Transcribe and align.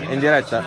In 0.00 0.18
diretta? 0.18 0.64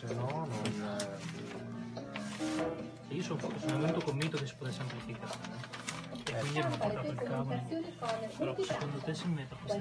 se 0.00 0.14
no 0.14 0.46
non... 0.48 0.96
io 3.08 3.22
sono, 3.22 3.38
molto 3.76 4.00
convinto 4.00 4.38
che 4.38 4.46
si 4.46 4.54
potesse 4.56 4.80
amplificare 4.80 5.34
eh. 5.34 5.79
Quindi 6.40 6.60
ho 6.60 6.66
portato 6.68 7.06
il 7.06 7.14
cavolo 7.14 7.60
però 8.36 8.54
secondo 8.62 8.98
te 9.04 9.14
si 9.14 9.28
mette 9.28 9.54
qua? 9.64 9.76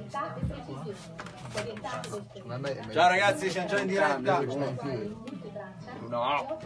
Ciao 2.92 3.08
ragazzi, 3.08 3.50
siamo 3.50 3.68
già 3.68 3.80
in 3.80 3.88
diretta. 3.88 4.40
No. 6.08 6.60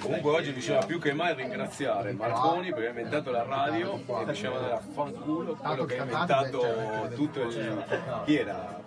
Comunque 0.00 0.30
oggi 0.30 0.52
bisogna 0.52 0.84
più 0.84 1.00
che 1.00 1.12
mai 1.12 1.34
ringraziare 1.34 2.12
Marconi 2.12 2.70
perché 2.70 2.86
ha 2.86 2.90
inventato 2.90 3.30
la 3.32 3.42
radio 3.42 3.96
e 3.96 4.24
diceva 4.24 4.60
della 4.60 4.78
fanculo 4.78 5.54
quello 5.54 5.84
che 5.84 5.98
ha 5.98 6.02
inventato 6.04 7.10
tutto 7.14 7.42
il... 7.42 7.84
Chi 8.24 8.36
era? 8.36 8.80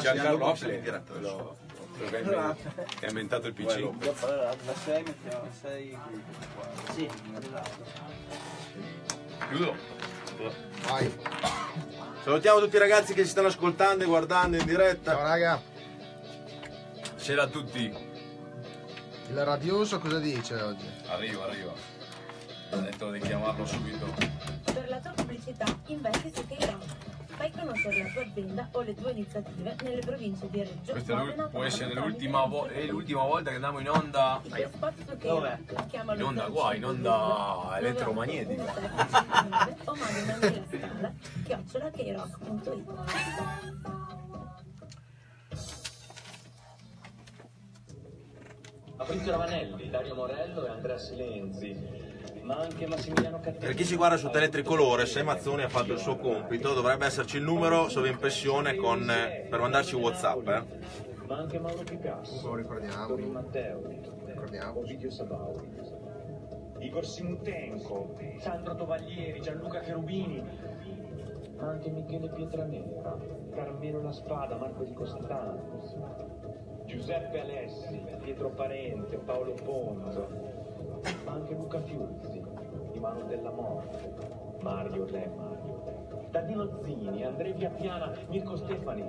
Giancarlo 0.00 0.54
quello 0.54 1.56
che 2.08 2.16
ha 2.34 2.56
che 2.98 3.06
ha 3.06 3.08
inventato 3.08 3.46
il 3.46 3.54
PC. 3.54 3.90
Da 3.98 4.74
6 4.84 5.02
mettiamo 5.02 5.48
6 5.60 5.98
Chiudo. 9.48 9.76
Vai. 10.86 11.12
Salutiamo 12.22 12.60
tutti 12.60 12.76
i 12.76 12.78
ragazzi 12.78 13.14
che 13.14 13.24
ci 13.24 13.30
stanno 13.30 13.48
ascoltando 13.48 14.04
e 14.04 14.06
guardando 14.06 14.56
in 14.56 14.62
Ciao 14.62 14.70
diretta. 14.70 15.14
raga. 15.16 15.62
C'era 17.18 17.42
a 17.42 17.48
tutti. 17.48 18.08
Il 19.28 19.44
radioso 19.44 19.98
cosa 19.98 20.18
dice 20.18 20.54
oggi? 20.60 20.86
Arriva, 21.06 21.44
arriva. 21.44 21.72
Ha 22.70 22.76
detto 22.76 23.10
di 23.10 23.20
chiamarlo 23.20 23.66
subito. 23.66 24.06
Per 24.64 24.88
la 24.88 24.98
tua 24.98 25.12
pubblicità 25.12 25.64
investi 25.86 26.32
su 26.34 26.46
K-Rock. 26.46 27.09
Fai 27.40 27.50
conoscere 27.52 28.02
la 28.02 28.08
tua 28.10 28.20
azienda 28.22 28.68
o 28.72 28.82
le 28.82 28.94
tue 28.94 29.12
iniziative 29.12 29.74
nelle 29.82 30.00
province 30.00 30.50
di 30.50 30.58
Reggio, 30.62 30.92
Questa 30.92 31.16
Modena, 31.16 31.48
può 31.48 31.64
essere 31.64 31.94
l'ultima, 31.94 32.44
vo- 32.44 32.64
Trento, 32.66 32.78
è 32.78 32.86
l'ultima 32.90 33.22
volta 33.22 33.48
che 33.48 33.54
andiamo 33.54 33.78
in 33.78 33.88
onda. 33.88 34.40
I 34.44 34.48
tuoi 34.50 34.68
spot 34.70 34.92
su 35.08 35.16
K-Rock. 35.16 35.86
Chiamalo 35.86 36.18
In 36.18 36.24
onda 36.26 36.42
05 36.42 36.60
qua, 36.60 36.74
in 36.74 36.84
onda 36.84 37.78
elettromagnetica. 37.78 38.62
9719 38.62 39.76
o 39.84 39.94
manda 39.94 40.48
una 40.48 40.64
scala 40.68 41.12
chiocciola 41.46 41.90
krock.it. 41.90 42.84
Fabrizio 48.96 49.30
Ravanelli, 49.30 49.88
Dario 49.88 50.14
Morello 50.14 50.66
e 50.66 50.68
Andrea 50.68 50.98
Silenzi, 50.98 51.74
ma 52.50 52.56
anche 52.62 52.86
Massimiliano 52.88 53.38
Per 53.38 53.52
Cattivi. 53.52 53.74
chi 53.74 53.84
ci 53.84 53.94
guarda 53.94 54.16
su 54.16 54.28
Teletricolore, 54.28 55.06
se 55.06 55.22
Mazzoni 55.22 55.62
ha 55.62 55.68
fatto 55.68 55.92
il 55.92 55.98
suo 55.98 56.16
compito, 56.16 56.74
dovrebbe 56.74 57.06
esserci 57.06 57.36
il 57.36 57.44
numero 57.44 57.88
sovrimpressione 57.88 58.74
con, 58.74 59.08
eh, 59.08 59.46
per 59.48 59.60
mandarci 59.60 59.94
Whatsapp. 59.94 60.48
Eh. 60.48 60.62
ma 61.26 61.36
anche 61.36 61.60
Mauro 61.60 61.84
Picasso, 61.84 62.48
Lo 62.48 62.54
ricordiamo. 62.56 63.06
Torin 63.06 63.30
Matteo, 63.30 63.80
Ricordiamo. 64.26 64.80
Ovidio 64.80 65.10
Sabauri, 65.12 65.68
Igor 66.80 67.06
Simutenko, 67.06 68.16
Sandro 68.38 68.74
Tovaglieri, 68.74 69.40
Gianluca 69.40 69.78
Cherubini, 69.78 70.42
ma 71.56 71.68
anche 71.68 71.88
Michele 71.90 72.30
Pietranera, 72.30 73.16
Carmelo 73.54 74.02
La 74.02 74.10
Spada, 74.12 74.56
Marco 74.56 74.82
Di 74.82 74.92
Costantino, 74.92 76.82
Giuseppe 76.86 77.40
Alessi, 77.42 78.02
Pietro 78.22 78.50
Parente, 78.50 79.18
Paolo 79.18 79.52
Ponzo, 79.62 80.26
ma 81.24 81.32
anche 81.32 81.54
Luca 81.54 81.80
Fiuzzi, 81.80 82.42
Imano 82.92 83.22
della 83.24 83.50
Morte, 83.50 84.12
Mario 84.60 85.04
Lemma, 85.06 85.48
Danilo 86.30 86.80
Zini, 86.82 87.24
Andrea 87.24 87.52
Viapiana, 87.54 88.12
Mirko 88.28 88.56
Stefani, 88.56 89.04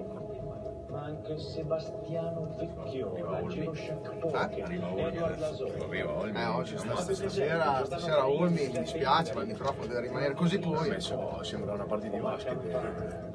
ma 0.89 1.03
anche 1.03 1.37
Sebastiano 1.37 2.47
Vecchiola, 2.57 3.45
Gino 3.47 3.73
Sciacpoche, 3.73 4.63
Edward 4.63 5.39
Lasone. 5.39 5.97
Eh, 5.97 6.45
oggi 6.45 6.77
stas- 6.77 7.11
stasera, 7.11 7.83
stasera 7.85 8.27
Olmi 8.27 8.67
mi 8.67 8.79
dispiace, 8.79 9.33
ma 9.33 9.41
il 9.41 9.47
microfono 9.47 9.87
deve 9.87 10.01
rimanere 10.01 10.33
così 10.33 10.59
poi. 10.59 10.89
Adesso 10.89 11.43
sembra 11.43 11.73
una 11.73 11.85
partita 11.85 12.15
di 12.15 12.21
basket. 12.21 12.63
eh. 12.65 13.29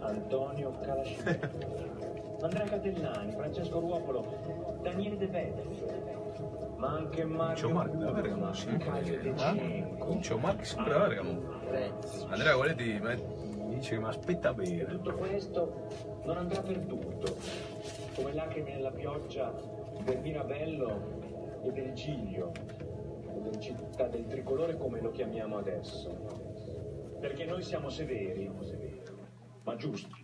Antonio 0.00 0.72
Calascinelli, 0.80 1.40
Andrea 2.40 2.64
Catellani, 2.66 3.32
Francesco 3.32 3.80
Ruopolo, 3.80 4.78
Daniele 4.82 5.16
De 5.16 5.26
Vettis, 5.26 5.84
ma 6.76 7.84
da 7.86 8.10
Bergamo, 8.10 8.52
sì. 8.52 8.76
Caio 8.76 9.20
De 9.20 9.36
Cenco, 9.36 10.18
C'è 10.18 10.34
un 10.34 10.40
Marco 10.40 10.64
sempre 10.64 10.94
a 10.94 10.98
Bergamo. 10.98 11.40
Andrea 12.28 12.54
Gualetti 12.54 13.00
mi 13.00 13.74
dice 13.76 13.94
che 13.94 14.00
mi 14.00 14.08
aspetta 14.08 14.52
bene. 14.52 14.84
tutto 14.84 15.14
questo 15.14 15.88
non 16.24 16.36
andrà 16.36 16.60
perduto, 16.62 17.36
come 18.14 18.32
lacrime 18.32 18.74
nella 18.74 18.90
pioggia 18.90 19.52
del 20.04 20.20
Mirabello 20.20 21.60
e 21.62 21.72
del 21.72 21.92
Giglio, 21.92 22.52
del 23.42 23.60
città 23.60 24.06
del 24.06 24.26
tricolore 24.26 24.76
come 24.76 25.00
lo 25.00 25.10
chiamiamo 25.10 25.58
adesso. 25.58 27.18
Perché 27.20 27.44
noi 27.44 27.62
siamo 27.62 27.88
severi, 27.88 28.50
ma 29.64 29.76
giusti. 29.76 30.22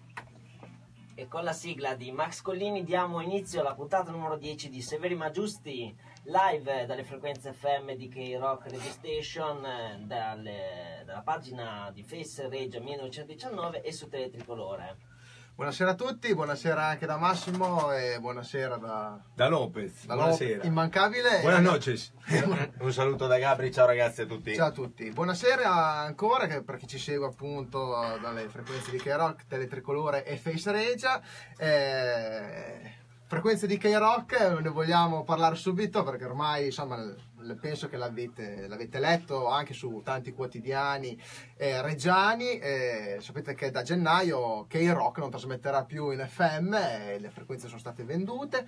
E 1.15 1.28
con 1.28 1.44
la 1.44 1.53
sigla 1.53 1.94
di 1.94 2.12
Max 2.12 2.41
Collini 2.41 2.82
diamo 2.82 3.21
inizio 3.21 3.61
alla 3.61 3.75
puntata 3.75 4.11
numero 4.11 4.37
10 4.37 4.71
di 4.71 4.81
Severi 4.81 5.15
ma 5.15 5.31
Giusti, 5.31 5.94
live 6.25 6.86
dalle 6.86 7.04
frequenze 7.04 7.53
FM 7.53 7.92
di 7.94 8.08
K-Rock 8.08 8.70
Radio 8.70 8.91
Station, 8.91 9.62
dalle- 10.06 11.03
dalla 11.06 11.22
pagina 11.22 11.91
di 11.92 12.03
Face 12.03 12.48
Regia 12.48 12.81
1919 12.81 13.82
e 13.82 13.92
su 13.92 14.08
Teletricolore. 14.08 15.08
Buonasera 15.54 15.91
a 15.91 15.94
tutti, 15.94 16.34
buonasera 16.34 16.82
anche 16.86 17.04
da 17.04 17.19
Massimo 17.19 17.92
e 17.92 18.19
buonasera 18.19 18.76
da, 18.76 19.20
Da 19.34 19.48
Lopez. 19.48 20.06
da 20.06 20.14
Buonasera. 20.14 20.64
Immancabile. 20.64 21.41
Buenas 21.42 21.60
noches. 21.60 22.12
Un 22.81 22.92
saluto 22.92 23.26
da 23.26 23.38
Gabri, 23.38 23.70
ciao 23.70 23.84
ragazzi 23.87 24.22
a 24.22 24.26
tutti. 24.26 24.54
Ciao 24.54 24.69
a 24.69 24.72
tutti, 24.72 25.10
buonasera 25.10 25.69
ancora 25.70 26.47
per 26.62 26.76
chi 26.76 26.87
ci 26.87 26.98
segue 26.98 27.26
appunto 27.26 27.91
dalle 28.22 28.48
frequenze 28.48 28.91
di 28.91 28.98
K-Rock, 28.98 29.47
Teletricolore 29.48 30.25
e 30.25 30.37
Face 30.38 30.70
Regia. 30.72 31.20
Eh, 31.58 32.98
frequenze 33.31 33.69
di 33.69 33.79
K-Rock 33.79 34.59
ne 34.61 34.71
vogliamo 34.71 35.23
parlare 35.23 35.55
subito 35.55 36.03
perché 36.03 36.25
ormai 36.25 36.65
insomma 36.65 37.15
penso 37.61 37.89
che 37.89 37.97
l'avete, 37.97 38.67
l'avete 38.67 38.99
letto 38.99 39.47
anche 39.47 39.73
su 39.73 40.03
tanti 40.05 40.33
quotidiani 40.33 41.17
eh, 41.57 41.81
reggiani. 41.81 42.59
Eh, 42.59 43.19
sapete 43.21 43.55
che 43.55 43.71
da 43.71 43.83
gennaio 43.83 44.67
K-Rock 44.67 45.19
non 45.19 45.31
trasmetterà 45.31 45.85
più 45.85 46.11
in 46.11 46.27
FM, 46.29 46.75
eh, 46.75 47.19
le 47.21 47.31
frequenze 47.31 47.69
sono 47.69 47.79
state 47.79 48.03
vendute. 48.03 48.67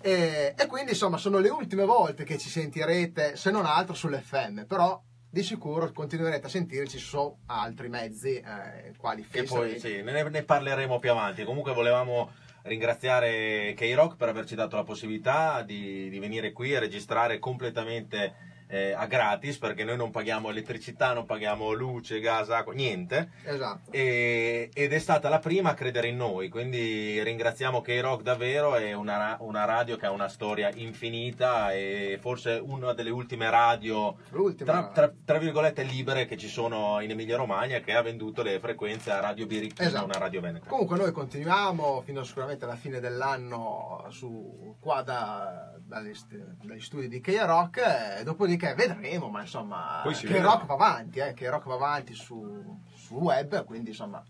E, 0.00 0.56
e 0.58 0.66
quindi 0.66 0.90
insomma 0.90 1.16
sono 1.16 1.38
le 1.38 1.48
ultime 1.48 1.84
volte 1.84 2.24
che 2.24 2.36
ci 2.36 2.48
sentirete 2.48 3.36
se 3.36 3.52
non 3.52 3.64
altro 3.64 3.94
sull'FM 3.94 4.64
però 4.64 5.00
di 5.30 5.42
sicuro 5.44 5.92
continuerete 5.92 6.46
a 6.46 6.48
sentirci 6.48 6.98
su 6.98 7.38
altri 7.46 7.88
mezzi 7.88 8.34
eh, 8.34 8.92
quali 8.96 9.24
Che 9.24 9.44
Face 9.44 9.54
poi 9.54 9.78
sì, 9.78 10.02
ne, 10.02 10.28
ne 10.28 10.42
parleremo 10.42 10.98
più 10.98 11.12
avanti. 11.12 11.44
Comunque 11.44 11.72
volevamo 11.72 12.48
ringraziare 12.62 13.74
K-Rock 13.74 14.16
per 14.16 14.28
averci 14.28 14.54
dato 14.54 14.76
la 14.76 14.84
possibilità 14.84 15.62
di, 15.62 16.08
di 16.08 16.18
venire 16.18 16.52
qui 16.52 16.72
e 16.72 16.78
registrare 16.78 17.38
completamente 17.38 18.49
eh, 18.70 18.92
a 18.92 19.06
gratis 19.06 19.58
perché 19.58 19.82
noi 19.84 19.96
non 19.96 20.10
paghiamo 20.10 20.48
elettricità, 20.50 21.12
non 21.12 21.26
paghiamo 21.26 21.72
luce, 21.72 22.20
gas, 22.20 22.48
acqua, 22.50 22.72
niente. 22.72 23.30
esatto 23.44 23.90
E- 23.92 24.70
ed 24.72 24.92
è 24.92 24.98
stata 24.98 25.28
la 25.28 25.40
prima 25.40 25.70
a 25.70 25.74
credere 25.74 26.08
in 26.08 26.16
noi, 26.16 26.48
quindi 26.48 27.22
ringraziamo 27.22 27.80
K-Rock 27.80 28.22
davvero, 28.22 28.74
è 28.76 28.92
una, 28.92 29.36
una 29.40 29.64
radio 29.64 29.96
che 29.96 30.06
ha 30.06 30.10
una 30.12 30.28
storia 30.28 30.70
infinita 30.74 31.72
e 31.72 32.18
forse 32.20 32.60
una 32.62 32.92
delle 32.92 33.10
ultime 33.10 33.50
radio 33.50 34.16
tra, 34.56 34.88
tra- 34.94 35.12
tra 35.24 35.38
virgolette 35.38 35.82
libere 35.82 36.26
che 36.26 36.36
ci 36.36 36.48
sono 36.48 37.00
in 37.00 37.10
Emilia 37.10 37.36
Romagna 37.36 37.80
che 37.80 37.92
ha 37.94 38.02
venduto 38.02 38.42
le 38.42 38.58
frequenze 38.60 39.10
a 39.10 39.18
Radio 39.20 39.46
Birichina, 39.46 39.88
Esatto. 39.88 40.04
una 40.04 40.18
radio 40.18 40.40
veneta. 40.40 40.68
Comunque 40.68 40.96
noi 40.96 41.10
continuiamo 41.12 42.02
fino 42.04 42.22
sicuramente 42.22 42.64
alla 42.64 42.76
fine 42.76 43.00
dell'anno 43.00 44.06
su, 44.10 44.76
qua 44.78 45.02
da- 45.02 45.74
dagli, 45.78 46.12
dagli 46.62 46.80
studi 46.80 47.08
di 47.08 47.20
K-Rock 47.20 48.18
e 48.20 48.22
dopodiché 48.24 48.59
vedremo, 48.74 49.28
ma 49.28 49.40
insomma 49.40 50.02
K-Rock 50.04 50.26
vede. 50.28 50.40
va 50.66 50.74
avanti, 50.74 51.18
eh, 51.18 51.32
K-Rock 51.34 51.66
va 51.66 51.74
avanti 51.74 52.14
su, 52.14 52.80
sul 52.94 53.16
web, 53.18 53.64
quindi 53.64 53.90
insomma 53.90 54.22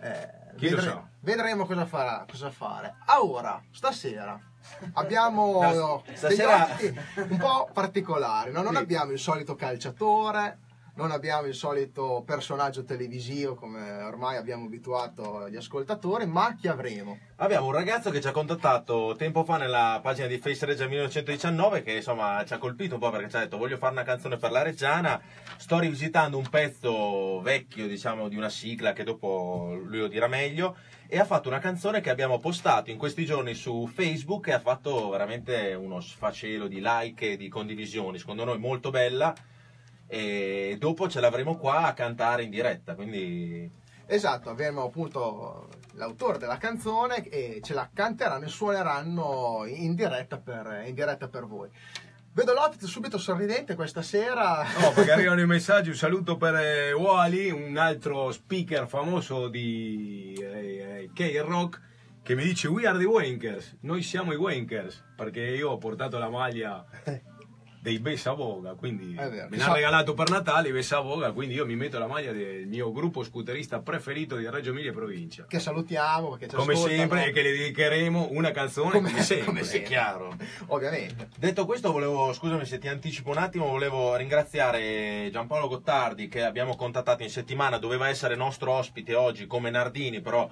eh, 0.00 0.28
Chi 0.56 0.68
lo 0.70 0.76
vedremo, 0.76 1.00
sa? 1.00 1.08
vedremo 1.20 1.66
cosa, 1.66 1.86
farà, 1.86 2.24
cosa 2.30 2.50
fare. 2.50 2.94
Ora, 3.20 3.60
stasera 3.70 4.38
abbiamo 4.94 5.60
No, 5.72 6.02
stasera- 6.14 6.68
un 7.28 7.36
po' 7.38 7.68
particolari, 7.72 8.52
no? 8.52 8.62
non 8.62 8.74
Sì. 8.74 8.78
abbiamo 8.82 9.10
il 9.12 9.18
solito 9.18 9.54
calciatore, 9.54 10.58
non 10.94 11.10
abbiamo 11.10 11.46
il 11.46 11.54
solito 11.54 12.22
personaggio 12.26 12.84
televisivo 12.84 13.54
come 13.54 14.02
ormai 14.02 14.36
abbiamo 14.36 14.66
abituato 14.66 15.48
gli 15.48 15.56
ascoltatori, 15.56 16.26
ma 16.26 16.54
chi 16.58 16.68
avremo? 16.68 17.18
Abbiamo 17.36 17.66
un 17.66 17.72
ragazzo 17.72 18.10
che 18.10 18.20
ci 18.20 18.28
ha 18.28 18.32
contattato 18.32 19.14
tempo 19.16 19.44
fa 19.44 19.56
nella 19.56 20.00
pagina 20.02 20.26
di 20.26 20.38
Face 20.38 20.66
Reggia 20.66 20.86
1919 20.86 21.82
che 21.82 21.92
insomma 21.92 22.44
ci 22.44 22.52
ha 22.52 22.58
colpito 22.58 22.94
un 22.94 23.00
po' 23.00 23.10
perché 23.10 23.30
ci 23.30 23.36
ha 23.36 23.40
detto 23.40 23.56
voglio 23.56 23.76
fare 23.76 23.92
una 23.92 24.02
canzone 24.02 24.36
per 24.36 24.50
la 24.50 24.62
Reggiana, 24.62 25.20
sto 25.56 25.78
rivisitando 25.78 26.36
un 26.36 26.48
pezzo 26.48 27.40
vecchio 27.40 27.86
diciamo 27.86 28.28
di 28.28 28.36
una 28.36 28.50
sigla 28.50 28.92
che 28.92 29.04
dopo 29.04 29.78
lui 29.82 29.98
lo 29.98 30.08
dirà 30.08 30.26
meglio. 30.26 30.76
E 31.12 31.18
ha 31.18 31.24
fatto 31.24 31.48
una 31.48 31.58
canzone 31.58 32.00
che 32.00 32.08
abbiamo 32.08 32.38
postato 32.38 32.90
in 32.90 32.96
questi 32.96 33.24
giorni 33.24 33.54
su 33.54 33.90
Facebook 33.92 34.46
e 34.46 34.52
ha 34.52 34.60
fatto 34.60 35.08
veramente 35.08 35.74
uno 35.74 36.00
sfacelo 36.00 36.68
di 36.68 36.78
like 36.80 37.32
e 37.32 37.36
di 37.36 37.48
condivisioni, 37.48 38.16
secondo 38.16 38.44
noi 38.44 38.58
molto 38.58 38.90
bella 38.90 39.34
e 40.10 40.76
dopo 40.78 41.08
ce 41.08 41.20
l'avremo 41.20 41.56
qua 41.56 41.84
a 41.84 41.92
cantare 41.92 42.42
in 42.42 42.50
diretta, 42.50 42.96
quindi 42.96 43.70
Esatto, 44.12 44.50
avremo 44.50 44.82
appunto 44.82 45.68
l'autore 45.92 46.36
della 46.36 46.56
canzone 46.56 47.28
e 47.28 47.60
ce 47.62 47.74
la 47.74 47.88
canteranno 47.94 48.44
e 48.44 48.48
suoneranno 48.48 49.62
in 49.66 49.94
diretta 49.94 50.36
per, 50.36 50.82
in 50.84 50.94
diretta 50.96 51.28
per 51.28 51.46
voi. 51.46 51.68
Vedo 52.32 52.52
Lopez 52.52 52.84
subito 52.86 53.18
sorridente 53.18 53.76
questa 53.76 54.02
sera. 54.02 54.64
No, 54.80 54.90
perché 54.92 55.12
arrivano 55.12 55.42
i 55.42 55.46
messaggi, 55.46 55.90
un 55.90 55.94
saluto 55.94 56.36
per 56.36 56.56
eh, 56.56 56.92
Wally, 56.92 57.50
un 57.50 57.76
altro 57.76 58.32
speaker 58.32 58.88
famoso 58.88 59.46
di 59.46 60.36
eh, 60.40 61.04
eh, 61.04 61.10
K-Rock, 61.14 61.80
che 62.24 62.34
mi 62.34 62.42
dice 62.42 62.66
We 62.66 62.88
are 62.88 62.98
the 62.98 63.04
Wankers, 63.04 63.76
noi 63.82 64.02
siamo 64.02 64.32
i 64.32 64.36
Wankers, 64.36 65.04
perché 65.14 65.40
io 65.40 65.70
ho 65.70 65.78
portato 65.78 66.18
la 66.18 66.28
maglia 66.28 66.84
dei 67.82 67.98
Bessa 67.98 68.32
Voga, 68.32 68.74
quindi 68.74 69.14
me 69.16 69.48
Che 69.48 69.56
l'ha 69.56 69.64
so- 69.64 69.72
regalato 69.72 70.12
per 70.12 70.28
Natale 70.28 70.68
i 70.68 70.72
Bessa 70.72 71.00
Voga, 71.00 71.32
quindi 71.32 71.54
io 71.54 71.64
mi 71.64 71.76
metto 71.76 71.98
la 71.98 72.06
maglia 72.06 72.30
del 72.30 72.66
mio 72.66 72.92
gruppo 72.92 73.22
scooterista 73.22 73.80
preferito 73.80 74.36
di 74.36 74.46
Reggio 74.50 74.68
Emilia 74.70 74.90
e 74.90 74.92
provincia. 74.92 75.46
Che 75.48 75.58
salutiamo 75.58 76.28
perché 76.30 76.48
ci 76.48 76.56
Come 76.56 76.74
ascoltano. 76.74 76.98
sempre, 76.98 77.26
e 77.26 77.32
che 77.32 77.40
le 77.42 77.52
dedicheremo 77.52 78.28
una 78.32 78.50
canzone 78.50 78.90
Come- 78.90 79.08
come, 79.10 79.22
sempre. 79.22 79.46
come 79.46 79.60
è 79.62 79.82
chiaro. 79.82 80.36
Ovviamente. 80.66 81.28
Detto 81.38 81.64
questo, 81.64 81.90
volevo, 81.90 82.34
scusami 82.34 82.66
se 82.66 82.76
ti 82.78 82.86
anticipo 82.88 83.30
un 83.30 83.38
attimo, 83.38 83.66
volevo 83.68 84.14
ringraziare 84.14 85.30
Giampaolo 85.32 85.68
Gottardi 85.68 86.28
che 86.28 86.42
abbiamo 86.42 86.76
contattato 86.76 87.22
in 87.22 87.30
settimana, 87.30 87.78
doveva 87.78 88.08
essere 88.08 88.36
nostro 88.36 88.72
ospite 88.72 89.14
oggi 89.14 89.46
come 89.46 89.70
Nardini, 89.70 90.20
però 90.20 90.50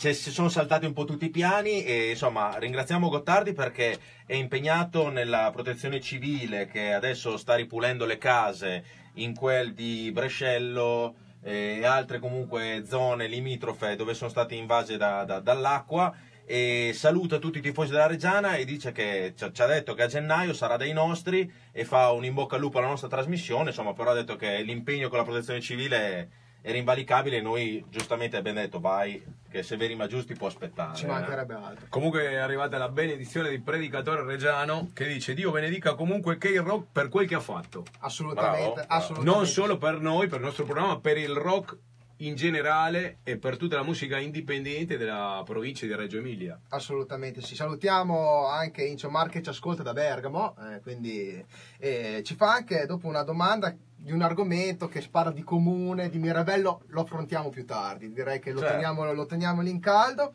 ci 0.00 0.14
si 0.14 0.30
sono 0.30 0.48
saltati 0.48 0.86
un 0.86 0.94
po' 0.94 1.04
tutti 1.04 1.26
i 1.26 1.30
piani 1.30 1.84
e 1.84 2.08
insomma 2.08 2.56
ringraziamo 2.56 3.10
Gottardi 3.10 3.52
perché 3.52 3.98
è 4.24 4.32
impegnato 4.32 5.10
nella 5.10 5.50
protezione 5.52 6.00
civile 6.00 6.68
che 6.68 6.94
adesso 6.94 7.36
sta 7.36 7.54
ripulendo 7.54 8.06
le 8.06 8.16
case 8.16 8.82
in 9.16 9.34
quel 9.34 9.74
di 9.74 10.10
Brescello 10.10 11.14
e 11.42 11.84
altre 11.84 12.18
comunque 12.18 12.82
zone 12.86 13.26
limitrofe 13.26 13.94
dove 13.94 14.14
sono 14.14 14.30
state 14.30 14.54
invase 14.54 14.96
da- 14.96 15.24
da- 15.24 15.40
dall'acqua 15.40 16.16
e 16.46 16.92
saluta 16.94 17.36
tutti 17.36 17.58
i 17.58 17.60
tifosi 17.60 17.90
della 17.90 18.06
Reggiana 18.06 18.54
e 18.54 18.64
dice 18.64 18.92
che 18.92 19.34
ci 19.36 19.60
ha 19.60 19.66
detto 19.66 19.92
che 19.92 20.04
a 20.04 20.06
gennaio 20.06 20.54
sarà 20.54 20.78
dei 20.78 20.94
nostri 20.94 21.52
e 21.72 21.84
fa 21.84 22.10
un 22.12 22.24
in 22.24 22.32
bocca 22.32 22.54
al 22.54 22.62
lupo 22.62 22.78
alla 22.78 22.86
nostra 22.86 23.08
trasmissione, 23.08 23.68
insomma 23.68 23.92
però 23.92 24.12
ha 24.12 24.14
detto 24.14 24.36
che 24.36 24.62
l'impegno 24.62 25.10
con 25.10 25.18
la 25.18 25.24
protezione 25.24 25.60
civile 25.60 26.30
era 26.62 26.78
invalicabile 26.78 27.36
e 27.36 27.42
noi 27.42 27.84
giustamente 27.90 28.38
abbiamo 28.38 28.60
detto 28.60 28.80
vai 28.80 29.22
che 29.50 29.62
Severi 29.62 29.96
ma 29.96 30.06
giusti 30.06 30.34
può 30.34 30.46
aspettare. 30.46 30.94
Ci 30.96 31.04
eh. 31.04 31.08
mancherebbe 31.08 31.54
altro. 31.54 31.86
Comunque 31.88 32.30
è 32.30 32.36
arrivata 32.36 32.78
la 32.78 32.88
benedizione 32.88 33.50
di 33.50 33.60
predicatore 33.60 34.22
reggiano 34.22 34.90
che 34.94 35.06
dice 35.06 35.34
Dio 35.34 35.50
benedica 35.50 35.94
comunque 35.94 36.38
K-Rock 36.38 36.86
per 36.92 37.08
quel 37.08 37.26
che 37.26 37.34
ha 37.34 37.40
fatto. 37.40 37.84
Assolutamente, 37.98 38.58
Bravo, 38.58 38.74
bravo. 38.74 38.88
assolutamente. 38.88 39.36
Non 39.36 39.46
solo 39.46 39.78
per 39.78 40.00
noi, 40.00 40.28
per 40.28 40.38
il 40.38 40.44
nostro 40.44 40.64
programma, 40.64 41.00
per 41.00 41.18
il 41.18 41.34
rock 41.34 41.76
in 42.22 42.34
generale 42.34 43.18
e 43.22 43.38
per 43.38 43.56
tutta 43.56 43.76
la 43.76 43.82
musica 43.82 44.18
indipendente 44.18 44.96
della 44.96 45.42
provincia 45.44 45.86
di 45.86 45.94
Reggio 45.94 46.18
Emilia. 46.18 46.58
Assolutamente 46.70 47.40
sì, 47.42 47.54
salutiamo 47.54 48.46
anche 48.46 48.84
Incio 48.84 49.10
Mar 49.10 49.28
che 49.28 49.42
ci 49.42 49.48
ascolta 49.48 49.82
da 49.82 49.92
Bergamo, 49.92 50.54
eh, 50.58 50.80
quindi 50.80 51.44
eh, 51.78 52.22
ci 52.24 52.34
fa 52.34 52.52
anche 52.52 52.84
dopo 52.86 53.06
una 53.06 53.22
domanda 53.22 53.74
di 54.02 54.12
un 54.12 54.22
argomento 54.22 54.88
che 54.88 55.00
spara 55.00 55.30
di 55.30 55.42
comune, 55.42 56.08
di 56.08 56.18
Mirabello, 56.18 56.82
lo 56.88 57.02
affrontiamo 57.02 57.50
più 57.50 57.64
tardi, 57.66 58.12
direi 58.12 58.38
che 58.38 58.50
lo, 58.52 58.60
Certo. 58.60 58.74
teniamo, 58.74 59.12
lo 59.12 59.26
teniamo 59.26 59.60
lì 59.62 59.70
in 59.70 59.80
caldo. 59.80 60.32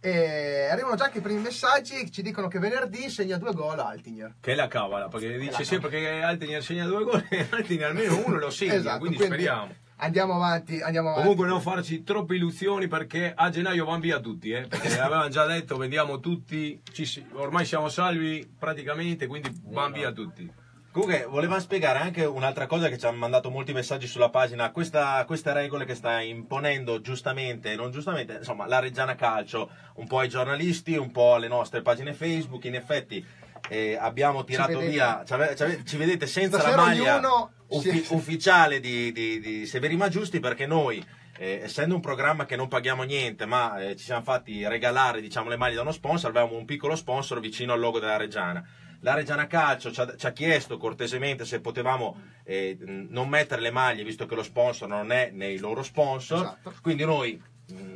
E 0.00 0.68
arrivano 0.70 0.94
già 0.94 1.06
anche 1.06 1.18
i 1.18 1.20
primi 1.20 1.40
messaggi, 1.40 2.08
ci 2.12 2.22
dicono 2.22 2.46
che 2.46 2.60
venerdì 2.60 3.10
segna 3.10 3.36
due 3.36 3.52
gol 3.52 3.80
Altinger. 3.80 4.36
Che 4.40 4.52
è 4.52 4.54
la 4.54 4.68
cavala, 4.68 5.08
perché 5.08 5.30
la 5.30 5.38
dice 5.38 5.64
sempre 5.64 5.90
che 5.90 6.20
Altini 6.22 6.60
segna 6.62 6.86
due 6.86 7.02
gol 7.02 7.26
e 7.28 7.48
Altini 7.50 7.82
almeno 7.82 8.22
uno 8.24 8.38
lo 8.38 8.50
segna, 8.50 8.74
Esatto, 8.74 8.98
quindi, 9.00 9.16
quindi 9.16 9.34
speriamo. 9.34 9.74
Andiamo 10.00 10.34
avanti, 10.34 10.80
andiamo 10.80 11.08
avanti. 11.08 11.22
Comunque 11.22 11.48
non 11.48 11.60
farci 11.60 12.04
troppe 12.04 12.36
illusioni 12.36 12.86
perché 12.86 13.32
a 13.34 13.50
gennaio 13.50 13.84
vanno 13.84 14.00
via 14.00 14.20
tutti, 14.20 14.50
eh, 14.50 14.66
perché 14.68 14.88
avevano 15.00 15.28
già 15.28 15.44
detto 15.44 15.76
vendiamo 15.76 16.20
tutti, 16.20 16.80
ci 16.92 17.04
si- 17.04 17.26
ormai 17.32 17.64
siamo 17.64 17.88
salvi 17.88 18.48
praticamente, 18.58 19.26
quindi 19.26 19.50
vanno 19.64 19.94
via 19.94 20.12
tutti. 20.12 20.66
Comunque, 20.90 21.26
volevamo 21.28 21.60
spiegare 21.60 21.98
anche 21.98 22.24
un'altra 22.24 22.66
cosa 22.66 22.88
che 22.88 22.96
ci 22.96 23.06
hanno 23.06 23.18
mandato 23.18 23.50
molti 23.50 23.72
messaggi 23.72 24.06
sulla 24.06 24.30
pagina, 24.30 24.70
questa, 24.70 25.22
queste 25.26 25.52
regole 25.52 25.84
che 25.84 25.94
sta 25.94 26.20
imponendo 26.20 27.00
giustamente 27.00 27.72
e 27.72 27.76
non 27.76 27.90
giustamente, 27.90 28.36
insomma, 28.38 28.66
la 28.66 28.78
Reggiana 28.78 29.14
Calcio, 29.14 29.68
un 29.96 30.06
po' 30.06 30.20
ai 30.20 30.28
giornalisti, 30.28 30.96
un 30.96 31.10
po' 31.10 31.34
alle 31.34 31.46
nostre 31.46 31.82
pagine 31.82 32.14
Facebook, 32.14 32.64
in 32.64 32.74
effetti 32.74 33.24
eh, 33.68 33.96
abbiamo 34.00 34.44
tirato 34.44 34.78
vedete. 34.78 34.90
via, 34.90 35.24
ci, 35.24 35.34
ci 35.56 35.84
ci 35.84 35.96
vedete 35.96 36.26
senza 36.26 36.58
Stasera 36.58 36.76
la 36.76 36.82
maglia 36.82 37.16
ognuno 37.16 37.52
uffi- 37.68 38.06
ufficiale 38.10 38.80
di, 38.80 39.12
di, 39.12 39.40
di 39.40 39.66
Severi 39.66 39.96
Ma 39.96 40.08
Giusti 40.08 40.40
perché 40.40 40.66
noi... 40.66 41.04
eh, 41.40 41.60
essendo 41.62 41.94
un 41.94 42.00
programma 42.00 42.46
che 42.46 42.56
non 42.56 42.66
paghiamo 42.66 43.04
niente, 43.04 43.46
ma 43.46 43.78
eh, 43.78 43.94
ci 43.94 44.04
siamo 44.04 44.22
fatti 44.22 44.66
regalare 44.66 45.20
diciamo, 45.20 45.48
le 45.48 45.56
maglie 45.56 45.76
da 45.76 45.82
uno 45.82 45.92
sponsor, 45.92 46.30
avevamo 46.30 46.56
un 46.58 46.64
piccolo 46.64 46.96
sponsor 46.96 47.38
vicino 47.38 47.72
al 47.72 47.78
logo 47.78 48.00
della 48.00 48.16
Reggiana. 48.16 48.66
La 49.02 49.14
Reggiana 49.14 49.46
Calcio 49.46 49.92
ci 49.92 50.00
ha, 50.00 50.16
ci 50.16 50.26
ha 50.26 50.32
chiesto 50.32 50.76
cortesemente 50.76 51.44
se 51.44 51.60
potevamo 51.60 52.20
eh, 52.44 52.76
non 52.80 53.28
mettere 53.28 53.60
le 53.60 53.70
maglie, 53.70 54.02
visto 54.02 54.26
che 54.26 54.34
lo 54.34 54.42
sponsor 54.42 54.88
non 54.88 55.12
è 55.12 55.30
nei 55.32 55.58
loro 55.58 55.84
sponsor. 55.84 56.40
Esatto. 56.40 56.74
Quindi 56.82 57.04
noi 57.04 57.40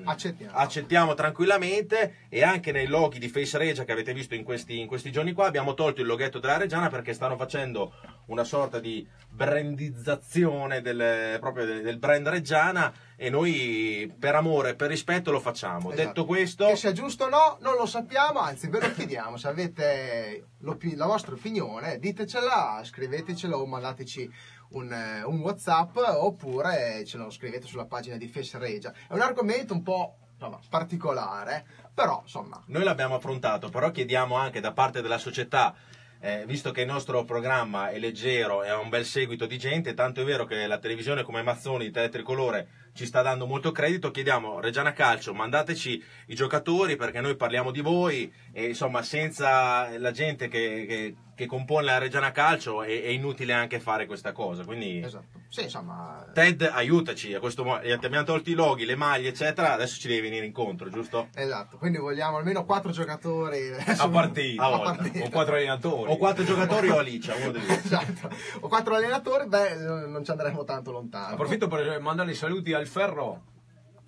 Accettiamo. 0.05 0.53
accettiamo 0.55 1.15
tranquillamente 1.15 2.27
e 2.29 2.43
anche 2.43 2.73
nei 2.73 2.87
loghi 2.87 3.19
di 3.19 3.29
Face 3.29 3.57
Regia 3.57 3.85
che 3.85 3.93
avete 3.93 4.13
visto 4.13 4.35
in 4.35 4.45
questi, 4.45 4.79
in 4.79 4.87
questi 4.87 5.11
giorni 5.11 5.33
qua 5.33 5.47
abbiamo 5.47 5.73
tolto 5.73 6.03
il 6.03 6.07
loghetto 6.07 6.39
della 6.39 6.59
Reggiana 6.59 6.89
perché 6.89 7.15
stanno 7.15 7.37
facendo 7.37 7.95
una 8.27 8.45
sorta 8.45 8.81
di 8.81 9.07
brandizzazione 9.31 10.83
del, 10.83 11.39
proprio 11.41 11.65
del, 11.65 11.99
brand 11.99 12.29
Reggiana 12.29 12.93
e 13.17 13.31
noi 13.31 14.13
per 14.19 14.35
amore 14.35 14.71
e 14.71 14.75
per 14.75 14.91
rispetto 14.91 15.31
lo 15.31 15.41
facciamo. 15.41 15.91
Esatto. 15.91 16.07
Detto 16.07 16.25
questo, 16.27 16.67
Che 16.67 16.77
sia 16.77 16.93
giusto 16.93 17.25
o 17.25 17.29
no, 17.29 17.57
non 17.61 17.77
lo 17.77 17.87
sappiamo, 17.87 18.41
anzi 18.41 18.69
ve 18.69 18.81
lo 18.81 18.93
chiediamo, 18.93 19.37
se 19.37 19.49
avete 19.49 20.47
la 20.59 21.07
vostra 21.07 21.35
opinione, 21.35 21.99
ditecela, 21.99 22.81
scrivetecelo 22.85 23.57
o 23.57 23.67
mandateci 23.67 24.31
un, 24.73 24.93
eh, 24.93 25.23
un 25.25 25.41
Whatsapp 25.41 25.97
oppure 25.97 27.05
ce 27.05 27.17
lo 27.17 27.31
scrivete 27.31 27.67
sulla 27.67 27.87
pagina 27.87 28.17
di 28.17 28.29
Face 28.29 28.59
Regia. 28.59 28.93
È 29.09 29.13
un 29.13 29.21
argomento 29.21 29.73
un 29.75 29.83
po' 29.83 30.17
insomma, 30.35 30.59
particolare, 30.69 31.65
però 31.95 32.21
insomma, 32.23 32.63
Noi 32.67 32.85
l'abbiamo 32.85 33.15
affrontato, 33.15 33.69
però 33.69 33.91
chiediamo 33.91 34.35
anche 34.35 34.61
da 34.61 34.73
parte 34.73 35.03
della 35.03 35.19
società, 35.19 35.75
eh, 36.21 36.45
visto 36.47 36.71
che 36.71 36.83
il 36.83 36.87
nostro 36.87 37.25
programma 37.25 37.91
è 37.91 37.99
leggero 37.99 38.63
e 38.63 38.69
ha 38.69 38.79
un 38.79 38.89
bel 38.89 39.05
seguito 39.05 39.47
di 39.47 39.59
gente, 39.59 39.95
tanto 39.95 40.21
è 40.21 40.25
vero 40.25 40.45
che 40.45 40.67
la 40.67 40.79
televisione 40.79 41.23
come 41.23 41.43
Mazzoni 41.43 41.87
di 41.87 41.91
Teletricolore 41.91 42.69
ci 42.95 43.07
sta 43.07 43.23
dando 43.23 43.47
molto 43.47 43.73
credito, 43.73 44.11
chiediamo 44.11 44.61
Reggiana 44.61 44.93
Calcio, 44.93 45.33
mandateci 45.35 46.05
i 46.27 46.35
giocatori 46.35 46.97
perché 46.97 47.21
noi 47.21 47.37
parliamo 47.37 47.71
di 47.71 47.81
voi 47.81 48.33
e 48.53 48.67
insomma 48.67 49.03
senza 49.03 49.97
la 49.99 50.11
gente 50.11 50.49
che, 50.49 50.85
che- 50.87 51.17
che 51.35 51.47
compone 51.47 51.87
la 51.87 51.97
Reggiana 51.99 52.31
Calcio 52.31 52.83
è, 52.83 52.89
è 53.03 53.09
inutile 53.09 53.55
anche 53.55 53.81
fare 53.81 54.05
questa 54.05 54.33
cosa. 54.33 54.65
Quindi 54.65 55.01
esatto. 55.03 55.41
Sì, 55.49 55.63
insomma, 55.63 56.27
Ted 56.33 56.61
aiutaci, 56.63 57.33
a 57.35 57.41
questo 57.41 57.65
mo- 57.65 57.81
ti 57.81 57.91
abbiamo 57.91 58.23
tolto 58.25 58.51
i 58.51 58.55
loghi, 58.55 58.85
le 58.85 58.97
maglie 58.97 59.31
eccetera, 59.31 59.73
adesso 59.73 59.99
ci 59.99 60.09
devi 60.09 60.21
venire 60.21 60.45
incontro, 60.45 60.91
giusto? 60.91 61.29
esatto. 61.35 61.79
Quindi 61.79 61.97
vogliamo 61.99 62.37
almeno 62.37 62.65
quattro 62.67 62.91
giocatori 62.93 63.71
A 63.97 64.09
partita, 64.09 64.63
A 64.63 64.67
a 64.67 64.69
volta. 64.77 64.95
partita. 64.95 65.25
o 65.25 65.31
quattro 65.31 65.55
allenatori. 65.55 66.13
O 66.13 66.17
quattro 66.19 66.45
giocatori 66.45 66.89
o 66.91 66.99
Alicia, 66.99 67.35
uno 67.35 67.51
dei. 67.51 67.63
Esatto. 67.83 68.31
O 68.61 68.69
quattro 68.69 68.95
allenatori, 68.95 69.49
beh, 69.49 69.75
non 70.07 70.23
ci 70.25 70.31
andremo 70.31 70.65
tanto 70.65 70.93
lontano. 70.93 71.33
Approfitto 71.33 71.67
per 71.67 71.99
mandare 72.01 72.31
i 72.31 72.35
saluti 72.35 72.75
al 72.83 72.89
Ferro. 72.89 73.52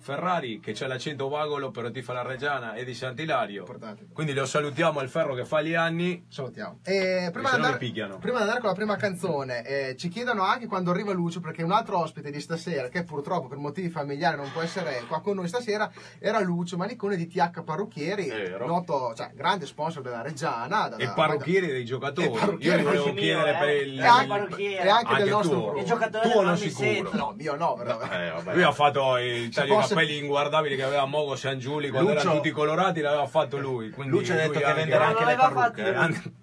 Ferrari 0.05 0.59
che 0.59 0.73
c'è 0.73 0.85
l'accento 0.85 1.27
vagolo 1.29 1.71
però 1.71 1.89
ti 1.89 2.03
fa 2.03 2.13
la 2.13 2.21
Reggiana 2.21 2.75
e 2.75 2.85
di 2.85 2.93
Sant'Ilario. 2.93 3.61
Importante. 3.61 4.05
Quindi 4.13 4.33
lo 4.33 4.45
salutiamo 4.45 4.99
al 4.99 5.09
ferro 5.09 5.33
che 5.33 5.45
fa 5.45 5.63
gli 5.63 5.73
anni. 5.73 6.25
Salutiamo. 6.29 6.81
E 6.83 7.29
prima, 7.33 7.49
di 7.49 7.55
andare, 7.55 7.77
prima 8.19 8.37
di 8.37 8.41
andare 8.43 8.59
con 8.59 8.69
la 8.69 8.75
prima 8.75 8.95
canzone, 8.97 9.65
eh, 9.65 9.95
ci 9.97 10.07
chiedono 10.09 10.43
anche 10.43 10.67
quando 10.67 10.91
arriva 10.91 11.11
Lucio, 11.11 11.39
perché 11.39 11.63
un 11.63 11.71
altro 11.71 11.97
ospite 11.97 12.29
di 12.29 12.39
stasera, 12.39 12.87
che 12.87 13.03
purtroppo 13.03 13.47
per 13.47 13.57
motivi 13.57 13.89
familiari 13.89 14.37
non 14.37 14.51
può 14.51 14.61
essere 14.61 15.03
qua 15.07 15.21
con 15.21 15.37
noi 15.37 15.47
stasera, 15.47 15.91
era 16.19 16.39
Lucio 16.39 16.77
Manicone 16.77 17.15
di 17.15 17.25
TH 17.27 17.63
Parrucchieri, 17.63 18.27
Vero. 18.29 18.67
noto, 18.67 19.11
cioè, 19.15 19.31
grande 19.33 19.65
sponsor 19.65 20.03
della 20.03 20.21
Reggiana. 20.21 20.87
dalla- 20.87 20.97
E 21.03 21.09
parrucchieri 21.15 21.65
dei 21.65 21.83
giocatori. 21.83 22.29
Parrucchieri. 22.29 22.77
Io 22.77 22.83
volevo 22.87 23.05
Anche 23.05 23.19
chiedere 23.21 23.49
mio, 23.51 23.59
per 23.59 23.69
eh. 23.69 23.77
il. 23.81 23.99
E 23.99 24.05
anche, 24.05 24.27
parrucchiere. 24.27 24.83
e 24.83 24.89
anche 24.89 25.13
del 25.13 25.15
Anche 25.23 25.29
nostro 25.31 25.59
tuo. 25.59 25.77
Il 25.79 25.85
giocatore 25.85 26.29
Tuo 26.29 26.41
non 26.43 26.57
sicuro. 26.57 26.85
Miseta. 26.89 27.17
No, 27.17 27.33
mio 27.35 27.55
no, 27.55 27.73
però. 27.73 27.99
Eh, 28.01 28.29
vabbè. 28.29 28.53
Lui 28.53 28.63
ha 28.63 28.71
fatto 28.71 29.17
i 29.17 29.49
tagli 29.49 29.69
capelli 29.95 30.17
inguardabili 30.17 30.75
che 30.75 30.83
aveva 30.83 31.05
Mogo 31.05 31.35
San 31.35 31.57
Giuli 31.59 31.89
quando 31.89 32.09
Lucio- 32.11 32.21
erano 32.21 32.35
tutti 32.37 32.51
colorati, 32.51 33.01
l'aveva 33.01 33.27
fatto 33.27 33.57
lui. 33.57 33.89
Quindi 33.91 34.11
Lucio 34.11 34.33
ha 34.33 34.35
detto 34.35 34.59
che 34.59 34.73
venderà 34.73 35.07
anche 35.07 35.25
le 35.25 35.35
parrucche. 35.35 35.93
eh. 35.93 36.33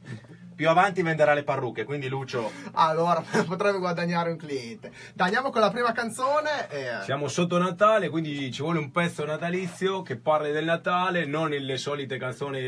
Più 0.54 0.68
avanti 0.68 1.02
venderà 1.02 1.32
le 1.32 1.42
parrucche, 1.42 1.84
quindi 1.84 2.08
Lucio. 2.08 2.50
Allora 2.74 3.20
potrebbe 3.46 3.78
guadagnare 3.78 4.30
un 4.30 4.36
cliente. 4.36 4.92
Dai, 5.14 5.26
andiamo 5.26 5.50
con 5.50 5.60
la 5.60 5.70
prima 5.70 5.92
canzone. 5.92 6.68
E... 6.68 7.02
Siamo 7.02 7.26
sotto 7.26 7.58
Natale, 7.58 8.08
quindi 8.10 8.52
ci 8.52 8.62
vuole 8.62 8.78
un 8.78 8.90
pezzo 8.92 9.24
natalizio 9.24 10.02
che 10.02 10.16
parli 10.16 10.52
del 10.52 10.64
Natale, 10.64 11.24
non 11.24 11.48
le 11.50 11.76
solite 11.78 12.16
canzoni 12.16 12.60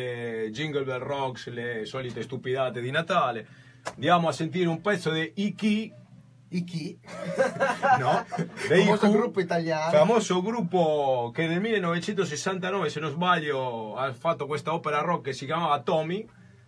Jingle 0.51 0.83
Bell 0.83 1.01
Rocks, 1.01 1.49
le 1.49 1.85
solite 1.85 2.23
stupidate 2.23 2.81
di 2.81 2.91
Natale. 2.91 3.47
Andiamo 3.95 4.29
a 4.29 4.33
sentire 4.33 4.67
un 4.69 4.81
pezzo 4.81 5.11
di 5.11 5.31
Iki, 5.37 5.93
I 6.55 6.63
chi? 6.63 6.97
no? 7.99 8.25
Il 8.37 8.49
famoso 8.85 9.07
Iku, 9.07 9.11
gruppo 9.11 9.41
italiano. 9.41 9.91
famoso 9.91 10.41
gruppo 10.41 11.33
che 11.35 11.49
nel 11.49 11.61
1969, 11.61 12.91
se 12.91 13.01
non 13.01 13.11
sbaglio, 13.11 13.97
ha 13.97 14.13
fatto 14.13 14.47
questa 14.47 14.73
opera 14.73 15.01
rock 15.01 15.25
che 15.25 15.33
si 15.33 15.47
chiamava 15.47 15.81
Tommy. 15.81 16.25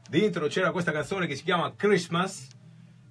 Dentro 0.09 0.49
c'era 0.49 0.73
questa 0.73 0.91
canzone 0.91 1.27
che 1.27 1.37
si 1.37 1.45
chiama 1.45 1.73
Christmas. 1.77 2.49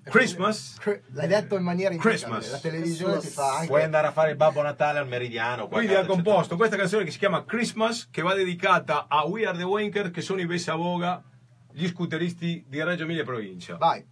Christmas. 0.03 0.77
L'hai 1.13 1.27
detto 1.27 1.55
in 1.55 1.63
maniera. 1.63 1.95
Christmas. 1.95 2.51
La 2.51 2.59
televisione 2.59 3.19
ti 3.19 3.27
fa 3.27 3.55
anche. 3.55 3.67
Puoi 3.67 3.81
andare 3.81 4.07
a 4.07 4.11
fare 4.11 4.31
il 4.31 4.35
Babbo 4.35 4.61
Natale 4.61 4.99
al 4.99 5.07
Meridiano. 5.07 5.67
Quindi 5.67 5.95
ha 5.95 6.05
composto 6.05 6.57
questa 6.57 6.75
canzone 6.75 7.05
che 7.05 7.11
si 7.11 7.17
chiama 7.17 7.45
Christmas, 7.45 8.09
che 8.11 8.21
va 8.21 8.33
dedicata 8.33 9.05
a 9.07 9.25
We 9.25 9.45
Are 9.45 9.57
the 9.57 9.63
Wanker, 9.63 10.11
che 10.11 10.21
sono 10.21 10.41
i 10.41 10.45
Bessavoga, 10.45 11.23
gli 11.71 11.87
scooteristi 11.87 12.65
di 12.67 12.83
Reggio 12.83 13.03
Emilia 13.03 13.23
provincia. 13.23 13.77
Vai. 13.77 14.05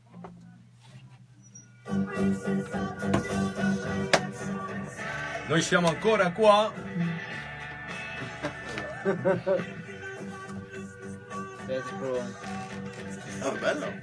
Noi 5.48 5.62
siamo 5.62 5.88
ancora 5.90 6.32
qua. 6.32 6.72
Ah, 13.40 13.52
bello. 13.60 13.94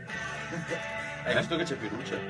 Hai 1.24 1.36
visto 1.36 1.56
che 1.56 1.64
c'è 1.64 1.76
più 1.76 1.88
luce? 1.90 2.20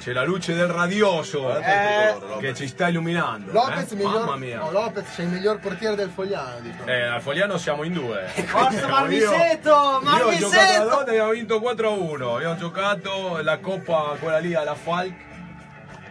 C'è 0.00 0.12
la 0.12 0.24
luce 0.24 0.54
del 0.54 0.68
radioso 0.68 1.40
colore, 1.40 2.38
che 2.40 2.54
ci 2.54 2.66
sta 2.66 2.88
illuminando. 2.88 3.52
Lopez, 3.52 3.92
eh? 3.92 3.96
miglior... 3.96 4.20
Mamma 4.20 4.36
mia. 4.36 4.58
no, 4.60 4.70
Lopez 4.70 5.04
sei 5.12 5.26
il 5.26 5.32
miglior 5.32 5.58
portiere 5.58 5.94
del 5.94 6.08
Fogliano. 6.08 6.58
Dicono. 6.60 6.90
Eh, 6.90 7.02
al 7.02 7.20
Fogliano 7.20 7.58
siamo 7.58 7.82
in 7.82 7.92
due. 7.92 8.24
Forza 8.46 8.80
Io- 8.80 8.88
Marmiseto! 8.88 9.68
Io 9.68 9.76
ho 9.76 10.00
giocato 10.00 10.04
la 10.04 10.10
Marmiseto! 10.10 11.06
e 11.06 11.10
abbiamo 11.10 11.30
vinto 11.32 11.58
4-1. 11.58 12.40
Io 12.40 12.50
ho 12.50 12.56
giocato 12.56 13.40
la 13.42 13.58
coppa, 13.58 14.16
quella 14.18 14.38
lì 14.38 14.54
alla 14.54 14.74
Falk. 14.74 15.12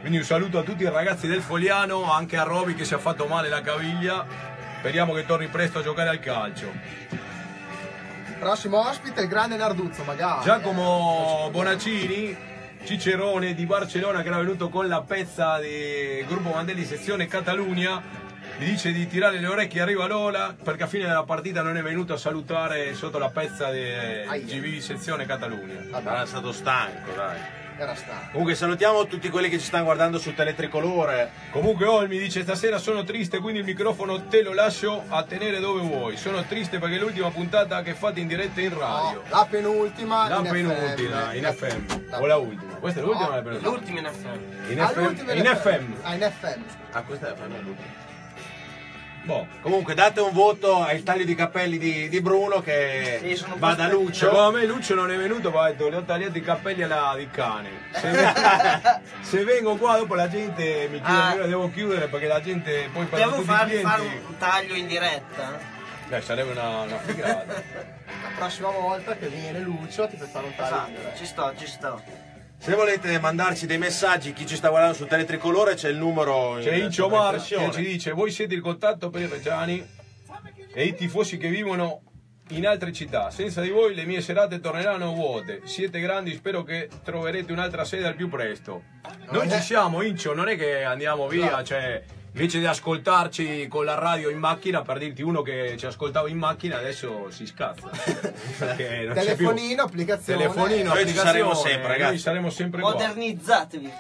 Quindi 0.02 0.20
un 0.20 0.24
saluto 0.24 0.60
a 0.60 0.62
tutti 0.62 0.84
i 0.84 0.90
ragazzi 0.90 1.26
del 1.26 1.42
Fogliano, 1.42 2.14
anche 2.14 2.38
a 2.38 2.44
Roby 2.44 2.76
che 2.76 2.86
si 2.86 2.94
è 2.94 3.00
fatto 3.00 3.26
male 3.26 3.50
la 3.50 3.62
caviglia. 3.62 4.24
Speriamo 4.78 5.14
che 5.14 5.26
torni 5.26 5.48
presto 5.48 5.80
a 5.80 5.82
giocare 5.82 6.10
al 6.10 6.20
calcio. 6.20 6.72
Prossimo 8.40 8.88
ospite, 8.88 9.22
il 9.22 9.28
grande 9.28 9.58
Narduzzo, 9.58 10.04
magari. 10.04 10.44
Giacomo 10.44 11.50
Bonaccini, 11.52 12.38
Cicerone 12.84 13.54
di 13.54 13.66
Barcellona 13.66 14.22
che 14.22 14.28
era 14.30 14.40
venuto 14.40 14.70
con 14.70 14.88
la 14.88 15.02
pezza 15.02 15.60
del 15.60 16.26
gruppo 16.26 16.50
Mandelli 16.50 16.86
sezione 16.86 17.28
Catalunya. 17.28 18.02
Gli 18.58 18.66
dice 18.66 18.92
di 18.92 19.08
tirare 19.08 19.40
le 19.40 19.48
orecchie, 19.48 19.82
arriva 19.82 20.08
Lola 20.08 20.56
perché 20.62 20.84
a 20.84 20.88
fine 20.88 21.06
della 21.06 21.24
partita 21.24 21.62
non 21.62 21.78
è 21.78 21.82
venuto 21.82 22.14
a 22.14 22.18
salutare 22.18 22.94
sotto 22.94 23.18
la 23.18 23.30
pezza 23.30 23.72
di. 23.72 23.82
GV 24.46 24.80
sezione 24.80 25.26
Catalunya. 25.26 25.86
Vabbè, 25.90 26.04
Sarà 26.04 26.26
stato 26.26 26.52
stanco, 26.52 27.12
dai. 27.16 27.69
Era 27.84 27.96
stanco. 27.96 28.30
Comunque 28.32 28.56
salutiamo 28.56 29.06
tutti 29.08 29.30
quelli 29.30 29.50
che 29.50 29.58
ci 29.60 29.66
stanno 29.66 29.84
guardando 29.86 30.18
su 30.20 30.34
Teletricolore. 30.34 31.32
Comunque 31.52 31.86
Olmi 31.86 32.18
dice 32.18 32.42
stasera 32.44 32.78
sono 32.78 33.04
triste 33.04 33.40
quindi 33.40 33.60
il 33.60 33.66
microfono 33.66 34.24
te 34.28 34.42
lo 34.42 34.54
lascio 34.54 35.04
a 35.08 35.24
tenere 35.24 35.60
dove 35.60 35.82
vuoi. 35.82 36.18
Sono 36.18 36.44
triste 36.44 36.80
perché 36.80 36.96
è 36.96 37.00
l'ultima 37.00 37.30
puntata 37.32 37.82
che 37.82 37.94
fate 37.94 38.20
in 38.20 38.28
diretta 38.28 38.62
in 38.62 38.78
radio. 38.78 39.24
No, 39.24 39.30
la 39.30 39.48
penultima. 39.50 40.28
La 40.30 40.38
in 40.38 40.50
penultima 40.50 41.30
FM. 41.32 41.36
in 41.38 41.54
FM 41.54 42.10
la- 42.10 42.20
o 42.22 42.26
la 42.26 42.36
ultima. 42.38 42.74
Questa 42.76 43.00
è 43.00 43.04
l'ultima 43.04 43.28
o 43.30 43.36
la 43.36 43.42
penultima? 43.42 43.70
L'ultima 43.72 44.00
in 44.00 44.06
FM. 44.06 44.72
In 44.72 44.82
Ah, 44.82 44.88
FM. 44.88 45.04
l'ultima 45.04 45.32
In 45.34 45.46
FM. 45.46 45.94
Ah, 46.04 46.14
in 46.16 46.22
FM. 46.40 46.62
Ah, 46.92 47.02
questa 47.04 47.26
è 47.28 47.30
la 47.30 47.36
fine 47.36 47.60
l'ultima. 47.62 48.08
Boh. 49.24 49.46
Comunque 49.62 49.94
date 49.94 50.22
un 50.22 50.32
voto 50.32 50.82
al 50.82 51.04
taglio 51.04 51.24
di 51.26 51.36
capelli 51.36 51.78
di, 51.78 52.10
di 52.10 52.22
Bruno 52.22 52.62
che 52.62 53.20
Sì, 53.36 53.46
va 53.58 53.74
da. 53.76 53.88
Lucio. 53.88 54.30
Secondo 54.30 54.58
me 54.58 54.66
Lucio 54.66 54.96
non 54.96 55.12
è 55.12 55.18
venuto 55.18 55.52
perché 55.52 55.66
ha 55.68 55.72
detto 55.72 55.90
le 55.90 55.96
ho 55.98 56.04
tagliato 56.04 56.38
i 56.38 56.42
capelli 56.42 56.84
alla 56.84 57.14
di 57.18 57.30
cane. 57.30 57.70
Se, 57.92 58.12
se 59.22 59.44
vengo 59.44 59.76
qua 59.76 59.98
dopo 59.98 60.16
la 60.16 60.28
gente 60.30 60.88
mi 60.90 61.00
chiede, 61.02 61.20
Ah. 61.20 61.34
io 61.36 61.46
devo 61.48 61.70
chiudere 61.72 62.08
perché 62.08 62.28
la 62.28 62.42
gente 62.42 62.90
poi 62.92 63.06
per 63.06 63.20
Devo 63.20 63.42
fare 63.42 63.78
un 63.82 64.38
taglio 64.38 64.74
in 64.74 64.88
diretta? 64.88 65.60
Beh, 66.08 66.22
sarebbe 66.22 66.52
una, 66.52 66.82
una 66.82 66.98
figata. 67.00 67.54
La 68.10 68.30
prossima 68.46 68.70
volta 68.70 69.16
che 69.16 69.28
viene 69.28 69.60
Lucio 69.60 70.08
ti 70.08 70.18
fai 70.18 70.28
fare 70.28 70.46
un 70.48 70.56
taglio. 70.56 70.98
Esatto, 70.98 71.18
ci 71.18 71.26
sto, 71.26 71.54
ci 71.58 71.68
sto. 71.68 72.02
Se 72.62 72.76
volete 72.76 73.18
mandarci 73.20 73.66
dei 73.66 73.78
messaggi, 73.78 74.34
chi 74.34 74.46
ci 74.46 74.58
sta 74.58 74.68
guardando 74.68 74.96
su 74.96 75.06
Teletricolore 75.06 75.76
c'è 75.76 75.90
il 75.90 75.96
numero 75.96 76.58
C'è 76.60 76.76
Incio 76.76 77.08
Mar 77.08 77.42
che 77.42 77.72
ci 77.72 77.82
dice 77.82 78.12
voi 78.12 78.32
siete 78.32 78.54
il 78.54 78.62
contatto 78.62 79.10
per 79.10 79.22
i 79.22 79.28
reggiani 79.28 79.88
e 80.74 80.84
i 80.84 80.94
tifosi 80.94 81.38
che 81.38 81.48
vivono 81.48 82.02
in 82.50 82.68
altre 82.68 82.92
città. 82.92 83.30
Senza 83.30 83.62
di 83.62 83.70
voi 83.70 83.96
le 83.96 84.06
mie 84.06 84.22
serate 84.22 84.60
torneranno 84.60 85.14
vuote. 85.14 85.62
Siete 85.64 86.00
grandi, 86.00 86.34
spero 86.34 86.64
che 86.64 86.90
troverete 87.04 87.52
un'altra 87.54 87.86
sede 87.86 88.08
al 88.08 88.16
più 88.16 88.28
presto. 88.28 88.84
Noi 89.32 89.50
ci 89.50 89.62
siamo, 89.62 90.02
Incio, 90.02 90.34
non 90.34 90.50
è 90.50 90.58
che 90.58 90.84
andiamo 90.84 91.28
via, 91.28 91.64
cioè 91.64 92.04
invece 92.32 92.60
di 92.60 92.66
ascoltarci 92.66 93.68
con 93.68 93.86
la 93.86 93.96
radio 93.96 94.30
in 94.30 94.38
macchina, 94.38 94.82
per 94.82 94.98
dirti 95.00 95.22
uno 95.22 95.42
che 95.42 95.76
ci 95.78 95.86
ascoltava 95.86 96.30
in 96.30 96.38
macchina, 96.38 96.78
adesso 96.78 97.30
si 97.32 97.46
scazza. 97.46 97.90
Telefonino, 98.68 99.84
applicazione. 99.84 100.40
Telefonino, 100.44 100.94
Noi 100.94 101.08
ci 101.08 101.14
saremo 101.14 101.50
applicazione, 101.52 101.72
sempre, 101.72 101.88
ragazzi. 101.88 102.10
Noi 102.12 102.20
saremo 102.20 102.50
sempre 102.50 102.82
qua. 102.82 102.92
Modernizzatevi. 102.92 103.92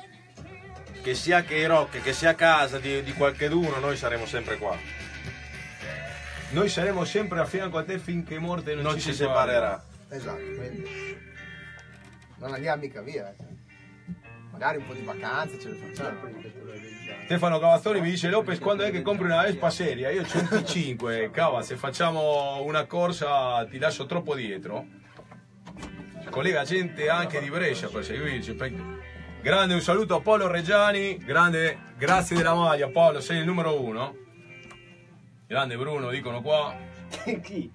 Che 1.01 1.13
sia 1.15 1.43
che 1.43 1.55
i 1.55 1.65
rock, 1.65 2.01
che 2.01 2.13
sia 2.13 2.29
a 2.31 2.35
casa 2.35 2.77
di, 2.77 3.01
di 3.03 3.13
qualcheduno, 3.13 3.79
noi 3.79 3.95
saremo 3.97 4.25
sempre 4.25 4.57
qua. 4.57 4.77
Noi 6.51 6.67
saremo 6.67 7.05
sempre 7.05 7.39
a 7.39 7.45
fianco 7.45 7.77
a 7.77 7.83
te 7.83 7.99
finché 7.99 8.39
morte 8.39 8.73
non, 8.73 8.83
Non 8.83 8.95
ci, 8.95 9.01
ci 9.09 9.13
separerà. 9.13 9.81
separerà. 10.09 10.15
Esatto, 10.15 10.59
quindi 10.59 11.17
non 12.37 12.53
andiamo 12.53 12.81
mica 12.81 13.01
via. 13.01 13.29
eh. 13.29 13.57
Magari 14.51 14.77
un 14.77 14.87
po' 14.87 14.93
di 14.93 15.03
vacanze 15.03 15.59
ce 15.59 15.69
le 15.69 15.75
facciamo. 15.75 16.19
Stefano 17.29 17.59
Cavazzoni 17.59 18.01
mi 18.01 18.09
dice 18.09 18.27
Lopez 18.27 18.57
quando 18.57 18.81
è 18.81 18.89
che 18.89 19.03
compri 19.03 19.25
una 19.25 19.43
Vespa 19.43 19.69
seria? 19.69 20.09
Io 20.09 20.25
105, 20.25 21.29
cava, 21.31 21.61
se 21.61 21.75
facciamo 21.75 22.63
una 22.63 22.87
corsa 22.87 23.67
ti 23.69 23.77
lascio 23.77 24.07
troppo 24.07 24.33
dietro. 24.33 24.87
Collega 26.31 26.63
gente 26.63 27.07
anche 27.07 27.39
di 27.39 27.51
Brescia 27.51 27.87
per 27.87 28.03
seguirci. 28.03 28.57
Grande 29.43 29.73
un 29.75 29.81
saluto 29.81 30.15
a 30.15 30.21
Paolo 30.21 30.47
Reggiani, 30.47 31.17
grande 31.17 31.93
grazie 31.99 32.35
della 32.35 32.55
maglia 32.55 32.89
Paolo, 32.89 33.21
sei 33.21 33.37
il 33.37 33.45
numero 33.45 33.79
uno. 33.79 34.15
Grande 35.45 35.77
Bruno, 35.77 36.09
dicono 36.09 36.41
qua. 36.41 36.75
Chi? 37.43 37.71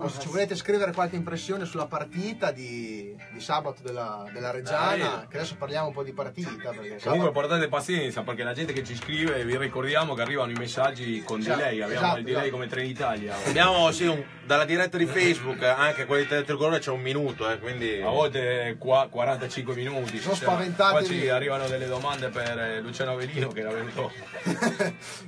O 0.00 0.08
se 0.08 0.20
ci 0.20 0.28
volete 0.28 0.54
scrivere 0.54 0.92
qualche 0.92 1.16
impressione 1.16 1.64
sulla 1.64 1.86
partita 1.86 2.52
di, 2.52 3.16
di 3.32 3.40
sabato 3.40 3.82
della, 3.82 4.24
della 4.32 4.52
Reggiana, 4.52 5.24
Eh. 5.24 5.28
che 5.28 5.38
adesso 5.38 5.56
parliamo 5.56 5.88
un 5.88 5.92
po' 5.92 6.04
di 6.04 6.12
partita. 6.12 6.68
Comunque 6.70 6.98
sabato- 7.00 7.30
portate 7.32 7.68
pazienza 7.68 8.22
perché 8.22 8.44
la 8.44 8.52
gente 8.52 8.72
che 8.72 8.84
ci 8.84 8.94
scrive, 8.94 9.44
vi 9.44 9.56
ricordiamo 9.56 10.14
che 10.14 10.22
arrivano 10.22 10.52
i 10.52 10.54
messaggi 10.54 11.22
con 11.24 11.40
Esatto, 11.40 11.56
delay, 11.56 11.80
abbiamo 11.80 12.00
esatto, 12.00 12.18
il 12.18 12.24
delay 12.24 12.40
esatto. 12.42 12.54
come 12.56 12.66
Trenitalia. 12.68 13.34
Abbiamo 13.46 13.90
sì, 13.90 14.06
un- 14.06 14.24
dalla 14.46 14.64
diretta 14.64 14.96
di 14.96 15.06
Facebook, 15.06 15.62
anche 15.64 16.06
quelli 16.06 16.22
di 16.22 16.28
Teletricolore 16.28 16.78
c'è 16.78 16.90
un 16.90 17.00
minuto, 17.00 17.50
eh, 17.50 17.58
quindi... 17.58 18.00
A 18.00 18.08
volte 18.08 18.76
qua 18.78 19.08
45 19.10 19.74
minuti. 19.74 20.18
Sono 20.18 20.34
ci 20.34 20.40
spaventati 20.42 20.90
Qua 20.92 21.02
ci 21.04 21.28
arrivano 21.28 21.66
delle 21.66 21.86
domande 21.86 22.28
per 22.28 22.56
eh, 22.58 22.80
Luciano 22.80 23.12
Avelino 23.12 23.48
che 23.48 23.60
era 23.60 23.70
venuto 23.72 24.10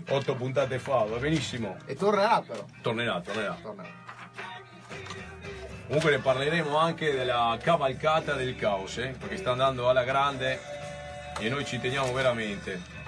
8 0.09 0.35
puntate 0.37 0.79
fa. 0.79 1.05
Va 1.05 1.17
benissimo. 1.19 1.77
E 1.87 1.95
tornerà 1.97 2.41
però. 2.47 2.65
Tornerà, 2.83 3.21
tornerà. 3.21 3.59
Tornerà. 3.61 3.89
Comunque 5.91 6.13
ne 6.13 6.23
parleremo 6.23 6.77
anche 6.77 7.11
della 7.13 7.59
cavalcata 7.61 8.35
del 8.35 8.55
caos, 8.55 8.99
eh, 8.99 9.13
perché 9.19 9.37
sta 9.37 9.51
andando 9.51 9.89
alla 9.89 10.05
grande 10.05 10.61
e 11.41 11.49
noi 11.49 11.65
ci 11.65 11.81
teniamo 11.81 12.13
veramente. 12.13 12.99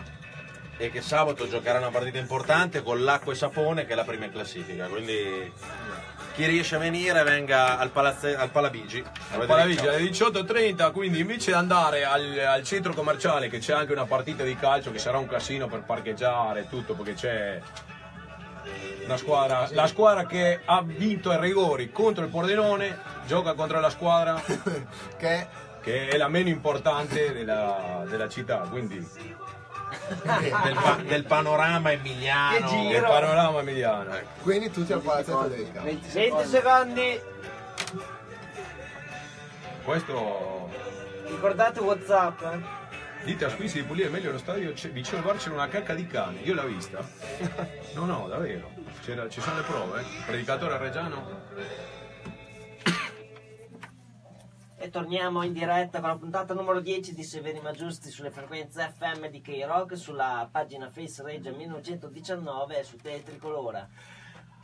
e 0.79 0.91
che 0.91 1.01
sabato 1.01 1.49
giocherà 1.49 1.79
una 1.79 1.91
partita 1.91 2.19
importante 2.19 2.83
con 2.83 3.05
l'acqua 3.05 3.33
e 3.33 3.37
sapone 3.37 3.87
che 3.87 3.93
è 3.93 3.95
la 3.95 4.03
prima 4.03 4.25
in 4.25 4.33
classifica. 4.33 4.87
Quindi 4.87 5.53
chi 6.35 6.45
riesce 6.45 6.75
a 6.75 6.79
venire 6.79 7.23
venga 7.23 7.79
al, 7.79 7.91
palazze, 7.91 8.35
al 8.35 8.51
Palabigi. 8.51 9.05
Al 9.31 9.47
Palabigi 9.47 9.87
alle 9.87 10.01
18.30, 10.01 10.91
quindi 10.91 11.21
invece 11.21 11.53
di 11.53 11.57
andare 11.57 12.05
al, 12.05 12.37
al, 12.37 12.65
centro 12.65 12.95
commerciale 12.95 13.49
che 13.49 13.59
c'è 13.59 13.75
anche 13.75 13.93
una 13.93 14.07
partita 14.07 14.43
di 14.43 14.57
calcio 14.57 14.91
che 14.91 14.99
sarà 14.99 15.19
un 15.19 15.29
casino 15.29 15.69
per 15.69 15.85
parcheggiare 15.85 16.63
e 16.63 16.69
tutto 16.69 16.95
perché 16.95 17.15
c'è 17.15 17.61
squadra, 19.17 19.69
la 19.71 19.87
squadra 19.87 20.27
che 20.27 20.61
ha 20.65 20.83
vinto 20.83 21.31
ai 21.31 21.41
rigori 21.41 21.91
contro 21.91 22.25
il 22.25 22.31
Pordenone 22.31 22.99
gioca 23.27 23.55
contro 23.55 23.81
la 23.81 23.91
squadra 23.91 24.41
che, 25.17 25.47
che 25.81 26.09
è 26.09 26.17
la 26.17 26.29
meno 26.29 26.49
importante 26.49 27.33
della, 27.33 28.05
della 28.09 28.29
città, 28.29 28.59
quindi 28.69 28.97
del, 30.23 30.75
pa- 30.75 30.99
del, 31.05 31.25
panorama 31.25 31.93
emiliano. 31.93 32.89
Del 32.89 33.03
panorama 33.03 33.61
emiliano. 33.61 34.17
Quindi 34.43 34.71
tutti 34.71 34.93
al 34.93 35.01
palazzetto 35.01 35.49
del 35.49 35.71
campo. 35.73 35.83
20 35.83 36.09
secondi. 36.09 36.31
20 36.31 36.49
secondi. 36.49 37.21
Questo. 39.85 40.71
Ricordate 41.27 41.81
Whatsapp. 41.81 42.43
Eh? 42.43 42.82
Dite 43.25 43.45
a 43.45 43.51
Squissi 43.51 43.81
di 43.81 43.87
pulire 43.87 44.09
meglio 44.09 44.33
lo 44.33 44.39
stadio, 44.39 44.73
vicino 44.91 45.19
al 45.19 45.25
bar 45.25 45.37
c'era 45.37 45.55
una 45.55 45.69
cacca 45.69 45.95
di 45.95 46.07
cane, 46.09 46.41
io 46.41 46.55
l'ho 46.55 46.67
vista. 46.67 46.99
No, 47.95 48.07
no, 48.07 48.27
davvero. 48.27 48.71
C'era, 49.03 49.29
ci 49.29 49.41
sono 49.41 49.57
le 49.57 49.63
prove, 49.63 50.01
eh. 50.01 50.05
Predicatore 50.27 50.79
Reggiano. 50.79 51.41
E 54.77 54.91
torniamo 54.91 55.45
in 55.45 55.53
diretta 55.53 56.01
con 56.01 56.09
la 56.09 56.17
puntata 56.17 56.55
numero 56.55 56.81
10 56.81 57.15
di 57.15 57.23
Severi 57.23 57.61
Ma 57.61 57.71
Giusti 57.71 58.11
sulle 58.11 58.31
frequenze 58.31 58.93
FM 58.99 59.27
di 59.27 59.41
K-Rock, 59.41 59.97
sulla 59.97 60.49
pagina 60.51 60.91
Face 60.91 61.23
Regia 61.23 61.53
1919 61.53 62.79
e 62.79 62.83
su 62.83 62.97
Teletricolora. 62.97 63.89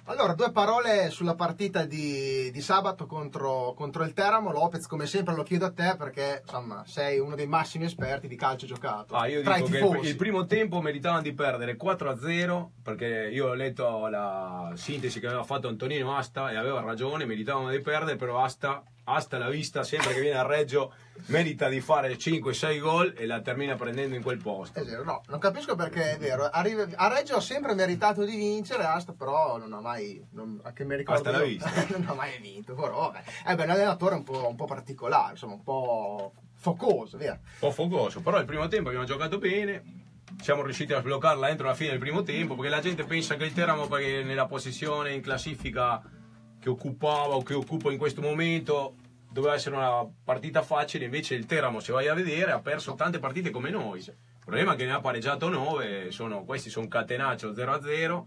Allora, 0.09 0.33
due 0.33 0.51
parole 0.53 1.11
sulla 1.11 1.35
partita 1.35 1.85
di, 1.85 2.51
di 2.51 2.61
sabato 2.63 3.05
contro, 3.05 3.75
contro, 3.77 4.05
il 4.05 4.15
Teramo. 4.15 4.51
Lopez, 4.51 4.87
come 4.87 5.05
sempre, 5.07 5.35
lo 5.35 5.43
chiedo 5.43 5.67
a 5.67 5.71
te 5.71 5.97
perché 5.99 6.41
insomma 6.47 6.83
sei 6.87 7.19
uno 7.19 7.35
dei 7.35 7.47
massimi 7.47 7.85
esperti 7.85 8.27
di 8.27 8.35
calcio 8.35 8.65
giocato. 8.65 9.15
Ah, 9.15 9.27
io 9.27 9.43
dico 9.43 9.91
che 9.91 10.09
il 10.09 10.17
primo 10.17 10.47
tempo 10.47 10.81
meritavano 10.81 11.21
di 11.21 11.35
perdere 11.35 11.77
4-0 11.77 12.69
perché 12.83 13.29
io 13.31 13.49
ho 13.49 13.55
letto 13.55 14.07
la 14.07 14.73
sintesi 14.77 15.21
che 15.21 15.27
aveva 15.27 15.45
fatto 15.45 15.69
Antonino 15.69 16.17
Asta 16.17 16.51
e 16.51 16.57
aveva 16.57 16.81
ragione, 16.81 17.27
meritavano 17.27 17.69
di 17.69 17.81
perdere, 17.81 18.17
però 18.17 18.43
Asta 18.43 18.83
Asta 19.11 19.39
la 19.39 19.49
vista 19.49 19.85
sempre 19.85 20.13
che 20.13 20.21
viene 20.21 20.37
a 20.37 20.47
Reggio 20.47 20.93
merita 21.29 21.69
di 21.69 21.81
fare 21.81 22.15
5-6 22.15 22.79
gol 22.79 23.15
e 23.17 23.25
la 23.25 23.41
termina 23.41 23.75
prendendo 23.75 24.15
in 24.15 24.23
quel 24.23 24.37
posto. 24.37 24.79
È 24.79 24.85
vero, 24.85 25.03
no, 25.03 25.23
non 25.29 25.39
capisco 25.39 25.75
perché 25.75 26.13
è 26.13 26.19
vero. 26.19 26.45
Arriva, 26.45 26.87
a 26.95 27.09
Reggio 27.09 27.37
ha 27.37 27.41
sempre 27.41 27.75
meritato 27.75 28.27
di 28.27 28.37
vincere, 28.37 28.85
Asta 28.85 29.15
però 29.15 29.57
non 29.57 29.73
ha 29.73 29.81
mai, 29.81 30.23
non, 30.33 30.61
a 30.63 30.73
che 30.73 30.85
mi 30.85 30.95
ricordo 30.95 31.27
Asta 31.27 31.39
l'ha 31.39 31.45
vista. 31.45 31.71
non 31.97 32.07
ha 32.07 32.13
mai 32.13 32.39
vinto. 32.39 32.75
Però, 32.75 33.11
vabbè. 33.11 33.23
Eh 33.47 33.55
beh, 33.55 33.65
l'allenatore 33.65 34.15
è 34.15 34.19
un 34.19 34.25
po', 34.25 34.47
un 34.47 34.57
po' 34.57 34.67
particolare, 34.67 35.33
insomma, 35.33 35.55
un 35.55 35.63
po' 35.63 36.33
focoso, 36.57 37.17
vero? 37.17 37.39
Un 37.43 37.59
po' 37.61 37.71
focoso, 37.71 38.21
però 38.21 38.39
il 38.39 38.45
primo 38.45 38.69
tempo 38.69 38.89
abbiamo 38.89 39.07
giocato 39.07 39.39
bene. 39.39 40.05
Siamo 40.43 40.63
riusciti 40.63 40.93
a 40.93 41.01
sbloccarla 41.01 41.49
entro 41.49 41.67
la 41.67 41.75
fine 41.75 41.91
del 41.91 41.99
primo 41.99 42.23
tempo 42.23 42.55
perché 42.55 42.69
la 42.71 42.81
gente 42.81 43.05
pensa 43.05 43.37
che 43.37 43.45
il 43.45 43.55
Teramo 43.55 43.87
perché 43.87 44.23
nella 44.23 44.45
posizione 44.45 45.15
in 45.15 45.23
classifica 45.23 46.03
che 46.61 46.69
occupava 46.69 47.35
o 47.35 47.43
che 47.43 47.55
occupa 47.55 47.91
in 47.91 47.99
questo 47.99 48.21
momento 48.21 48.97
doveva 49.31 49.55
essere 49.55 49.77
una 49.77 50.07
partita 50.25 50.63
facile, 50.63 51.05
invece 51.05 51.35
il 51.35 51.47
Teramo, 51.47 51.81
se 51.81 51.93
vai 51.93 52.09
a 52.09 52.15
vedere, 52.15 52.53
ha 52.53 52.61
perso 52.61 52.95
tante 52.95 53.19
partite 53.19 53.51
come 53.51 53.71
noi. 53.71 54.01
Il 54.01 54.15
problema 54.41 54.73
è 54.73 54.77
che 54.77 54.87
ne 54.87 54.93
ha 54.93 55.01
pareggiato 55.01 55.49
9, 55.49 56.11
sono, 56.11 56.45
questi 56.45 56.71
sono 56.71 56.89
catenaccio 56.89 57.53
0-0 57.53 58.25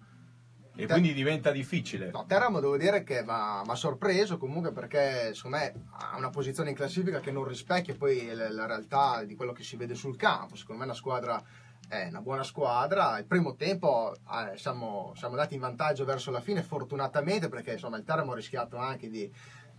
e 0.75 0.88
quindi 0.88 1.13
diventa 1.13 1.51
difficile. 1.51 2.12
No, 2.12 2.25
Teramo 2.25 2.60
devo 2.60 2.77
dire 2.77 3.03
che 3.03 3.24
mi 3.24 3.29
ha 3.29 3.75
sorpreso 3.75 4.38
comunque 4.38 4.72
perché 4.72 5.34
secondo 5.34 5.58
me 5.58 5.74
ha 5.98 6.17
una 6.17 6.29
posizione 6.29 6.70
in 6.70 6.75
classifica 6.75 7.20
che 7.20 7.31
non 7.31 7.46
rispecchia 7.46 7.96
poi 7.96 8.34
la, 8.34 8.50
la 8.51 8.65
realtà 8.65 9.24
di 9.24 9.36
quello 9.36 9.51
che 9.51 9.63
si 9.63 9.75
vede 9.75 9.96
sul 9.96 10.15
campo. 10.15 10.55
Secondo 10.55 10.81
me 10.81 10.88
la 10.88 10.93
squadra 10.93 11.43
è 11.88 12.08
una 12.08 12.22
buona 12.22 12.43
squadra. 12.43 13.17
Il 13.17 13.25
primo 13.25 13.55
tempo 13.55 14.13
eh, 14.15 14.58
siamo, 14.58 15.12
siamo 15.15 15.34
andati 15.34 15.55
in 15.55 15.60
vantaggio 15.60 16.05
verso 16.05 16.31
la 16.31 16.39
fine, 16.39 16.63
fortunatamente, 16.63 17.50
perché 17.50 17.74
insomma 17.74 17.98
il 17.98 18.03
Teramo 18.03 18.31
ha 18.31 18.36
rischiato 18.36 18.77
anche 18.77 19.10
di, 19.10 19.29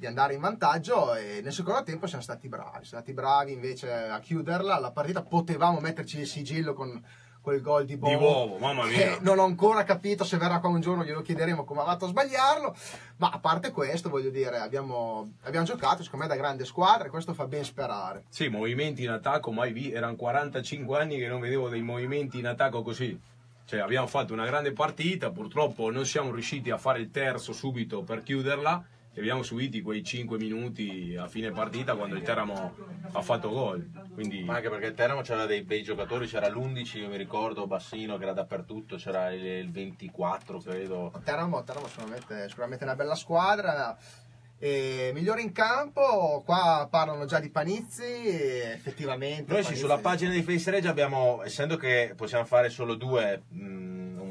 di, 0.03 0.07
andare 0.07 0.35
in 0.35 0.41
vantaggio. 0.41 1.15
E 1.15 1.41
nel 1.43 1.53
secondo 1.53 1.83
tempo 1.85 2.07
siamo 2.07 2.23
stati 2.23 2.49
bravi. 2.49 2.85
Siamo 2.85 3.03
stati 3.03 3.13
bravi 3.13 3.53
invece 3.53 3.93
a 3.93 4.19
chiuderla. 4.19 4.79
La 4.79 4.91
partita 4.91 5.23
potevamo 5.23 5.79
metterci 5.81 6.19
il 6.19 6.27
sigillo 6.27 6.75
con 6.75 7.03
quel 7.41 7.61
gol 7.61 7.85
di 7.85 7.97
Bovo. 7.97 8.13
Di 8.13 8.19
Bovo, 8.19 8.59
mamma 8.59 8.87
mia. 8.87 9.19
non 9.21 9.39
ho 9.39 9.45
ancora 9.45 9.83
capito 9.85 10.25
se 10.25 10.37
verrà 10.37 10.61
qua 10.61 10.69
un 10.69 10.81
giorno, 10.81 11.05
glielo 11.05 11.23
chiederemo 11.23 11.65
come 11.65 11.81
ha 11.81 11.85
fatto 11.85 12.05
a 12.05 12.09
sbagliarlo. 12.09 12.75
Ma 13.17 13.31
a 13.31 13.39
parte 13.39 13.71
questo, 13.71 14.09
voglio 14.09 14.31
dire, 14.31 14.59
abbiamo, 14.59 15.33
abbiamo 15.43 15.67
giocato, 15.67 16.03
secondo 16.03 16.27
me, 16.27 16.31
da 16.31 16.41
grande 16.41 16.65
squadra 16.65 17.07
e 17.07 17.11
questo 17.11 17.35
fa 17.35 17.47
ben 17.47 17.65
sperare. 17.65 18.25
Sì, 18.29 18.49
movimenti 18.49 19.03
in 19.03 19.11
attacco, 19.11 19.51
mai 19.51 19.73
vi 19.73 19.93
erano 19.93 20.17
45 20.17 20.99
anni 20.99 21.19
che 21.19 21.27
non 21.27 21.41
vedevo 21.41 21.69
dei 21.69 21.83
movimenti 21.83 22.39
in 22.39 22.47
attacco 22.47 22.83
così. 22.83 23.19
Cioè, 23.65 23.81
abbiamo 23.81 24.07
fatto 24.07 24.33
una 24.33 24.47
grande 24.47 24.73
partita, 24.73 25.31
purtroppo 25.31 25.91
non 25.91 26.05
siamo 26.05 26.33
riusciti 26.33 26.71
a 26.71 26.79
fare 26.79 27.01
il 27.01 27.11
terzo 27.11 27.53
subito 27.53 28.03
per 28.03 28.23
chiuderla 28.23 28.85
e 29.15 29.21
abbiamo 29.21 29.43
subiti 29.43 29.83
quei 29.83 30.03
5 30.03 30.39
minuti 30.39 31.15
a 31.19 31.29
fine 31.29 31.51
partita 31.51 31.95
quando 31.95 32.17
il 32.17 32.23
Teramo 32.23 32.75
ha 33.13 33.21
fatto 33.21 33.51
gol. 33.51 33.91
Quindi... 34.15 34.43
Ma 34.43 34.57
anche 34.57 34.71
perché 34.71 34.87
il 34.87 34.95
Teramo 34.95 35.21
c'era 35.21 35.45
dei 35.45 35.63
bei 35.63 35.83
giocatori, 35.83 36.27
c'era 36.27 36.49
l'11, 36.49 36.99
io 36.99 37.09
mi 37.09 37.19
ricordo, 37.19 37.67
Bassino 37.67 38.17
che 38.17 38.23
era 38.23 38.33
dappertutto, 38.33 38.97
c'era 38.97 39.31
il, 39.31 39.45
il 39.45 39.71
24 39.71 40.59
credo. 40.61 41.13
Teramo, 41.23 41.63
Teramo 41.63 41.89
sicuramente, 41.89 42.49
sicuramente 42.49 42.85
una 42.85 42.97
bella 42.97 43.15
squadra. 43.15 43.97
E 44.59 45.11
migliore 45.13 45.43
in 45.43 45.51
campo, 45.51 46.41
qua 46.47 46.87
parlano 46.89 47.25
già 47.27 47.41
di 47.41 47.51
Panizzi, 47.51 48.05
effettivamente. 48.05 49.53
Noi 49.53 49.61
Panizzi... 49.61 49.75
sì, 49.75 49.81
sulla 49.81 49.99
pagina 49.99 50.31
di 50.33 50.43
Face 50.43 50.71
Regia 50.71 50.89
abbiamo, 50.89 51.43
essendo 51.43 51.77
che 51.77 52.15
possiamo 52.17 52.45
fare 52.45 52.71
solo 52.71 52.95
due, 52.95 53.43
mh, 53.49 54.21
un, 54.21 54.22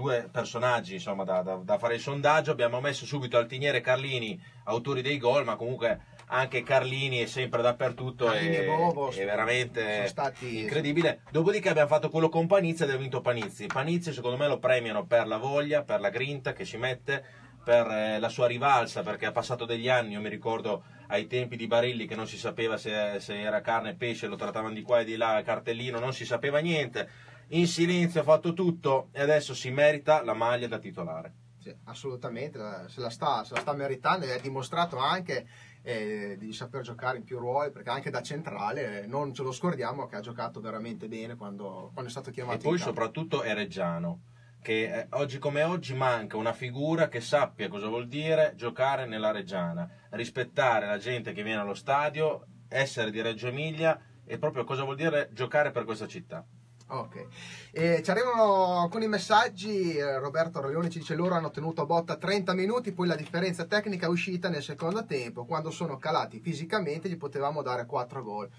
due 0.00 0.28
personaggi 0.32 0.94
insomma, 0.94 1.24
da, 1.24 1.42
da, 1.42 1.56
da, 1.56 1.78
fare 1.78 1.96
il 1.96 2.00
sondaggio, 2.00 2.50
abbiamo 2.50 2.80
messo 2.80 3.04
subito 3.04 3.36
Altiniere 3.36 3.78
e 3.78 3.80
Carlini, 3.82 4.40
autori 4.64 5.02
dei 5.02 5.18
gol, 5.18 5.44
ma 5.44 5.56
comunque 5.56 6.00
anche 6.28 6.62
Carlini 6.62 7.18
è 7.18 7.26
sempre 7.26 7.60
dappertutto 7.60 8.24
Carlini 8.24 8.56
e, 8.56 8.62
e 8.62 8.66
Bovo 8.66 9.10
è 9.10 9.24
veramente 9.24 10.06
stati... 10.06 10.60
incredibile. 10.60 11.20
Dopodiché 11.30 11.68
abbiamo 11.68 11.88
fatto 11.88 12.08
quello 12.08 12.30
con 12.30 12.46
Panizzi 12.46 12.84
ed 12.84 12.90
ha 12.90 12.96
vinto 12.96 13.20
Panizzi. 13.20 13.66
Panizzi 13.66 14.12
secondo 14.12 14.38
me 14.38 14.48
lo 14.48 14.58
premiano 14.58 15.04
per 15.04 15.26
la 15.26 15.36
voglia, 15.36 15.82
per 15.82 16.00
la 16.00 16.08
grinta 16.08 16.54
che 16.54 16.64
ci 16.64 16.78
mette, 16.78 17.22
per 17.62 17.86
eh, 17.86 18.18
la 18.18 18.28
sua 18.28 18.46
rivalsa, 18.46 19.02
perché 19.02 19.26
ha 19.26 19.32
passato 19.32 19.66
degli 19.66 19.88
anni, 19.88 20.12
io 20.12 20.20
mi 20.20 20.30
ricordo 20.30 20.82
ai 21.08 21.26
tempi 21.26 21.56
di 21.56 21.66
Barilli 21.66 22.06
che 22.06 22.14
non 22.14 22.26
si 22.26 22.38
sapeva 22.38 22.76
se, 22.76 23.18
se 23.18 23.38
era 23.38 23.60
carne 23.60 23.90
e 23.90 23.94
pesce, 23.94 24.28
lo 24.28 24.36
trattavano 24.36 24.72
di 24.72 24.82
qua 24.82 25.00
e 25.00 25.04
di 25.04 25.16
là, 25.16 25.42
cartellino, 25.44 25.98
non 25.98 26.14
si 26.14 26.24
sapeva 26.24 26.60
niente. 26.60 27.28
In 27.52 27.66
silenzio 27.66 28.20
ha 28.20 28.24
fatto 28.24 28.52
tutto 28.52 29.08
e 29.10 29.20
adesso 29.20 29.54
si 29.54 29.70
merita 29.70 30.22
la 30.22 30.34
maglia 30.34 30.68
da 30.68 30.78
titolare. 30.78 31.34
Sì, 31.58 31.74
assolutamente, 31.84 32.58
se 32.86 33.00
la, 33.00 33.10
sta, 33.10 33.42
se 33.42 33.54
la 33.54 33.60
sta 33.60 33.72
meritando 33.72 34.24
e 34.24 34.32
ha 34.32 34.38
dimostrato 34.38 34.98
anche 34.98 35.46
eh, 35.82 36.36
di 36.38 36.52
saper 36.52 36.82
giocare 36.82 37.18
in 37.18 37.24
più 37.24 37.38
ruoli 37.38 37.72
perché 37.72 37.90
anche 37.90 38.10
da 38.10 38.22
centrale 38.22 39.06
non 39.06 39.34
ce 39.34 39.42
lo 39.42 39.50
scordiamo 39.50 40.06
che 40.06 40.16
ha 40.16 40.20
giocato 40.20 40.60
veramente 40.60 41.08
bene 41.08 41.34
quando, 41.34 41.90
quando 41.92 42.08
è 42.08 42.12
stato 42.12 42.30
chiamato 42.30 42.58
e 42.58 42.62
poi 42.62 42.78
soprattutto 42.78 43.42
è 43.42 43.52
Reggiano 43.54 44.20
che 44.62 44.92
eh, 44.92 45.06
oggi 45.10 45.38
come 45.38 45.62
oggi 45.62 45.94
manca 45.94 46.36
una 46.36 46.52
figura 46.52 47.08
che 47.08 47.20
sappia 47.20 47.68
cosa 47.68 47.88
vuol 47.88 48.08
dire 48.08 48.52
giocare 48.56 49.06
nella 49.06 49.30
Reggiana 49.30 49.88
rispettare 50.10 50.86
la 50.86 50.98
gente 50.98 51.32
che 51.32 51.42
viene 51.42 51.60
allo 51.60 51.74
stadio 51.74 52.46
essere 52.68 53.10
di 53.10 53.22
Reggio 53.22 53.48
Emilia 53.48 53.98
e 54.24 54.38
proprio 54.38 54.64
cosa 54.64 54.84
vuol 54.84 54.96
dire 54.96 55.30
giocare 55.32 55.70
per 55.70 55.84
questa 55.84 56.06
città 56.06 56.44
Ok, 56.92 57.26
e 57.70 58.02
ci 58.02 58.10
arrivano 58.10 58.80
alcuni 58.80 59.06
messaggi, 59.06 59.94
eh, 59.94 60.18
Roberto 60.18 60.58
Aurelioni 60.58 60.90
ci 60.90 60.98
dice 60.98 61.14
loro 61.14 61.36
hanno 61.36 61.52
tenuto 61.52 61.82
a 61.82 61.86
botta 61.86 62.16
30 62.16 62.52
minuti, 62.52 62.90
poi 62.90 63.06
la 63.06 63.14
differenza 63.14 63.64
tecnica 63.64 64.06
è 64.06 64.08
uscita 64.08 64.48
nel 64.48 64.60
secondo 64.60 65.06
tempo, 65.06 65.44
quando 65.44 65.70
sono 65.70 65.98
calati 65.98 66.40
fisicamente 66.40 67.08
gli 67.08 67.16
potevamo 67.16 67.62
dare 67.62 67.86
4 67.86 68.22
gol 68.24 68.50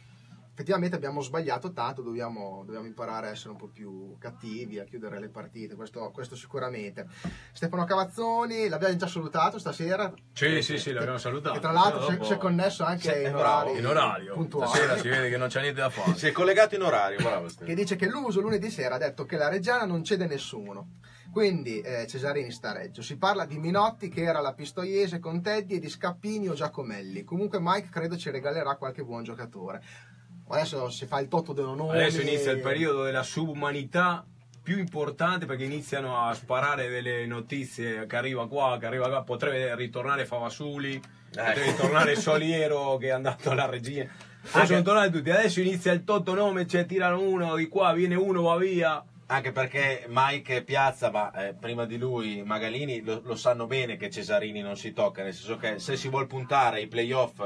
effettivamente 0.54 0.96
abbiamo 0.96 1.22
sbagliato 1.22 1.72
tanto, 1.72 2.02
dobbiamo, 2.02 2.64
dobbiamo, 2.66 2.86
imparare 2.86 3.28
a 3.28 3.32
essere 3.32 3.52
un 3.52 3.58
po' 3.58 3.68
più 3.68 4.18
cattivi, 4.20 4.80
a 4.80 4.84
chiudere 4.84 5.20
le 5.20 5.30
partite, 5.30 5.76
questo, 5.76 6.10
questo 6.12 6.36
sicuramente. 6.36 7.08
Stefano 7.54 7.86
Cavazzoni, 7.86 8.68
l'abbiamo 8.68 8.96
già 8.96 9.08
salutato 9.08 9.58
stasera. 9.58 10.14
Sì, 10.34 10.62
sì, 10.62 10.78
sì, 10.78 10.92
l'abbiamo 10.92 11.18
salutato. 11.18 11.58
E 11.58 11.60
tra 11.60 11.72
l'altro 11.72 12.10
si, 12.10 12.18
si 12.22 12.34
è 12.34 12.38
connesso 12.38 12.84
anche 12.84 13.14
sì, 13.14 13.28
in, 13.28 13.36
orario, 13.36 13.78
in 13.78 13.86
orario. 13.86 14.34
Puntuale. 14.34 14.68
Stasera 14.68 14.98
si 14.98 15.08
vede 15.08 15.30
che 15.30 15.38
non 15.38 15.48
c'è 15.48 15.62
niente 15.62 15.80
da 15.80 15.90
fare. 15.90 16.16
si 16.18 16.28
è 16.28 16.32
collegato 16.32 16.76
in 16.76 16.82
orario, 16.82 17.18
bravo. 17.18 17.48
Che 17.64 17.74
dice 17.74 17.96
che 17.96 18.08
l'uso 18.08 18.42
lunedì 18.42 18.70
sera 18.70 18.96
ha 18.96 19.00
detto 19.00 19.26
che 19.26 19.38
la 19.38 19.50
Reggiana 19.50 19.86
non 19.86 20.04
cede 20.04 20.28
nessuno. 20.28 21.00
Quindi 21.32 21.80
eh, 21.80 22.08
Cesarini 22.08 22.52
sta 22.52 22.72
a 22.72 22.74
Reggio. 22.74 23.02
Si 23.02 23.18
parla 23.18 23.46
di 23.46 23.58
Minotti 23.58 24.10
che 24.10 24.24
era 24.24 24.42
la 24.42 24.54
Pistoiese 24.54 25.20
con 25.20 25.42
Teddy 25.42 25.76
e 25.76 25.80
di 25.80 25.88
Scappini 25.88 26.50
o 26.50 26.54
Giacomelli. 26.54 27.24
Comunque 27.24 27.60
Mike 27.62 27.88
credo 27.90 28.18
ci 28.18 28.30
regalerà 28.30 28.76
qualche 28.76 29.06
buon 29.06 29.24
giocatore. 29.24 29.82
Adesso 30.52 30.90
si 30.90 31.06
fa 31.06 31.20
il 31.20 31.28
toto 31.28 31.54
dell'onore. 31.54 32.00
Adesso 32.02 32.22
inizia 32.22 32.52
il 32.52 32.60
periodo 32.60 33.04
della 33.04 33.24
subumanità 33.24 34.26
più 34.64 34.78
importante 34.78 35.46
perché 35.46 35.64
iniziano 35.64 36.24
a 36.24 36.34
sparare 36.34 36.88
delle 36.88 37.26
notizie 37.26 38.06
che 38.06 38.16
arriva 38.16 38.48
qua, 38.48 38.78
che 38.80 38.86
arriva 38.86 39.10
qua, 39.10 39.24
potrebbe 39.24 39.76
ritornare 39.76 40.26
Favasuli, 40.26 41.02
potrebbe 41.30 41.72
ritornare 41.72 42.16
Soliero 42.16 42.98
che 42.98 43.08
è 43.08 43.12
andato 43.12 43.50
alla 43.50 43.66
regina. 43.66 44.10
Poi 44.52 44.66
sono 44.66 44.82
tornati 44.82 45.12
tutti, 45.12 45.30
adesso 45.30 45.62
inizia 45.62 45.92
il 45.92 46.04
totto 46.04 46.34
nome, 46.34 46.68
cioè 46.68 46.86
tirano 46.86 47.22
uno 47.22 47.56
di 47.56 47.68
qua, 47.68 47.94
viene 47.94 48.16
uno, 48.16 48.42
va 48.42 48.58
via. 48.58 49.04
Anche 49.28 49.52
perché 49.54 50.06
Mike 50.10 50.64
Piazza, 50.64 51.10
ma 51.10 51.32
eh, 51.32 51.54
prima 51.54 51.86
di 51.86 51.98
lui 51.98 52.44
Magalini, 52.44 53.02
lo, 53.02 53.22
lo 53.24 53.36
sanno 53.36 53.66
bene 53.66 53.96
che 53.96 54.10
Cesarini 54.10 54.60
non 54.60 54.76
si 54.76 54.92
tocca, 54.92 55.24
nel 55.24 55.34
senso 55.34 55.56
che 55.56 55.80
se 55.80 55.96
si 55.96 56.10
vuol 56.10 56.28
puntare 56.28 56.78
ai 56.80 56.88
playoff 56.88 57.42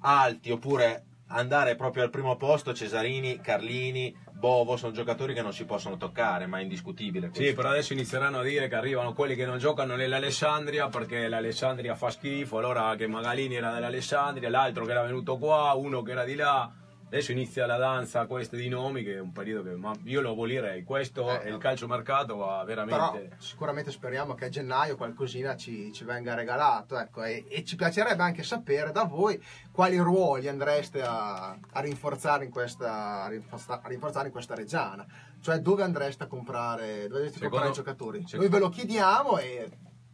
alti 0.00 0.52
oppure 0.52 1.02
andare 1.34 1.74
proprio 1.76 2.04
al 2.04 2.10
primo 2.10 2.36
posto, 2.36 2.72
Cesarini, 2.72 3.40
Carlini, 3.40 4.14
Bovo 4.32 4.76
sono 4.76 4.92
giocatori 4.92 5.34
che 5.34 5.42
non 5.42 5.52
si 5.52 5.64
possono 5.64 5.96
toccare, 5.96 6.46
ma 6.46 6.58
è 6.58 6.62
indiscutibile. 6.62 7.28
Sì, 7.32 7.38
questo. 7.38 7.54
però 7.54 7.70
adesso 7.70 7.92
inizieranno 7.92 8.40
a 8.40 8.42
dire 8.42 8.68
che 8.68 8.74
arrivano 8.74 9.12
quelli 9.12 9.34
che 9.34 9.46
non 9.46 9.58
giocano 9.58 9.96
nell'Alessandria 9.96 10.88
perché 10.88 11.28
l'Alessandria 11.28 11.94
fa 11.94 12.10
schifo, 12.10 12.58
allora 12.58 12.94
che 12.96 13.06
Magalini 13.06 13.54
era 13.54 13.72
dell'Alessandria, 13.72 14.50
l'altro 14.50 14.84
che 14.84 14.90
era 14.90 15.02
venuto 15.02 15.38
qua, 15.38 15.72
uno 15.74 16.02
che 16.02 16.12
era 16.12 16.24
di 16.24 16.34
là. 16.34 16.70
Adesso 17.14 17.30
inizia 17.30 17.64
la 17.64 17.76
danza 17.76 18.26
questa 18.26 18.56
di 18.56 18.68
nomi 18.68 19.04
che 19.04 19.14
è 19.14 19.20
un 19.20 19.30
periodo 19.30 19.70
che 19.70 19.76
ma 19.76 19.92
io 20.02 20.20
lo 20.20 20.32
abolirei. 20.32 20.82
Questo 20.82 21.30
Eh, 21.30 21.42
è 21.42 21.48
il 21.50 21.58
calciomercato 21.58 22.34
va 22.36 22.64
Però 22.64 22.84
veramente 22.84 23.36
sicuramente 23.38 23.92
speriamo 23.92 24.34
che 24.34 24.46
a 24.46 24.48
gennaio 24.48 24.96
qualcosina 24.96 25.54
ci, 25.54 25.92
ci 25.92 26.02
venga 26.02 26.34
regalato 26.34 26.98
ecco, 26.98 27.22
e, 27.22 27.44
e 27.48 27.62
ci 27.64 27.76
piacerebbe 27.76 28.20
anche 28.20 28.42
sapere 28.42 28.90
da 28.90 29.04
voi 29.04 29.40
quali 29.70 29.96
ruoli 29.98 30.48
andreste 30.48 31.02
a, 31.02 31.56
a 31.70 31.80
rinforzare, 31.80 32.46
in 32.46 32.50
questa, 32.50 33.22
a 33.22 33.28
rinforza- 33.28 33.80
a 33.80 33.86
rinforzare 33.88 34.26
in 34.26 34.32
questa 34.32 34.56
reggiana. 34.56 35.06
Cioè 35.40 35.58
dove 35.60 35.84
andreste 35.84 36.24
a 36.24 36.26
comprare, 36.26 37.06
dove 37.06 37.20
andreste 37.26 37.38
a 37.38 37.48
comprare 37.48 37.68
i 37.70 37.74
giocatori? 37.74 38.26
Noi 38.32 38.48
ve 38.48 38.58
lo 38.58 38.68
chiediamo 38.70 39.38
e 39.38 39.68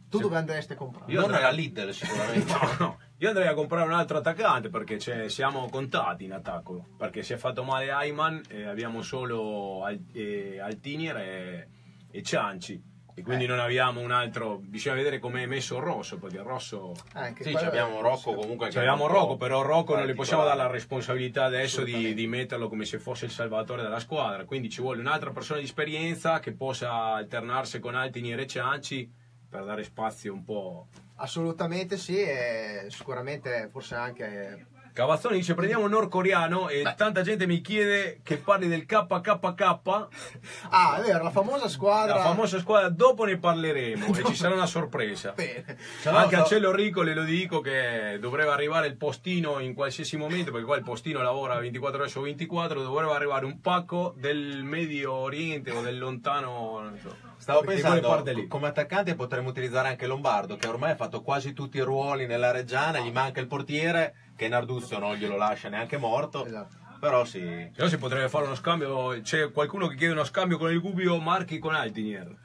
tu 0.07 0.17
Se- 0.17 0.23
dove 0.23 0.37
andreste 0.37 0.73
a 0.73 0.75
comprare? 0.75 1.11
Io 1.11 1.19
non 1.21 1.29
andrei- 1.31 1.45
alla 1.45 1.55
Lidl 1.55 1.89
sicuramente. 1.93 2.53
No, 2.61 2.75
no. 2.77 2.97
Io 3.21 3.27
andrei 3.27 3.47
a 3.47 3.53
comprare 3.53 3.85
un 3.85 3.93
altro 3.93 4.17
attaccante 4.17 4.69
perché 4.69 4.95
c'è- 4.97 5.29
siamo 5.29 5.69
contati 5.69 6.23
in 6.23 6.33
attacco. 6.33 6.87
Perché 6.97 7.21
si 7.21 7.33
è 7.33 7.37
fatto 7.37 7.63
male 7.63 7.91
Ayman 7.91 8.41
e 8.49 8.63
abbiamo 8.65 9.03
solo 9.03 9.83
Al- 9.83 10.03
eh, 10.11 10.59
Altinier 10.59 11.17
e, 11.17 11.67
e 12.09 12.23
Cianci. 12.23 12.81
E 13.13 13.21
quindi 13.21 13.43
Eh. 13.43 13.47
non 13.47 13.59
abbiamo 13.59 13.99
un 13.99 14.09
altro. 14.11 14.57
Bisogna 14.57 14.95
vedere 14.95 15.19
come 15.19 15.43
è 15.43 15.45
messo 15.45 15.75
il 15.77 15.83
Rosso. 15.83 16.17
Perché 16.17 16.37
il 16.37 16.41
Rosso. 16.43 16.93
Eh, 17.13 17.19
anche 17.19 17.43
sì, 17.43 17.53
abbiamo 17.53 18.01
Rocco 18.01 18.33
comunque. 18.33 18.69
abbiamo 18.69 19.05
Rocco, 19.05 19.35
però 19.37 19.61
Rocco 19.61 19.95
non 19.95 20.07
gli 20.07 20.15
possiamo 20.15 20.43
dare 20.43 20.57
la 20.57 20.65
responsabilità 20.67 21.43
adesso 21.43 21.83
di, 21.83 22.15
di 22.15 22.25
metterlo 22.25 22.69
come 22.69 22.85
se 22.85 22.97
fosse 22.97 23.25
il 23.25 23.31
salvatore 23.31 23.83
della 23.83 23.99
squadra. 23.99 24.45
Quindi 24.45 24.67
ci 24.71 24.81
vuole 24.81 24.99
un'altra 24.99 25.29
persona 25.29 25.59
di 25.59 25.65
esperienza 25.65 26.39
che 26.39 26.53
possa 26.53 26.91
alternarsi 27.13 27.79
con 27.79 27.93
Altinier 27.93 28.39
e 28.39 28.47
Cianci 28.47 29.11
per 29.47 29.63
dare 29.65 29.83
spazio 29.83 30.33
un 30.33 30.43
po'. 30.43 30.87
Assolutamente 31.21 31.97
sì, 31.97 32.17
e 32.19 32.87
sicuramente 32.89 33.69
forse 33.71 33.93
anche... 33.93 34.65
Cavazzoni 34.93 35.37
dice 35.37 35.53
prendiamo 35.53 35.85
un 35.85 35.91
nordcoreano 35.91 36.67
e 36.69 36.81
Beh. 36.81 36.95
tanta 36.95 37.21
gente 37.21 37.47
mi 37.47 37.61
chiede 37.61 38.19
che 38.23 38.37
parli 38.37 38.67
del 38.67 38.85
KKK, 38.85 39.39
Ah, 40.69 40.97
è 40.97 41.01
vero, 41.01 41.23
la 41.23 41.31
famosa 41.31 41.67
squadra... 41.69 42.15
la 42.15 42.21
famosa 42.21 42.59
squadra, 42.59 42.89
dopo 42.89 43.23
ne 43.23 43.37
parleremo 43.37 44.05
e 44.13 44.23
ci 44.25 44.35
sarà 44.35 44.53
una 44.55 44.65
sorpresa. 44.65 45.31
Bene. 45.31 45.77
Anche 46.05 46.35
a 46.35 46.43
Cielo 46.43 46.73
Rico 46.73 47.01
le 47.01 47.13
lo 47.13 47.23
dico 47.23 47.61
che 47.61 48.17
dovrebbe 48.19 48.51
arrivare 48.51 48.87
il 48.87 48.97
postino 48.97 49.59
in 49.59 49.73
qualsiasi 49.73 50.17
momento, 50.17 50.51
perché 50.51 50.65
qua 50.65 50.75
il 50.75 50.83
postino 50.83 51.21
lavora 51.21 51.57
24 51.59 52.01
ore 52.01 52.09
su 52.09 52.21
24, 52.21 52.81
dovrebbe 52.81 53.13
arrivare 53.13 53.45
un 53.45 53.59
pacco 53.61 54.13
del 54.17 54.63
Medio 54.63 55.13
Oriente 55.13 55.71
o 55.71 55.81
del 55.81 55.97
lontano, 55.97 56.79
non 56.81 56.97
so. 57.01 57.29
Stavo 57.41 57.61
pensando, 57.61 58.23
come 58.47 58.67
attaccante 58.67 59.15
potremmo 59.15 59.49
utilizzare 59.49 59.87
anche 59.87 60.05
Lombardo, 60.05 60.57
che 60.57 60.67
ormai 60.67 60.91
ha 60.91 60.95
fatto 60.95 61.23
quasi 61.23 61.53
tutti 61.53 61.77
i 61.77 61.81
ruoli 61.81 62.27
nella 62.27 62.51
Reggiana, 62.51 62.99
gli 62.99 63.11
manca 63.11 63.39
il 63.39 63.47
portiere, 63.47 64.13
che 64.41 64.47
Narduzzo 64.47 64.97
non 64.97 65.13
glielo 65.17 65.37
lascia 65.37 65.69
neanche 65.69 65.97
morto, 65.97 66.43
Esatto. 66.45 66.75
però 66.99 67.23
sì. 67.25 67.39
Se 67.39 67.71
no 67.83 67.87
si 67.87 67.99
potrebbe 67.99 68.27
fare 68.27 68.45
uno 68.45 68.55
scambio, 68.55 69.21
c'è 69.21 69.51
qualcuno 69.51 69.85
che 69.85 69.95
chiede 69.95 70.13
uno 70.13 70.23
scambio 70.23 70.57
con 70.57 70.71
il 70.71 70.81
Gubbio 70.81 71.19
Marchi 71.19 71.59
con 71.59 71.75
Altinier. 71.75 72.35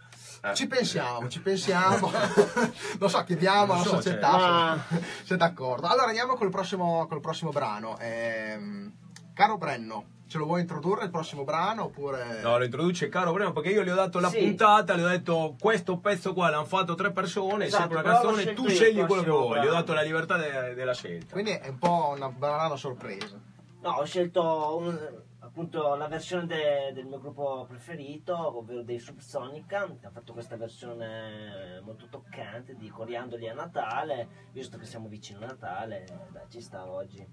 eh. 0.43 0.55
Ci 0.55 0.67
pensiamo, 0.67 1.27
ci 1.29 1.41
pensiamo. 1.41 2.11
Lo 3.01 3.09
so, 3.09 3.25
chiediamo 3.25 3.73
alla 3.73 3.83
so, 3.83 3.95
società 3.95 4.79
cioè, 4.91 4.99
se, 5.01 5.07
se 5.25 5.35
è 5.35 5.37
d'accordo. 5.39 5.87
Allora 5.87 6.09
andiamo 6.09 6.35
col 6.35 6.51
prossimo, 6.51 7.07
col 7.07 7.21
prossimo 7.23 7.51
brano. 7.51 7.97
Ehm, 7.99 8.93
caro 9.33 9.57
Brenno, 9.57 10.05
ce 10.29 10.39
lo 10.39 10.45
vuoi 10.47 10.61
introdurre 10.63 11.05
il 11.05 11.11
prossimo 11.11 11.45
brano 11.45 11.85
oppure... 11.85 12.41
No, 12.43 12.59
lo 12.59 12.65
introduce 12.65 13.09
Caro 13.09 13.33
Breno 13.33 13.53
perché 13.53 13.71
io 13.71 13.83
gli 13.85 13.89
ho 13.91 13.95
dato 13.95 14.19
la 14.19 14.29
Sì. 14.29 14.39
puntata, 14.41 14.95
le 14.95 15.05
ho 15.05 15.09
detto 15.09 15.57
questo 15.61 15.99
pezzo 15.99 16.33
qua 16.33 16.51
l'hanno 16.51 16.65
fatto 16.65 16.95
tre 16.95 17.13
persone, 17.13 17.65
è 17.65 17.67
Esatto, 17.69 17.83
sempre 17.95 18.01
una 18.01 18.13
canzone, 18.21 18.55
tu 18.55 18.69
scegli 18.69 19.05
quello 19.05 19.23
che 19.23 19.31
vuoi, 19.31 19.47
gli 19.55 19.59
ho 19.59 19.61
brano. 19.63 19.71
dato 19.73 19.93
la 19.93 20.03
libertà 20.03 20.37
de- 20.37 20.75
della 20.75 20.95
scelta. 20.95 21.33
Quindi 21.33 21.53
è 21.53 21.69
un 21.69 21.79
po' 21.79 22.13
una 22.17 22.29
brano 22.29 22.77
sorpresa. 22.77 23.39
No, 23.81 23.91
ho 23.93 24.05
scelto 24.05 24.77
un- 24.81 25.23
appunto 25.39 25.95
la 25.95 26.09
versione 26.09 26.47
de- 26.47 26.91
del 26.93 27.07
mio 27.07 27.21
gruppo 27.21 27.65
preferito, 27.69 28.59
ovvero 28.59 28.83
dei 28.83 28.99
Subsonica, 28.99 29.87
che 30.01 30.07
ha 30.07 30.11
fatto 30.11 30.33
questa 30.33 30.57
versione 30.57 31.81
molto 31.85 32.09
toccante 32.11 32.75
di 32.75 32.89
Coriandoli 32.89 33.49
a 33.49 33.55
Natale, 33.55 34.29
visto 34.53 34.77
che 34.77 34.87
siamo 34.87 35.07
vicino 35.07 35.39
a 35.45 35.47
Natale, 35.47 36.05
dai, 36.33 36.43
ci 36.49 36.61
sta 36.61 36.91
oggi. 36.91 37.25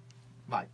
Vai. 0.46 0.68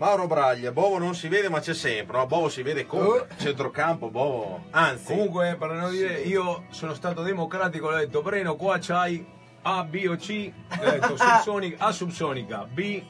Mauro 0.00 0.26
Braglia, 0.26 0.72
Bovo 0.72 0.96
non 0.96 1.14
si 1.14 1.28
vede 1.28 1.50
ma 1.50 1.60
c'è 1.60 1.74
sempre, 1.74 2.16
no? 2.16 2.26
Bovo 2.26 2.48
si 2.48 2.62
vede 2.62 2.86
come? 2.86 3.04
Oh. 3.04 3.26
Centrocampo, 3.36 4.08
Bovo, 4.08 4.64
anzi, 4.70 5.12
Comunque, 5.12 5.56
per 5.58 5.72
non 5.72 5.90
dire, 5.90 6.20
io 6.22 6.64
sono 6.70 6.94
stato 6.94 7.20
democratico, 7.22 7.88
ho 7.88 7.94
detto 7.94 8.22
Breno, 8.22 8.56
qua 8.56 8.78
c'hai 8.80 9.22
A, 9.60 9.84
B 9.84 10.06
o 10.08 10.16
C, 10.16 10.50
detto 10.80 11.16
subsonica, 11.20 11.84
A 11.84 11.92
subsonica, 11.92 12.64
B, 12.64 13.02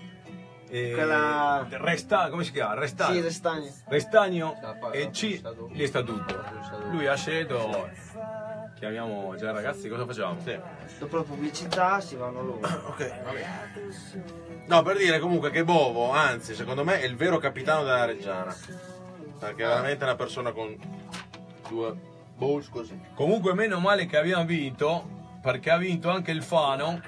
eh, 0.69 0.91
Quella- 0.93 1.65
resta, 1.71 2.29
come 2.29 2.43
si 2.43 2.51
chiama? 2.51 2.75
Restagno. 2.75 3.15
Sì, 3.15 3.21
Restagno. 3.21 3.71
Restagno 3.87 4.55
Sì, 4.91 4.99
e 4.99 5.11
C, 5.11 5.41
lì 5.71 5.87
sta 5.87 6.03
tutto. 6.03 6.43
Lui 6.91 7.07
ha 7.07 7.15
scelto, 7.15 7.89
chiamiamo, 8.81 9.39
cioè 9.39 9.53
ragazzi 9.53 9.89
cosa 9.89 10.05
facciamo? 10.07 10.41
sì. 10.43 10.59
Dopo 10.99 11.19
la 11.19 11.23
pubblicità 11.23 12.01
si 12.01 12.17
vanno 12.17 12.43
loro. 12.43 12.61
Ok, 12.91 13.13
No, 14.71 14.83
per 14.83 14.97
dire 14.99 15.19
comunque 15.19 15.51
che 15.51 15.65
Bovo, 15.65 16.13
anzi, 16.13 16.55
secondo 16.55 16.85
me 16.85 17.01
è 17.01 17.05
il 17.05 17.17
vero 17.17 17.39
capitano 17.39 17.83
della 17.83 18.05
Reggiana. 18.05 18.55
Perché 19.37 19.65
è 19.65 19.67
veramente 19.67 20.05
una 20.05 20.15
persona 20.15 20.53
con 20.53 20.77
due 21.69 21.93
balls 22.37 22.69
così. 22.69 22.97
Comunque 23.15 23.53
meno 23.53 23.81
male 23.81 24.07
che 24.07 24.17
abbiamo 24.17 24.45
vinto, 24.45 25.05
perché 25.43 25.71
ha 25.71 25.77
vinto 25.77 26.09
anche 26.09 26.31
il 26.31 26.45
Fano 26.45 27.01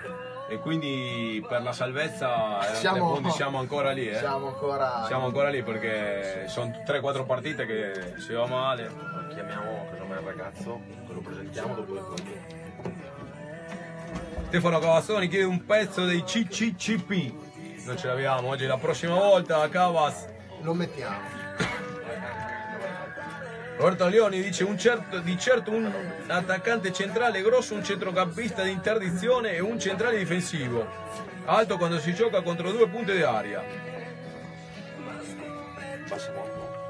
e 0.48 0.58
quindi 0.58 1.40
per 1.48 1.62
la 1.62 1.72
salvezza 1.72 2.68
eh, 2.68 2.74
Siamo- 2.74 3.14
fondi 3.14 3.30
siamo 3.30 3.60
ancora 3.60 3.92
lì, 3.92 4.08
eh. 4.08 4.18
Siamo 4.18 4.48
ancora... 4.48 5.04
Siamo 5.06 5.26
ancora 5.26 5.48
lì 5.48 5.62
perché 5.62 6.46
sono 6.48 6.82
3-4 6.84 7.24
partite 7.24 7.64
che 7.64 8.14
si 8.18 8.32
va 8.32 8.44
male. 8.44 8.90
Chiamiamo 9.32 9.86
casomai 9.88 10.18
il 10.18 10.24
ragazzo, 10.24 10.80
che 11.06 11.12
lo 11.12 11.20
presentiamo 11.20 11.76
dopo 11.76 11.94
l'incontro. 11.94 12.60
Stefano 14.48 14.80
Cavazzoni 14.80 15.28
chiede 15.28 15.44
un 15.44 15.64
pezzo 15.64 16.04
dei 16.04 16.24
CCCP. 16.24 17.50
Non 17.84 17.96
ce 17.96 18.06
l'abbiamo 18.06 18.48
oggi, 18.48 18.66
la 18.66 18.78
prossima 18.78 19.14
volta 19.14 19.68
Cavas. 19.68 20.26
Lo 20.60 20.72
mettiamo. 20.72 21.40
Roberto 23.76 24.06
Leoni 24.06 24.40
dice 24.40 24.62
un 24.62 24.78
certo, 24.78 25.18
di 25.18 25.36
certo 25.36 25.72
un 25.72 25.92
attaccante 26.28 26.92
centrale 26.92 27.42
grosso, 27.42 27.74
un 27.74 27.82
centrocampista 27.82 28.62
di 28.62 28.70
interdizione 28.70 29.52
e 29.54 29.60
un 29.60 29.80
centrale 29.80 30.18
difensivo. 30.18 30.86
Alto 31.46 31.76
quando 31.76 31.98
si 31.98 32.14
gioca 32.14 32.42
contro 32.42 32.70
due 32.70 32.88
punte 32.88 33.16
di 33.16 33.22
aria. 33.22 33.60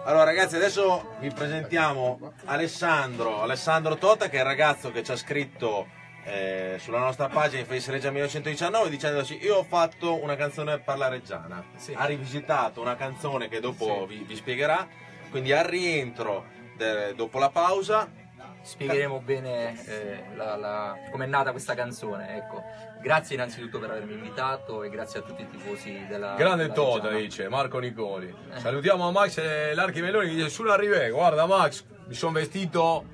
Allora 0.04 0.24
ragazzi 0.24 0.56
adesso 0.56 1.14
vi 1.20 1.30
presentiamo 1.30 2.34
Alessandro, 2.44 3.40
Alessandro 3.40 3.96
Tota 3.96 4.28
che 4.28 4.36
è 4.36 4.40
il 4.40 4.46
ragazzo 4.46 4.90
che 4.90 5.02
ci 5.02 5.12
ha 5.12 5.16
scritto 5.16 5.86
eh, 6.24 6.76
sulla 6.78 6.98
nostra 6.98 7.28
pagina 7.28 7.60
in 7.60 7.66
Face 7.66 7.90
Reggia 7.90 8.10
1919 8.10 8.88
dicendoci 8.90 9.38
io 9.42 9.56
ho 9.56 9.64
fatto 9.64 10.22
una 10.22 10.36
canzone 10.36 10.78
per 10.78 10.96
la 10.98 11.08
Reggiana, 11.08 11.64
Sì. 11.76 11.92
ha 11.96 12.04
rivisitato 12.04 12.80
una 12.80 12.94
canzone 12.96 13.48
che 13.48 13.60
dopo 13.60 14.06
vi, 14.06 14.18
vi 14.26 14.36
spiegherà, 14.36 14.86
quindi 15.30 15.52
al 15.52 15.64
rientro 15.64 16.44
de- 16.76 17.14
dopo 17.14 17.38
la 17.38 17.50
pausa 17.50 18.20
Spiegheremo 18.64 19.18
bene 19.18 19.84
eh, 19.86 20.24
la- 20.36 20.94
com'è 21.10 21.26
nata 21.26 21.50
questa 21.50 21.74
canzone. 21.74 22.36
Ecco. 22.36 22.62
Grazie 23.00 23.34
innanzitutto 23.34 23.80
per 23.80 23.90
avermi 23.90 24.12
invitato 24.12 24.84
e 24.84 24.88
grazie 24.88 25.18
a 25.18 25.22
tutti 25.24 25.42
i 25.42 25.48
tifosi 25.50 26.06
della. 26.08 26.34
Grande 26.36 26.62
della 26.64 26.72
Tota 26.74 27.08
Reggiana. 27.08 27.18
dice 27.18 27.48
Marco 27.48 27.80
Nicoli. 27.80 28.32
Salutiamo 28.58 29.08
a 29.08 29.10
Max 29.10 29.38
e 29.38 29.74
l'Archi 29.74 30.00
Meloni 30.00 30.28
che 30.28 30.34
dice 30.36 30.48
sulla 30.48 30.76
Rive, 30.76 31.10
guarda 31.10 31.44
Max, 31.46 31.84
mi 32.06 32.14
sono 32.14 32.30
vestito 32.34 33.04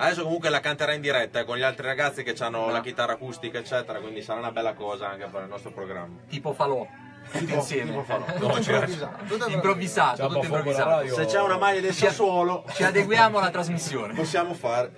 Adesso 0.00 0.22
comunque 0.22 0.48
la 0.48 0.60
canterà 0.60 0.92
in 0.92 1.00
diretta 1.00 1.40
eh, 1.40 1.44
con 1.44 1.56
gli 1.56 1.62
altri 1.62 1.84
ragazzi 1.86 2.22
che 2.22 2.34
hanno 2.38 2.66
No. 2.66 2.70
la 2.70 2.80
chitarra 2.80 3.12
acustica 3.14 3.58
eccetera, 3.58 3.98
quindi 3.98 4.22
sarà 4.22 4.38
una 4.38 4.52
bella 4.52 4.72
cosa 4.74 5.08
anche 5.08 5.26
per 5.26 5.42
il 5.42 5.48
nostro 5.48 5.70
programma. 5.72 6.14
Tipo 6.28 6.52
falò. 6.52 6.86
tutti 7.32 7.52
insieme. 7.52 7.90
tipo 7.90 8.02
falò. 8.04 8.24
Tutto 8.38 8.56
improvvisato. 8.58 9.26
tutto 9.26 9.48
improvvisato, 9.50 10.26
tutto 10.28 10.42
improvvisato. 10.44 11.06
Se 11.14 11.24
c'è 11.26 11.40
una 11.40 11.58
maglia 11.58 11.80
del 11.80 11.92
Sassuolo, 11.92 12.64
Ci 12.72 12.84
adeguiamo 12.84 13.38
alla 13.38 13.50
trasmissione. 13.50 14.14
possiamo 14.14 14.54
fare. 14.54 14.92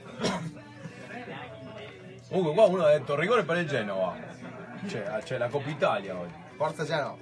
Comunque 2.29 2.53
qua 2.55 2.65
uno 2.67 2.85
ha 2.85 2.91
detto 2.93 3.17
rigore 3.17 3.43
per 3.45 3.57
il 3.57 3.67
Genova. 3.67 4.15
C'è, 4.87 5.03
c'è 5.25 5.39
la 5.39 5.49
Coppa 5.49 5.69
Italia 5.71 6.17
oggi. 6.17 6.35
Forza 6.57 6.85
Genova. 6.85 7.17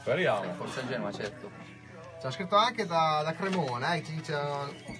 Speriamo. 0.00 0.52
Forza 0.54 0.84
Genova, 0.86 1.12
certo. 1.12 1.50
C'è 2.22 2.30
scritto 2.30 2.54
anche 2.54 2.86
da, 2.86 3.22
da 3.24 3.34
Cremona, 3.34 3.94
eh, 3.94 4.00
dice, 4.02 4.38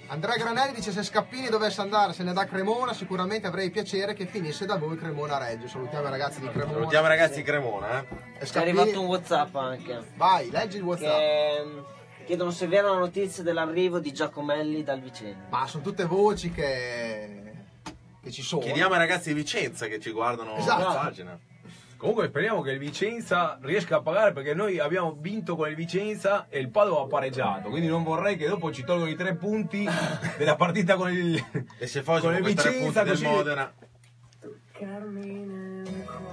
Andrea 0.08 0.34
Granelli 0.34 0.74
dice 0.74 0.90
se 0.90 1.04
Scappini 1.04 1.48
dovesse 1.48 1.80
andarsene 1.80 2.32
da 2.32 2.46
Cremona 2.46 2.92
sicuramente 2.92 3.46
avrei 3.46 3.70
piacere 3.70 4.12
che 4.12 4.26
finisse 4.26 4.66
da 4.66 4.76
voi 4.76 4.98
Cremona 4.98 5.38
Reggio. 5.38 5.68
Salutiamo 5.68 6.08
i 6.08 6.10
ragazzi 6.10 6.40
di 6.40 6.48
Cremona. 6.50 6.72
Salutiamo 6.72 7.06
i 7.06 7.08
ragazzi 7.08 7.34
di 7.36 7.42
Cremona, 7.44 8.00
eh. 8.00 8.04
E 8.14 8.38
È 8.38 8.44
Scappini- 8.44 8.76
arrivato 8.80 9.00
un 9.02 9.06
WhatsApp 9.06 9.54
anche. 9.54 10.00
Vai, 10.16 10.50
leggi 10.50 10.78
il 10.78 10.82
WhatsApp. 10.82 11.16
Che 11.16 11.62
mm, 11.64 11.78
chiedono 12.26 12.50
se 12.50 12.64
è 12.64 12.68
vera 12.68 12.90
la 12.90 12.98
notizia 12.98 13.44
dell'arrivo 13.44 14.00
di 14.00 14.12
Giacomelli 14.12 14.82
dal 14.82 15.00
Vicenza. 15.00 15.46
Ma 15.48 15.64
sono 15.68 15.84
tutte 15.84 16.04
voci 16.06 16.50
che, 16.50 17.52
che 18.20 18.30
ci 18.32 18.42
sono. 18.42 18.62
Chiediamo 18.62 18.94
ai 18.94 18.98
ragazzi 18.98 19.28
di 19.28 19.34
Vicenza 19.34 19.86
che 19.86 20.00
ci 20.00 20.10
guardano 20.10 20.56
Esatto. 20.56 20.82
la 20.82 20.94
pagina. 20.94 21.38
Comunque 22.02 22.26
speriamo 22.26 22.62
che 22.62 22.72
il 22.72 22.80
Vicenza 22.80 23.60
riesca 23.62 23.98
a 23.98 24.00
pagare 24.02 24.32
perché 24.32 24.54
noi 24.54 24.80
abbiamo 24.80 25.16
vinto 25.20 25.54
con 25.54 25.68
il 25.68 25.76
Vicenza 25.76 26.46
e 26.48 26.58
il 26.58 26.68
Padova 26.68 27.02
ha 27.02 27.06
pareggiato. 27.06 27.68
Quindi 27.68 27.86
non 27.86 28.02
vorrei 28.02 28.36
che 28.36 28.48
dopo 28.48 28.72
ci 28.72 28.82
tolgono 28.82 29.08
i 29.08 29.14
tre 29.14 29.36
punti 29.36 29.86
della 30.36 30.56
partita 30.56 30.96
con 30.96 31.12
il, 31.12 31.40
E 31.78 31.86
se 31.86 32.02
con 32.02 32.34
il 32.34 32.42
Vicenza 32.42 33.04
del 33.04 33.12
così 33.12 33.24
Modena. 33.24 33.72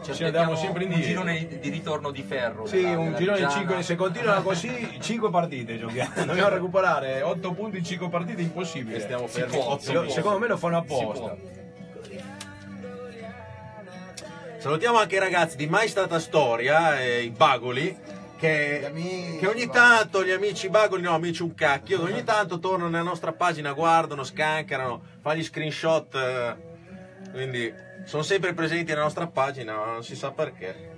Ci 0.01 0.13
Ci 0.15 0.23
andiamo 0.23 0.55
sempre 0.55 0.85
un 0.85 0.91
indietro. 0.91 1.21
girone 1.23 1.59
di 1.59 1.69
ritorno 1.69 2.09
di 2.09 2.23
ferro. 2.23 2.65
Sì, 2.65 2.81
della- 2.81 2.97
un 2.97 3.13
girone 3.15 3.37
di 3.37 3.43
Reggiana. 3.43 3.51
5, 3.51 3.83
se 3.83 3.95
continuano 3.95 4.41
così 4.41 4.97
5 4.99 5.29
partite 5.29 5.77
giochiamo. 5.77 6.13
Dobbiamo 6.25 6.49
recuperare 6.49 7.21
8 7.21 7.51
punti 7.51 7.77
in 7.77 7.83
5 7.83 8.09
partite, 8.09 8.41
impossibile. 8.41 8.97
E 8.97 9.01
stiamo 9.01 9.27
può. 9.27 9.77
Secondo 9.77 10.39
me 10.39 10.47
lo 10.47 10.57
fanno 10.57 10.83
Si 10.87 10.93
apposta. 10.93 11.58
Salutiamo 14.59 14.97
anche 14.97 15.15
i 15.15 15.19
ragazzi 15.19 15.55
di 15.55 15.67
Mai 15.67 15.87
Stata 15.87 16.19
Storia, 16.19 16.99
eh, 16.99 17.23
i 17.23 17.29
Bagoli, 17.29 17.97
che, 18.35 18.85
amici, 18.85 19.37
che 19.37 19.47
ogni 19.47 19.69
tanto 19.69 20.21
gli 20.21 20.31
amici 20.31 20.67
Bagoli, 20.67 21.01
no 21.01 21.13
amici 21.13 21.43
un 21.43 21.55
cacchio, 21.55 22.01
ogni 22.01 22.25
tanto 22.25 22.59
tornano 22.59 22.89
nella 22.89 23.03
nostra 23.03 23.31
pagina, 23.31 23.71
guardano, 23.71 24.25
scancherano, 24.25 25.01
fanno 25.21 25.39
gli 25.39 25.45
screenshot, 25.45 26.13
eh, 26.13 26.55
quindi 27.31 27.73
sono 28.03 28.21
sempre 28.21 28.53
presenti 28.53 28.91
nella 28.91 29.03
nostra 29.03 29.27
pagina, 29.27 29.77
ma 29.77 29.85
non 29.85 30.03
si 30.03 30.17
sa 30.17 30.31
perché. 30.31 30.97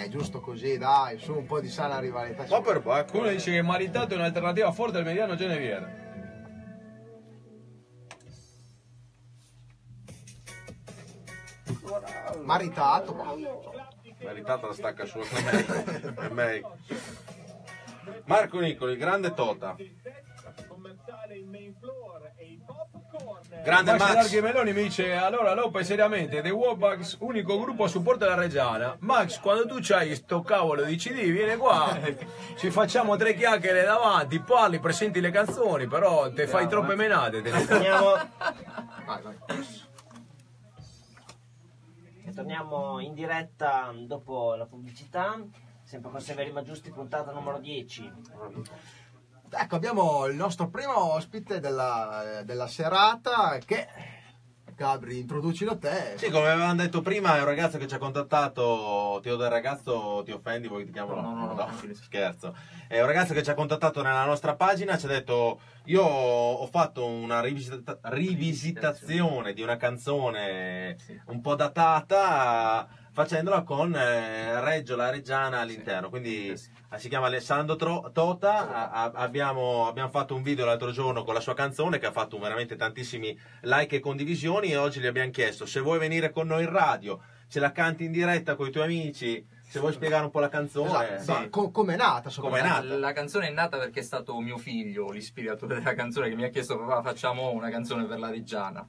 Eh, 0.00 0.08
giusto 0.08 0.40
così, 0.40 0.76
dai, 0.76 1.20
su 1.20 1.34
un 1.34 1.46
po' 1.46 1.60
di 1.60 1.68
sana 1.68 2.00
rivalità. 2.00 2.46
Ma 2.50 2.60
per 2.62 2.80
Bacco, 2.80 3.18
Uno 3.18 3.28
dice 3.28 3.52
che 3.52 3.62
Maritato 3.62 4.14
è 4.14 4.16
un'alternativa 4.16 4.72
forte 4.72 4.98
al 4.98 5.04
mediano 5.04 5.36
Genevieve. 5.36 6.02
Maritato, 12.42 13.14
ma 13.14 13.34
meritata 14.18 14.66
la 14.66 14.74
stacca 14.74 15.04
sua 15.04 15.22
con 15.26 15.42
me. 15.42 16.12
per 16.12 16.30
me. 16.32 16.62
Marco 18.26 18.58
Nicoli, 18.60 18.96
grande 18.96 19.32
Tota. 19.34 19.76
Grande 23.62 23.92
Max 23.92 24.00
Max. 24.00 24.14
Larghi 24.14 24.40
Meloni 24.40 24.72
mi 24.72 24.82
dice 24.82 25.14
allora 25.14 25.54
Lopez 25.54 25.86
seriamente 25.86 26.42
The 26.42 26.50
Wobax 26.50 27.16
unico 27.20 27.58
gruppo 27.58 27.84
a 27.84 27.88
supporto 27.88 28.24
della 28.24 28.34
Reggiana 28.36 28.96
Max 29.00 29.38
quando 29.40 29.66
tu 29.66 29.78
c'hai 29.80 30.14
sto 30.16 30.42
cavolo 30.42 30.82
di 30.82 30.96
CD 30.96 31.30
vieni 31.30 31.56
qua 31.56 31.96
ci 32.58 32.70
facciamo 32.70 33.16
tre 33.16 33.34
chiacchiere 33.34 33.84
davanti 33.84 34.40
parli 34.40 34.80
presenti 34.80 35.20
le 35.20 35.30
canzoni 35.30 35.86
però 35.86 36.30
te 36.32 36.46
fai 36.46 36.68
troppe 36.68 36.94
menate 36.94 37.40
te 37.40 37.50
vai, 37.50 39.22
vai. 39.22 39.38
Torniamo 42.32 43.00
in 43.00 43.12
diretta 43.14 43.92
dopo 44.06 44.54
la 44.54 44.66
pubblicità. 44.66 45.38
Sempre 45.82 46.10
con 46.10 46.20
Severi 46.20 46.52
Maggiusti, 46.52 46.90
puntata 46.90 47.32
numero 47.32 47.58
10. 47.58 48.12
Ecco, 49.50 49.76
abbiamo 49.76 50.26
il 50.26 50.34
nostro 50.34 50.68
primo 50.68 51.12
ospite 51.12 51.60
della, 51.60 52.42
della 52.44 52.66
serata 52.66 53.58
che... 53.58 54.13
Gabri, 54.76 55.20
introducilo 55.20 55.78
te. 55.78 56.14
Sì, 56.16 56.30
come 56.30 56.48
avevamo 56.48 56.74
detto 56.74 57.00
prima, 57.00 57.36
è 57.36 57.38
un 57.38 57.44
ragazzo 57.44 57.78
che 57.78 57.86
ci 57.86 57.94
ha 57.94 57.98
contattato. 57.98 59.20
Ti 59.22 59.28
do 59.28 59.36
del 59.36 59.48
ragazzo, 59.48 60.22
ti 60.24 60.32
offendi, 60.32 60.66
vuoi 60.66 60.80
che 60.80 60.86
ti 60.86 60.92
chiamo? 60.92 61.14
No, 61.14 61.20
no, 61.32 61.46
no, 61.46 61.54
no. 61.54 61.94
scherzo. 61.94 62.56
È 62.88 63.00
un 63.00 63.06
ragazzo 63.06 63.34
che 63.34 63.44
ci 63.44 63.50
ha 63.50 63.54
contattato 63.54 64.02
nella 64.02 64.24
nostra 64.24 64.56
pagina, 64.56 64.98
ci 64.98 65.04
ha 65.06 65.10
detto: 65.10 65.60
Io 65.84 66.02
ho 66.02 66.66
fatto 66.66 67.06
una 67.06 67.40
rivisita- 67.40 67.98
rivisitazione 68.02 69.52
di 69.52 69.62
una 69.62 69.76
canzone 69.76 70.96
Sì. 70.98 71.20
un 71.26 71.40
po' 71.40 71.54
datata, 71.54 72.88
facendola 73.18 73.62
con 73.62 73.94
eh, 73.94 74.60
Reggio 74.60 74.96
la 74.96 75.08
Reggiana 75.10 75.60
all'interno. 75.60 76.10
Quindi 76.10 76.56
Sì. 76.58 76.68
eh, 76.92 76.98
si 76.98 77.08
chiama 77.08 77.26
Alessandro 77.26 77.76
Tro- 77.76 78.10
Tota. 78.12 78.68
a- 78.68 78.90
a- 78.90 79.12
abbiamo, 79.14 79.86
abbiamo 79.86 80.10
fatto 80.10 80.34
un 80.34 80.42
video 80.42 80.64
l'altro 80.66 80.90
giorno 80.90 81.22
con 81.22 81.32
la 81.32 81.40
sua 81.40 81.54
canzone 81.54 81.98
che 81.98 82.06
ha 82.06 82.12
fatto 82.12 82.38
veramente 82.40 82.74
tantissimi 82.76 83.38
like 83.62 83.96
e 83.96 84.00
condivisioni. 84.00 84.72
E 84.72 84.76
oggi 84.76 84.98
gli 85.00 85.06
abbiamo 85.06 85.30
chiesto 85.30 85.64
se 85.64 85.78
vuoi 85.80 85.98
venire 86.00 86.30
con 86.32 86.48
noi 86.48 86.64
in 86.64 86.70
radio, 86.70 87.20
ce 87.48 87.60
la 87.60 87.70
canti 87.70 88.04
in 88.04 88.10
diretta 88.12 88.56
con 88.56 88.66
i 88.66 88.70
tuoi 88.72 88.84
amici, 88.84 89.46
se 89.62 89.78
vuoi 89.78 89.92
spiegare 89.92 90.24
un 90.24 90.30
po' 90.30 90.40
la 90.40 90.48
canzone. 90.48 91.14
Esatto, 91.16 91.40
ma 91.40 91.48
co- 91.50 91.70
com'è 91.70 91.94
nata? 91.96 92.30
Com'è 92.34 92.58
soprattutto? 92.58 92.68
nata? 92.88 92.98
La 92.98 93.12
canzone 93.12 93.46
è 93.48 93.52
nata 93.52 93.78
perché 93.78 94.00
è 94.00 94.02
stato 94.02 94.36
mio 94.40 94.58
figlio 94.58 95.10
l'ispiratore 95.12 95.76
della 95.76 95.94
canzone 95.94 96.28
che 96.28 96.34
mi 96.34 96.44
ha 96.44 96.48
chiesto 96.48 96.76
papà 96.78 97.00
facciamo 97.02 97.50
una 97.52 97.70
canzone 97.70 98.04
per 98.06 98.18
la 98.18 98.30
Reggiana. 98.30 98.84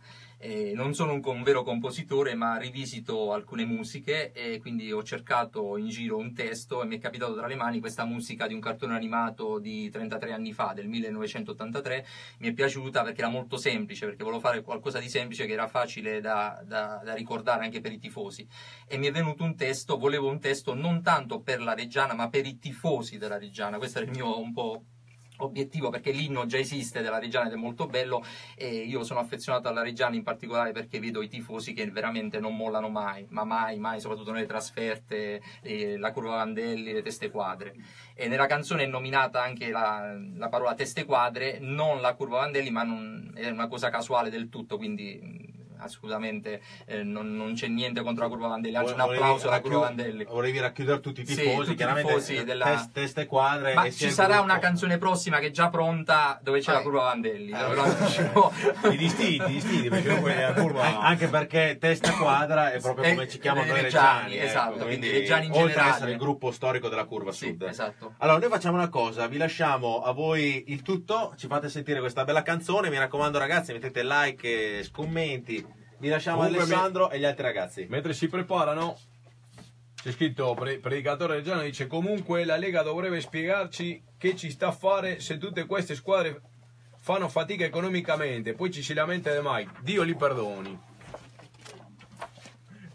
E 0.45 0.73
non 0.75 0.93
sono 0.93 1.13
un, 1.13 1.21
un 1.23 1.41
vero 1.41 1.63
compositore 1.63 2.35
ma 2.35 2.57
rivisito 2.57 3.33
alcune 3.33 3.65
musiche 3.65 4.31
e 4.31 4.59
quindi 4.59 4.91
ho 4.91 5.01
cercato 5.01 5.75
in 5.75 5.87
giro 5.87 6.17
un 6.17 6.35
testo 6.35 6.83
e 6.83 6.85
mi 6.85 6.97
è 6.97 6.99
capitato 6.99 7.33
tra 7.33 7.47
le 7.47 7.55
mani 7.55 7.79
questa 7.79 8.05
musica 8.05 8.45
di 8.45 8.53
un 8.53 8.59
cartone 8.59 8.93
animato 8.93 9.57
di 9.57 9.89
33 9.89 10.33
anni 10.33 10.53
fa, 10.53 10.73
del 10.75 10.87
1983. 10.87 12.05
Mi 12.37 12.49
è 12.49 12.53
piaciuta 12.53 13.01
perché 13.01 13.21
era 13.21 13.31
molto 13.31 13.57
semplice, 13.57 14.05
perché 14.05 14.23
volevo 14.23 14.39
fare 14.39 14.61
qualcosa 14.61 14.99
di 14.99 15.09
semplice 15.09 15.47
che 15.47 15.53
era 15.53 15.67
facile 15.67 16.21
da- 16.21 16.61
da- 16.63 17.01
da 17.03 17.15
ricordare 17.15 17.63
anche 17.63 17.81
per 17.81 17.91
i 17.91 17.97
tifosi 17.97 18.47
e 18.87 18.97
mi 18.99 19.07
è 19.07 19.11
venuto 19.11 19.43
un 19.43 19.55
testo, 19.55 19.97
volevo 19.97 20.29
un 20.29 20.39
testo 20.39 20.75
non 20.75 21.01
tanto 21.01 21.41
per 21.41 21.59
la 21.59 21.73
Reggiana 21.73 22.13
ma 22.13 22.29
per 22.29 22.45
i 22.45 22.59
tifosi 22.59 23.17
della 23.17 23.39
Reggiana, 23.39 23.79
questo 23.79 23.97
era 23.97 24.07
il 24.07 24.15
mio 24.15 24.39
un 24.39 24.53
po' 24.53 24.83
obiettivo 25.37 25.89
perché 25.89 26.11
l'inno 26.11 26.45
già 26.45 26.57
esiste 26.57 27.01
della 27.01 27.19
Reggiana 27.19 27.47
ed 27.47 27.53
è 27.53 27.57
molto 27.57 27.87
bello 27.87 28.23
e 28.55 28.67
io 28.67 29.03
sono 29.03 29.19
affezionato 29.19 29.67
alla 29.67 29.81
Reggiana 29.81 30.15
in 30.15 30.23
particolare 30.23 30.71
perché 30.71 30.99
vedo 30.99 31.21
i 31.21 31.27
tifosi 31.27 31.73
che 31.73 31.89
veramente 31.89 32.39
non 32.39 32.55
mollano 32.55 32.89
mai, 32.89 33.25
ma 33.29 33.43
mai, 33.43 33.77
mai, 33.77 33.99
soprattutto 33.99 34.31
nelle 34.31 34.45
trasferte, 34.45 35.41
eh, 35.61 35.97
la 35.97 36.11
curva 36.11 36.35
Vandelli, 36.35 36.93
le 36.93 37.01
teste 37.01 37.29
quadre. 37.29 37.75
E 38.13 38.27
nella 38.27 38.47
canzone 38.47 38.83
è 38.83 38.87
nominata 38.87 39.41
anche 39.41 39.69
la, 39.69 40.15
la 40.35 40.49
parola 40.49 40.73
teste 40.73 41.05
quadre, 41.05 41.57
non 41.59 42.01
la 42.01 42.13
curva 42.13 42.39
Vandelli, 42.39 42.69
ma 42.69 42.83
non- 42.83 43.31
è 43.35 43.49
una 43.49 43.67
cosa 43.67 43.89
casuale 43.89 44.29
del 44.29 44.49
tutto, 44.49 44.77
quindi 44.77 45.54
assolutamente 45.79 46.61
eh, 46.85 47.03
non, 47.03 47.35
non 47.35 47.53
c'è 47.53 47.67
niente 47.67 48.01
contro 48.01 48.23
la 48.23 48.29
curva 48.29 48.47
Vandelli, 48.47 48.75
anzi 48.75 48.93
un 48.93 48.99
applauso 48.99 49.47
alla 49.47 49.61
curva 49.61 49.79
Vandelli. 49.79 50.23
Volevi 50.25 50.59
racchiudere 50.59 50.99
tutti 50.99 51.21
i 51.21 51.25
Sì, 51.25 51.35
tifosi, 51.35 51.57
tutti 51.57 51.71
i 51.71 51.75
chiaramente 51.75 52.13
tifosi 52.13 52.43
della- 52.43 52.65
test- 52.65 52.91
teste 52.91 53.25
quadre. 53.25 53.73
Ma 53.73 53.83
e 53.85 53.91
ci 53.91 54.09
sarà 54.11 54.39
una 54.41 54.59
canzone 54.59 54.97
prossima 54.97 55.39
che 55.39 55.47
è 55.47 55.51
già 55.51 55.69
pronta 55.69 56.39
dove 56.41 56.59
c'è 56.59 56.71
Ah, 56.71 56.73
la 56.75 56.81
curva 56.81 57.03
Vandelli. 57.03 57.51
eh, 57.51 57.67
ve 57.67 57.75
lo 57.75 57.81
anticipo. 57.83 58.51
i 58.91 58.97
distinti, 58.97 59.51
distinti 59.51 59.89
perché 59.89 60.53
curva 60.55 60.83
An- 60.83 60.97
Anche 61.05 61.27
perché 61.27 61.77
testa 61.79 62.11
quadra 62.13 62.71
è 62.71 62.79
proprio 62.79 63.05
Eh, 63.05 63.13
come 63.13 63.27
ci 63.27 63.39
chiamano 63.39 63.65
eh, 63.65 63.69
noi 63.69 63.81
Reggiani, 63.81 64.29
Reggiani. 64.31 64.47
esatto, 64.49 64.75
ecco, 64.75 64.85
quindi 64.85 65.09
Reggiani 65.11 65.45
in 65.45 65.51
oltre 65.51 65.63
ad 65.65 65.69
generale. 65.71 65.95
essere 65.95 66.11
il 66.11 66.17
gruppo 66.17 66.51
storico 66.51 66.89
della 66.89 67.05
curva 67.05 67.31
Sì, 67.31 67.47
sud. 67.47 67.61
esatto. 67.63 68.13
Allora, 68.17 68.39
noi 68.39 68.49
facciamo 68.49 68.77
una 68.77 68.89
cosa, 68.89 69.27
vi 69.27 69.37
lasciamo 69.37 70.01
a 70.01 70.11
voi 70.11 70.65
il 70.67 70.81
tutto, 70.81 71.33
ci 71.37 71.47
fate 71.47 71.69
sentire 71.69 71.99
questa 71.99 72.23
bella 72.23 72.41
canzone, 72.41 72.89
mi 72.89 72.97
raccomando 72.97 73.37
ragazzi, 73.37 73.71
mettete 73.73 74.03
like, 74.03 74.79
e 74.79 74.87
commenti, 74.91 75.65
vi 75.97 76.09
lasciamo 76.09 76.37
Comunque 76.37 76.61
Alessandro 76.63 77.09
e 77.09 77.19
gli 77.19 77.25
altri 77.25 77.43
ragazzi. 77.43 77.85
mentre 77.89 78.13
si 78.13 78.27
preparano 78.27 78.97
c'è 79.95 80.11
scritto 80.11 80.53
pre- 80.53 80.79
predicatore 80.79 81.35
Reggiano 81.35 81.61
dice 81.61 81.87
comunque 81.87 82.45
la 82.45 82.57
Lega 82.57 82.83
dovrebbe 82.83 83.19
spiegarci 83.21 84.03
che 84.17 84.35
ci 84.35 84.51
sta 84.51 84.67
a 84.67 84.71
fare 84.71 85.19
se 85.19 85.37
tutte 85.37 85.65
queste 85.65 85.95
squadre 85.95 86.41
fanno 86.97 87.27
fatica 87.29 87.63
economicamente 87.65 88.53
poi 88.53 88.71
ci 88.71 88.83
si 88.83 88.93
lamenta 88.93 89.33
di 89.33 89.41
mai 89.41 89.67
Dio 89.81 90.03
li 90.03 90.15
perdoni 90.15 90.79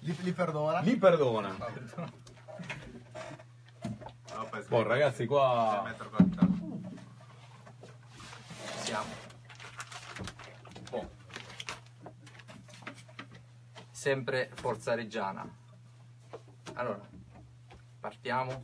Li, 0.00 0.16
li 0.20 0.32
perdona? 0.32 0.80
li 0.80 0.96
perdona 0.96 1.56
Boh, 4.68 4.82
ragazzi 4.82 5.26
qua 5.26 5.94
Siamo. 8.82 9.19
Sempre 14.00 14.48
Forza 14.54 14.94
Reggiana. 14.94 15.46
Allora, 16.72 17.06
partiamo. 18.00 18.62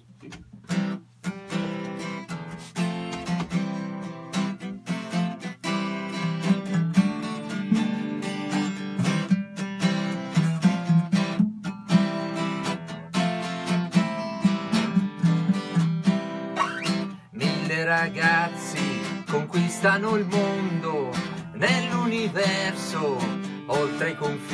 Mille 17.33 17.85
ragazzi 17.85 19.25
conquistano 19.27 20.17
il 20.17 20.25
mondo 20.25 21.11
nell'universo, 21.53 23.19
oltre 23.67 24.11
i 24.11 24.17
confini, 24.17 24.46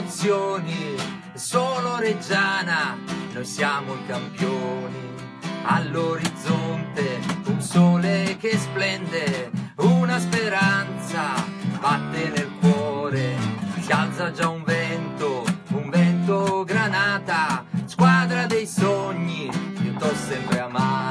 emozioni, 0.00 0.96
solo 1.34 1.98
Reggiana, 1.98 2.96
noi 3.32 3.44
siamo 3.44 3.94
i 3.94 4.06
campioni. 4.06 5.08
All'orizzonte 5.62 7.20
un 7.44 7.60
sole 7.60 8.36
che 8.40 8.56
splende, 8.56 9.50
una 9.76 10.18
speranza 10.18 11.34
batte 11.78 12.30
nel 12.30 12.50
cuore, 12.60 13.36
si 13.80 13.92
alza 13.92 14.32
già 14.32 14.48
un 14.48 14.62
vento, 14.64 15.44
un 15.68 15.90
vento 15.90 16.64
granata, 16.64 17.64
squadra 17.84 18.46
dei 18.46 18.66
sogni, 18.66 19.50
io 19.82 19.92
t'ho 19.98 20.14
sempre 20.14 20.60
amata. 20.60 21.09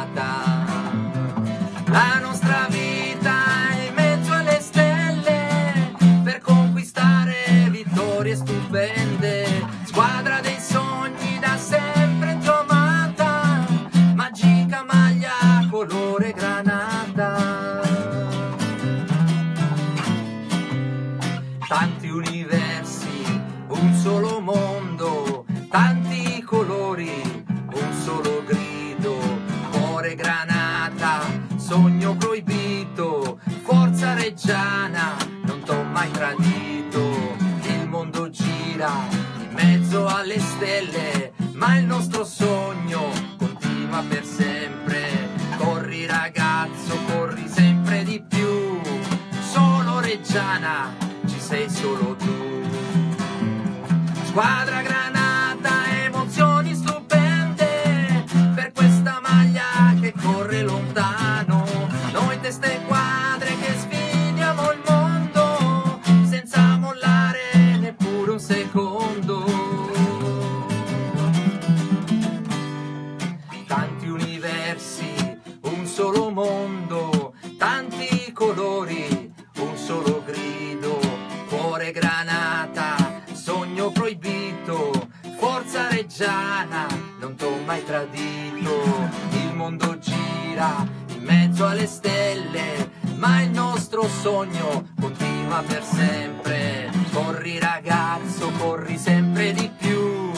Reggiana, 86.29 86.87
non 87.19 87.35
t'ho 87.35 87.57
mai 87.65 87.83
tradito, 87.83 89.09
il 89.31 89.53
mondo 89.55 89.97
gira 89.97 90.87
in 91.07 91.23
mezzo 91.23 91.65
alle 91.65 91.87
stelle, 91.87 92.91
ma 93.15 93.41
il 93.41 93.49
nostro 93.49 94.07
sogno 94.07 94.85
continua 94.99 95.63
per 95.65 95.83
sempre. 95.83 96.91
Corri 97.11 97.59
ragazzo, 97.59 98.51
corri 98.57 98.97
sempre 98.97 99.51
di 99.53 99.69
più, 99.75 100.31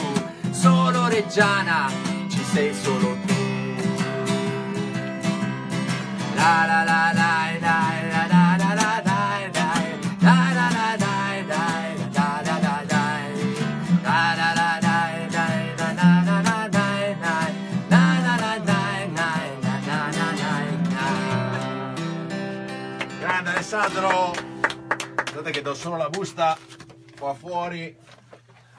solo 0.50 1.08
reggiana, 1.08 1.90
ci 2.28 2.42
sei 2.42 2.72
solo 2.74 3.16
tu. 3.26 3.40
La 6.34 6.64
la 6.66 6.82
la 6.82 7.12
la 7.12 7.58
la 7.60 8.00
la 8.00 8.01
Alessandro! 23.94 24.32
Guardate 25.14 25.50
che 25.50 25.60
do 25.60 25.74
solo 25.74 25.96
la 25.96 26.08
busta 26.08 26.56
qua 27.18 27.34
fuori. 27.34 27.94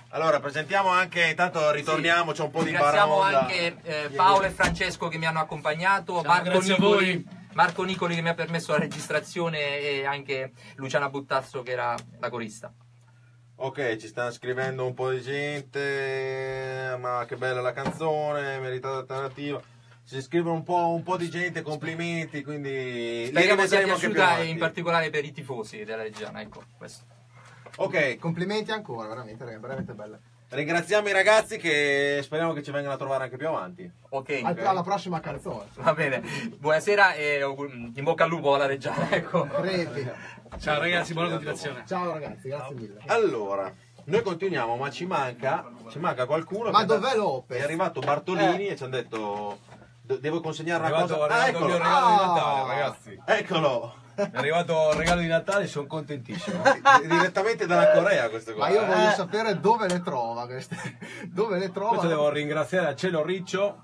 Allora, 0.10 0.40
presentiamo 0.40 0.90
anche, 0.90 1.30
intanto 1.30 1.72
ritorniamo, 1.72 2.32
c'è 2.32 2.44
un 2.44 2.52
po' 2.52 2.64
di 2.64 2.70
Ringraziamo 2.70 3.22
anche 3.22 3.78
eh, 3.84 4.10
Paolo 4.10 4.46
e 4.46 4.50
Francesco 4.50 5.08
che 5.08 5.18
mi 5.18 5.26
hanno 5.26 5.40
accompagnato, 5.40 6.22
Marco 6.22 6.50
grazie 6.50 6.74
a 6.74 6.78
Nicoli, 6.78 7.06
voi. 7.06 7.28
Marco 7.54 7.84
Nicoli 7.84 8.16
che 8.16 8.22
mi 8.22 8.30
ha 8.30 8.34
permesso 8.34 8.72
la 8.72 8.80
registrazione 8.80 9.80
e 9.80 10.06
anche 10.06 10.52
Luciana 10.76 11.10
Buttazzo 11.10 11.64
che 11.64 11.72
era 11.72 11.96
la 12.20 12.30
corista. 12.30 12.72
Ok, 13.56 13.98
ci 13.98 14.08
stanno 14.08 14.32
scrivendo 14.32 14.86
un 14.86 14.94
po' 14.94 15.10
di 15.10 15.22
gente, 15.22 16.96
ma 17.00 17.24
che 17.28 17.36
bella 17.36 17.62
la 17.62 17.72
canzone, 17.72 18.60
meritata 18.60 18.98
alternativa. 18.98 19.62
Si 20.06 20.22
scrivono 20.22 20.56
un 20.56 20.64
po', 20.64 20.90
un 20.94 21.02
po' 21.04 21.16
di 21.18 21.30
gente, 21.30 21.62
complimenti, 21.62 22.44
quindi 22.44 23.26
Speriamo 23.28 23.66
sia 23.66 23.84
piaciuta 23.84 24.40
in 24.44 24.58
particolare 24.58 25.10
per 25.10 25.24
i 25.24 25.32
tifosi 25.32 25.84
della 25.86 26.04
Reggiana, 26.04 26.42
ecco 26.42 26.62
questo. 26.78 27.06
Ok, 27.78 28.20
Complimenti 28.20 28.72
ancora, 28.72 29.08
veramente, 29.08 29.44
veramente 29.46 29.94
bella. 29.94 30.20
ringraziamo 30.50 31.08
i 31.08 31.12
ragazzi 31.14 31.58
che 31.58 32.20
speriamo 32.22 32.54
che 32.54 32.62
ci 32.62 32.70
vengano 32.72 32.94
a 32.94 32.98
trovare 32.98 33.24
anche 33.24 33.38
più 33.38 33.48
avanti. 33.48 33.90
Ok, 34.10 34.42
Al- 34.44 34.60
Alla 34.60 34.84
prossima 34.84 35.20
canzone. 35.22 35.70
va 35.76 35.94
bene. 35.94 36.22
Buonasera 36.60 37.14
e 37.14 37.42
augur- 37.42 37.74
in 37.74 38.04
bocca 38.04 38.26
al 38.26 38.30
lupo 38.30 38.54
alla 38.54 38.68
Reggiana, 38.68 39.10
ecco. 39.10 39.46
Crepi. 39.48 40.08
Ciao 40.60 40.80
ragazzi, 40.80 41.14
buona 41.14 41.30
continuazione. 41.30 41.84
Ciao 41.88 42.12
ragazzi, 42.12 42.50
grazie 42.50 42.76
mille. 42.76 43.00
Allora, 43.08 43.74
noi 44.04 44.22
continuiamo, 44.22 44.76
ma 44.76 44.92
ci 44.92 45.06
manca, 45.08 45.66
ci 45.90 45.98
manca 45.98 46.26
qualcuno. 46.28 46.70
Ma 46.70 46.84
dov'è 46.84 47.14
È 47.14 47.16
Lopez? 47.16 47.64
arrivato 47.64 48.02
Bartolini 48.02 48.68
e 48.68 48.76
ci 48.76 48.84
hanno 48.84 48.98
detto 48.98 49.58
"De- 49.70 49.73
devo 50.06 50.42
consegnare 50.42 50.86
una 50.86 51.02
cosa. 51.02 51.16
è 51.16 51.20
Ah, 51.32 51.44
arrivato 51.44 51.58
il 51.66 51.70
mio 51.72 51.76
eccolo, 51.76 51.78
regalo 51.78 52.08
di 52.08 52.14
Ah. 52.14 52.26
Natale, 52.26 52.68
ragazzi. 52.74 53.22
eccolo. 53.26 53.96
È 54.16 54.30
arrivato 54.34 54.90
il 54.92 54.98
regalo 54.98 55.22
di 55.22 55.28
Natale, 55.28 55.66
sono 55.68 55.88
contentissimo. 55.88 56.62
Di- 57.02 57.08
Direttamente 57.08 57.66
dalla 57.66 57.92
Corea 57.92 58.30
questo 58.30 58.54
qua. 58.54 58.68
Ma 58.68 58.72
io 58.74 58.86
voglio 58.86 59.10
Eh. 59.10 59.14
sapere 59.14 59.60
dove 59.60 59.88
le 59.88 60.02
trova 60.02 60.46
queste. 60.46 60.78
Dove 61.34 61.58
le 61.58 61.72
trova? 61.72 61.90
Questo 61.90 62.08
devo 62.08 62.30
ringraziare 62.30 62.88
a 62.90 62.96
Cielo 62.96 63.24
Riccio, 63.24 63.84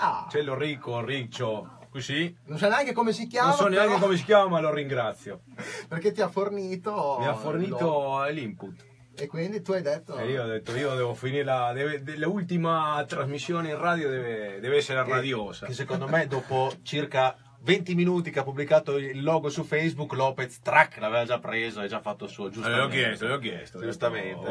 Ah, 0.00 0.26
Cielo 0.30 0.56
Ricco, 0.56 1.04
Riccio, 1.04 1.78
così. 1.90 2.36
non 2.46 2.58
sai 2.58 2.70
neanche 2.70 2.92
come 2.92 3.12
si 3.12 3.26
chiama. 3.28 3.48
Non 3.48 3.56
so 3.56 3.66
neanche 3.68 3.94
però- 3.94 4.00
come 4.06 4.16
si 4.16 4.24
chiama, 4.24 4.48
ma 4.48 4.60
lo 4.60 4.72
ringrazio. 4.72 5.40
Perché 5.88 6.10
ti 6.12 6.20
ha 6.20 6.28
fornito. 6.28 7.16
Mi 7.20 7.26
ha 7.28 7.34
fornito 7.34 8.24
l'input. 8.30 8.86
E 9.20 9.26
quindi 9.26 9.62
tu 9.62 9.72
hai 9.72 9.82
detto. 9.82 10.16
E 10.16 10.30
io 10.30 10.44
ho 10.44 10.46
detto, 10.46 10.76
io 10.76 10.94
devo 10.94 11.12
finire 11.14 11.42
la... 11.44 11.72
deve- 11.72 12.02
de- 12.02 12.16
l'ultima 12.18 13.04
trasmissione 13.06 13.70
in 13.70 13.78
radio 13.78 14.08
deve, 14.08 14.60
deve 14.60 14.76
essere 14.76 15.02
Che- 15.02 15.10
radiosa. 15.10 15.66
Che 15.66 15.72
secondo 15.74 16.06
me 16.06 16.26
dopo 16.28 16.72
circa 16.82 17.36
20 17.60 17.94
minuti 17.96 18.30
che 18.30 18.38
ha 18.38 18.44
pubblicato 18.44 18.96
il 18.96 19.22
logo 19.22 19.48
su 19.48 19.64
Facebook, 19.64 20.12
Lopez 20.12 20.60
track 20.60 20.98
l'aveva 20.98 21.24
già 21.24 21.38
preso 21.40 21.80
e 21.82 21.88
già 21.88 22.00
fatto 22.00 22.24
il 22.26 22.30
suo 22.30 22.46
Eh, 22.46 22.50
giustamente. 22.50 22.80
l'ho 22.82 22.88
chiesto, 22.88 23.26
l'ho 23.26 23.38
chiesto. 23.38 23.76
ho 23.76 23.80
detto, 23.80 23.90
Giustamente. 23.90 24.46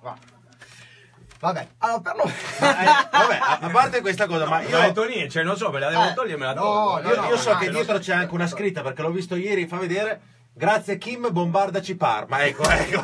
guarda. 0.00 0.22
Vabbè, 1.40 1.66
allora 1.78 2.00
per. 2.00 2.14
Eh, 2.14 2.74
vabbè, 3.10 3.38
a, 3.60 3.68
parte 3.70 4.00
questa 4.00 4.26
cosa, 4.26 4.46
ma 4.46 4.60
Non 4.60 4.70
io, 4.70 4.78
ho 4.78 4.82
detto 4.82 5.04
niente, 5.04 5.28
cioè 5.30 5.42
non 5.42 5.56
so, 5.56 5.70
me 5.70 5.78
la 5.78 5.90
devo 5.90 6.08
Eh, 6.08 6.14
togliere, 6.14 6.38
me 6.38 6.44
la 6.46 6.54
no, 6.54 6.60
tolgo. 6.62 7.00
no, 7.08 7.14
io, 7.14 7.20
no, 7.20 7.26
io 7.28 7.36
so 7.36 7.52
no, 7.52 7.58
che 7.58 7.66
no, 7.66 7.72
dietro 7.72 7.92
no, 7.94 7.98
c'è 7.98 8.14
anche 8.14 8.34
una 8.34 8.46
scritta 8.46 8.82
perché 8.82 9.02
l'ho 9.02 9.10
visto 9.10 9.34
ieri, 9.36 9.66
fa 9.66 9.76
vedere 9.76 10.20
Grazie 10.56 10.98
Kim, 10.98 11.32
bombardaci 11.32 11.96
Parma. 11.96 12.44
Ecco, 12.44 12.62
ecco. 12.70 13.02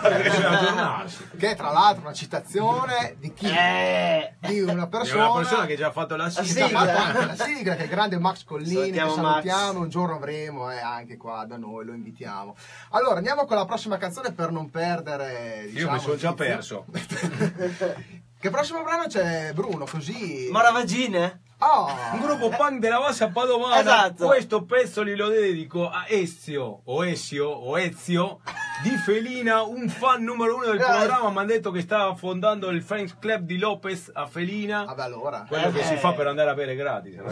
Che 1.37 1.51
è 1.51 1.57
tra 1.57 1.73
l'altro 1.73 2.03
una 2.03 2.13
citazione 2.13 3.17
di 3.19 3.33
chi? 3.35 3.49
Eh, 3.51 4.35
Di 4.39 4.61
una 4.61 4.87
persona, 4.87 5.31
una 5.31 5.41
persona 5.41 5.67
che 5.67 5.73
ha 5.73 5.77
già 5.77 5.91
fatto 5.91 6.15
la 6.15 6.31
sigla. 6.31 6.65
ha 6.65 6.69
sigla. 6.69 7.27
la 7.27 7.35
sigla, 7.35 7.75
che 7.75 7.81
è 7.81 7.85
il 7.85 7.89
grande 7.89 8.19
Max 8.21 8.45
Collini, 8.45 8.75
Salutiamo 8.75 9.15
che 9.15 9.21
Max. 9.21 9.31
salutiamo, 9.33 9.81
un 9.81 9.89
giorno 9.89 10.15
avremo 10.15 10.71
eh, 10.71 10.79
anche 10.79 11.17
qua 11.17 11.45
da 11.45 11.57
noi, 11.57 11.85
lo 11.85 11.93
invitiamo. 11.93 12.55
Allora, 12.91 13.17
andiamo 13.17 13.45
con 13.47 13.57
la 13.57 13.65
prossima 13.65 13.97
canzone 13.97 14.33
per 14.33 14.53
non 14.53 14.71
perdere. 14.71 15.65
Io 15.65 15.71
diciamo, 15.73 15.93
mi 15.95 15.99
sono 16.01 16.17
già 16.17 16.33
perso. 16.33 16.85
che 18.39 18.51
prossimo 18.51 18.85
brano 18.85 19.07
c'è 19.09 19.51
Bruno, 19.55 19.87
così. 19.87 20.49
Moravagine? 20.53 21.41
Oh, 21.63 21.89
Un 22.15 22.21
gruppo 22.21 22.49
punk 22.49 22.79
della 22.79 22.99
bassa 22.99 23.29
padovana. 23.29 23.81
Esatto. 23.81 24.27
Questo 24.27 24.65
pezzo 24.65 25.05
glielo 25.05 25.29
dedico 25.29 25.91
a 25.91 26.07
Ezio, 26.09 26.81
o 26.85 27.05
Ezio, 27.05 27.49
o 27.49 27.79
Ezio, 27.79 28.41
di 28.83 28.89
Felina, 28.97 29.61
un 29.63 29.89
fan 29.91 30.23
numero 30.23 30.57
uno 30.57 30.65
del 30.67 30.77
Eh. 30.81 30.85
programma. 30.85 31.29
Mi 31.31 31.37
hanno 31.39 31.47
detto 31.47 31.71
che 31.71 31.83
stava 31.83 32.15
fondando 32.15 32.71
il 32.71 32.83
French 32.83 33.19
Club 33.19 33.43
di 33.45 33.59
Lopez 33.59 34.11
a 34.15 34.27
Felina. 34.27 34.85
vabbè 34.85 35.03
allora. 35.03 35.45
Quello 35.47 35.71
che 35.71 35.81
Eh. 35.81 35.85
si 35.85 35.97
fa 35.97 36.15
per 36.15 36.29
andare 36.29 36.49
a 36.51 36.55
bere 36.55 36.75
gratis. 36.75 37.17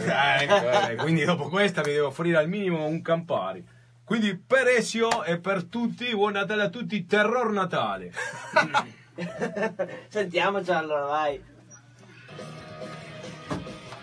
Eh, 0.89 0.95
quindi 0.97 1.23
dopo 1.25 1.49
questa 1.49 1.81
vi 1.81 1.93
devo 1.93 2.07
offrire 2.07 2.37
al 2.37 2.47
minimo 2.47 2.85
un 2.85 3.01
Campari. 3.01 3.65
Quindi 4.05 4.37
per 4.37 4.67
Ezio 4.67 5.23
e 5.23 5.39
per 5.39 5.63
tutti, 5.65 6.13
buon 6.15 6.33
Natale 6.33 6.63
a 6.63 6.69
tutti, 6.69 7.05
terror 7.05 7.51
Natale. 7.51 8.11
Sentiamoci 10.07 10.71
allora, 10.71 11.05
vai. 11.05 11.43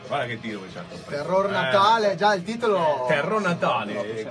Guarda 0.07 0.27
che 0.27 0.41
tiro 0.41 0.61
che 0.63 0.69
c'ha. 0.73 0.83
Terror 1.09 1.47
Eh. 1.47 1.51
Natale, 1.51 2.15
già 2.15 2.35
il 2.35 2.43
titolo. 2.43 3.05
Terror 3.09 3.41
Natale. 3.41 4.27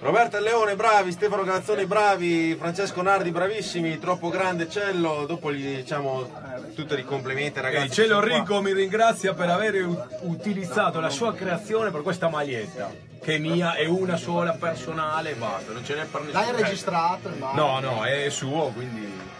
Roberto 0.00 0.40
Leone, 0.40 0.74
bravi, 0.74 1.12
Stefano 1.12 1.44
Galazzoni, 1.44 1.86
bravi, 1.86 2.56
Francesco 2.56 3.02
Nardi, 3.02 3.30
bravissimi, 3.30 4.00
troppo 4.00 4.30
grande 4.30 4.68
Cello. 4.68 5.26
Dopo 5.26 5.52
gli 5.52 5.76
diciamo 5.76 6.28
tutti 6.74 6.94
i 6.94 7.04
complimenti, 7.04 7.60
ragazzi. 7.60 7.84
Il 7.84 7.92
cielo 7.92 8.14
sono 8.14 8.26
qua. 8.26 8.36
ricco 8.36 8.60
mi 8.60 8.72
ringrazia 8.72 9.32
per 9.32 9.48
aver 9.48 9.86
utilizzato 10.22 10.98
la 10.98 11.08
sua 11.08 11.32
creazione 11.34 11.92
per 11.92 12.02
questa 12.02 12.28
maglietta, 12.28 12.90
che 13.22 13.36
è 13.36 13.38
mia, 13.38 13.74
è 13.74 13.86
una 13.86 14.16
sola 14.16 14.54
personale, 14.54 15.34
basta, 15.34 15.70
non 15.70 15.84
ce 15.84 15.94
n'è 15.94 16.04
per 16.06 16.22
nessuno. 16.22 16.42
L'hai 16.42 16.62
registrato? 16.62 17.30
No, 17.52 17.78
no, 17.78 18.04
è 18.04 18.28
suo, 18.28 18.72
quindi. 18.74 19.30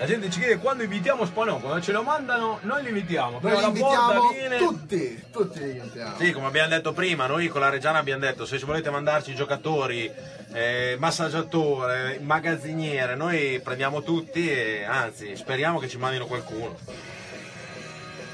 La 0.00 0.06
gente 0.06 0.30
ci 0.30 0.38
chiede 0.38 0.56
quando 0.56 0.82
invitiamo 0.82 1.26
Spanò, 1.26 1.58
quando 1.58 1.82
ce 1.82 1.92
lo 1.92 2.02
mandano 2.02 2.58
noi 2.62 2.84
li 2.84 2.88
invitiamo, 2.88 3.32
Noi 3.32 3.40
però 3.42 3.56
li 3.56 3.60
la 3.60 3.66
invitiamo 3.66 4.12
porta 4.12 4.32
viene... 4.32 4.56
tutti, 4.56 5.24
tutti 5.30 5.58
li 5.58 5.76
invitiamo. 5.76 6.16
Sì, 6.16 6.32
come 6.32 6.46
abbiamo 6.46 6.70
detto 6.70 6.94
prima, 6.94 7.26
noi 7.26 7.48
con 7.48 7.60
la 7.60 7.68
Reggiana 7.68 7.98
abbiamo 7.98 8.22
detto 8.22 8.46
se 8.46 8.56
volete 8.60 8.88
mandarci 8.88 9.34
giocatori, 9.34 10.10
eh, 10.54 10.96
massaggiatore, 10.98 12.18
magazziniere, 12.22 13.14
noi 13.14 13.60
prendiamo 13.62 14.02
tutti 14.02 14.50
e 14.50 14.84
anzi 14.84 15.36
speriamo 15.36 15.78
che 15.78 15.86
ci 15.86 15.98
mandino 15.98 16.24
qualcuno. 16.24 16.78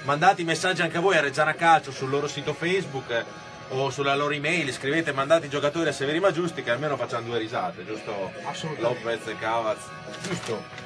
Mandate 0.04 0.42
i 0.42 0.44
messaggi 0.44 0.82
anche 0.82 1.00
voi 1.00 1.16
a 1.16 1.20
Reggiana 1.20 1.54
Calcio 1.54 1.90
sul 1.90 2.10
loro 2.10 2.28
sito 2.28 2.54
Facebook 2.54 3.10
eh, 3.10 3.24
o 3.70 3.90
sulla 3.90 4.14
loro 4.14 4.32
email, 4.32 4.72
scrivete 4.72 5.10
mandate 5.10 5.46
i 5.46 5.50
giocatori 5.50 5.88
a 5.88 5.92
Severi 5.92 6.22
Giusti 6.32 6.62
che 6.62 6.70
almeno 6.70 6.96
facciano 6.96 7.26
due 7.26 7.38
risate, 7.38 7.84
giusto? 7.84 8.30
Assolutamente. 8.44 9.02
Lopez 9.02 9.26
e 9.26 9.36
Cavaz. 9.36 9.78
Giusto. 10.22 10.85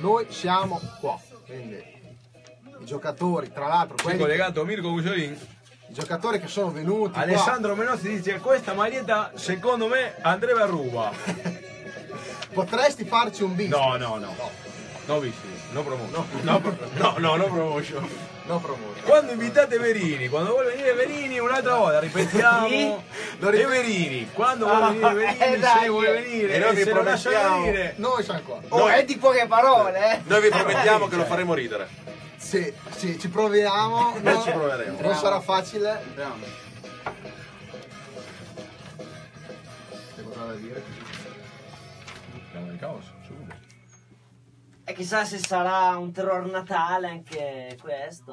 Noi 0.00 0.26
siamo 0.30 0.80
qua. 0.98 1.18
Quindi 1.46 1.82
i 2.80 2.84
giocatori, 2.84 3.52
tra 3.52 3.66
l'altro, 3.66 3.96
quelli, 4.02 4.18
collegato 4.18 4.64
Mirko 4.64 4.90
Cuciolin. 4.90 5.32
i 5.88 5.92
giocatori 5.92 6.40
che 6.40 6.48
sono 6.48 6.70
venuti 6.70 7.12
qua, 7.12 7.22
Alessandro 7.22 7.74
Menozzi 7.74 8.08
dice 8.08 8.38
questa 8.38 8.72
maglietta 8.72 9.32
secondo 9.34 9.86
me 9.86 10.14
andrebbe 10.22 10.62
a 10.62 10.66
ruba. 10.66 11.12
potresti 12.52 13.04
farci 13.04 13.42
un 13.42 13.54
bis. 13.54 13.68
No, 13.68 13.96
no, 13.96 14.16
no. 14.16 14.34
No 15.06 15.14
business, 15.18 15.59
no 15.72 15.82
promotion. 15.82 16.26
No, 16.42 16.60
no, 16.94 17.14
no, 17.18 17.36
no 17.36 17.44
promotion. 17.46 18.08
No 18.46 18.58
promotion. 18.58 19.04
Quando 19.04 19.32
invitate 19.32 19.78
Verini, 19.78 20.28
quando 20.28 20.50
vuole 20.50 20.70
venire 20.70 20.92
Verini 20.94 21.38
un'altra 21.38 21.76
volta, 21.76 22.00
ripetiamo. 22.00 23.04
Lo 23.38 23.48
E 23.48 23.50
ripet- 23.52 23.68
Verini, 23.68 24.28
quando 24.32 24.66
vuole 24.66 24.88
venire 24.98 25.14
Verini, 25.14 25.54
eh, 25.54 25.58
dai. 25.58 25.80
se 25.82 25.88
vuole 25.88 26.10
venire, 26.12 26.54
E 26.54 26.58
noi 26.58 26.74
vi 26.74 26.82
se 26.82 26.92
lo 26.92 27.02
lascia 27.02 27.28
promettiamo- 27.30 27.64
venire. 27.64 27.92
Noi 27.96 28.22
siamo 28.24 28.40
qua. 28.40 28.58
Oh, 28.70 28.88
è 28.88 29.04
di 29.04 29.16
poche 29.18 29.46
parole, 29.46 30.12
eh. 30.14 30.20
Noi 30.26 30.40
vi 30.40 30.48
promettiamo 30.48 31.06
che 31.06 31.16
lo 31.16 31.24
faremo 31.24 31.54
ridere. 31.54 31.88
Sì, 32.36 32.72
sì, 32.96 33.18
ci 33.18 33.28
proviamo. 33.28 34.16
Noi 34.22 34.34
no- 34.34 34.42
ci 34.42 34.50
proveremo. 34.50 35.00
Non 35.00 35.14
sarà 35.14 35.40
facile. 35.40 36.02
C'è 40.16 40.22
qualcosa 40.22 40.46
da 40.46 40.52
dire? 40.54 40.82
Andiamo 42.52 42.70
di 42.72 42.78
caos. 42.78 43.04
E 44.90 44.92
chissà 44.92 45.24
se 45.24 45.38
sarà 45.38 45.96
un 45.96 46.10
terror 46.10 46.50
Natale 46.50 47.06
anche 47.08 47.78
questo. 47.80 48.32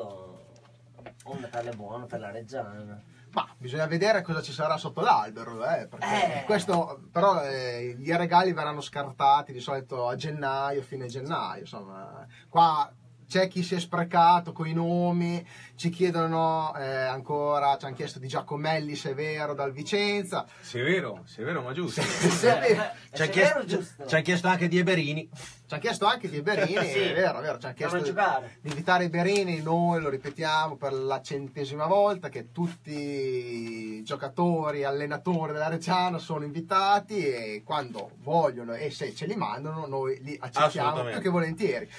O 1.25 1.31
un 1.31 1.39
Natale 1.39 1.69
buono 1.75 2.07
per 2.07 2.19
la 2.19 2.31
Reggiana. 2.31 2.99
Ma 3.33 3.47
bisogna 3.59 3.85
vedere 3.85 4.23
cosa 4.23 4.41
ci 4.41 4.51
sarà 4.51 4.75
sotto 4.77 5.01
l'albero, 5.01 5.63
eh, 5.63 5.85
perché 5.87 6.39
Eh. 6.39 6.43
questo 6.45 7.09
però 7.11 7.43
eh, 7.43 7.95
gli 7.99 8.11
regali 8.11 8.53
verranno 8.53 8.81
scartati 8.81 9.53
di 9.53 9.59
solito 9.59 10.07
a 10.07 10.15
gennaio, 10.15 10.81
fine 10.81 11.05
gennaio, 11.05 11.59
insomma. 11.61 12.25
Qua 12.49 12.91
c'è 13.27 13.47
chi 13.47 13.61
si 13.63 13.75
è 13.75 13.79
sprecato 13.79 14.51
con 14.53 14.67
i 14.67 14.73
nomi, 14.73 15.45
ci 15.75 15.89
chiedono 15.89 16.73
eh, 16.77 16.85
ancora, 16.85 17.77
ci 17.77 17.85
hanno 17.85 17.95
chiesto 17.95 18.19
di 18.19 18.27
Giacomelli 18.27 18.95
Severo 18.95 19.53
dal 19.53 19.71
Vicenza. 19.71 20.45
Severo, 20.59 21.23
severo 21.25 21.61
ma 21.61 21.73
giusto. 21.73 22.01
Sì, 22.37 22.45
è 22.45 22.59
vero. 22.59 22.83
Ci 23.13 23.21
ha 23.21 23.25
È 23.25 23.29
chiesto, 23.29 23.53
vero, 23.55 23.65
giusto? 23.67 24.05
ci 24.07 24.15
ha 24.15 24.21
chiesto 24.21 24.47
anche 24.47 24.67
di 24.67 24.77
Eberini. 24.77 25.29
Ci 25.67 25.73
hanno 25.73 25.81
chiesto 25.81 26.05
anche 26.05 26.29
di 26.29 26.41
Berini, 26.41 26.85
Sì. 26.87 26.99
è 26.99 27.13
vero, 27.13 27.39
è 27.39 27.41
vero, 27.41 27.57
ci 27.57 27.65
hanno 27.65 27.75
chiesto 27.75 27.97
di, 27.99 28.13
di 28.61 28.69
invitare 28.69 29.03
i 29.03 29.09
Berini, 29.09 29.61
noi 29.61 29.99
lo 30.01 30.07
ripetiamo 30.09 30.77
per 30.77 30.93
la 30.93 31.21
centesima 31.21 31.85
volta 31.87 32.29
che 32.29 32.51
tutti 32.53 32.91
i 32.93 34.03
giocatori, 34.03 34.85
allenatori 34.85 35.51
della 35.51 35.67
Reggiana 35.67 36.19
sono 36.19 36.45
invitati 36.45 37.17
e 37.25 37.61
quando 37.65 38.11
vogliono 38.21 38.73
e 38.73 38.91
se 38.91 39.13
ce 39.13 39.25
li 39.25 39.35
mandano 39.35 39.85
noi 39.87 40.17
li 40.21 40.37
accettiamo 40.39 41.03
più 41.03 41.19
che 41.19 41.29
volentieri. 41.29 41.89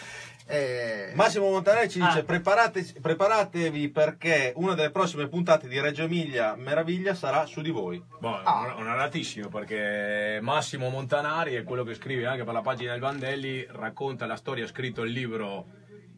Eh, 0.51 1.11
Massimo 1.14 1.51
Montanelli 1.51 1.90
ci 1.90 2.01
dice 2.01 2.20
Ah. 2.20 2.24
"Preparate- 2.24 2.94
preparatevi 3.03 3.90
perché 3.90 4.55
una 4.57 4.72
delle 4.74 4.90
prossime 4.90 5.28
puntate 5.28 5.68
di 5.68 5.78
Reggio 5.78 6.05
Emilia 6.05 6.57
Meraviglia 6.57 7.14
sarà 7.14 7.44
su 7.44 7.61
di 7.61 7.68
voi. 7.70 8.03
Boh, 8.18 8.40
Ah. 8.42 8.74
onoratissimo 8.78 9.49
perché 9.49 10.38
Massimo 10.40 10.88
Montanari 10.88 11.55
è 11.55 11.64
quello 11.64 11.84
che 11.84 11.92
scrive 11.92 12.24
anche 12.24 12.44
per 12.44 12.55
la 12.55 12.62
pagina 12.62 12.92
del 12.92 13.01
Vandelli, 13.01 13.66
racconta 13.68 14.24
la 14.24 14.36
storia, 14.36 14.64
ha 14.64 14.68
scritto 14.68 15.03
il 15.03 15.12
libro 15.12 15.66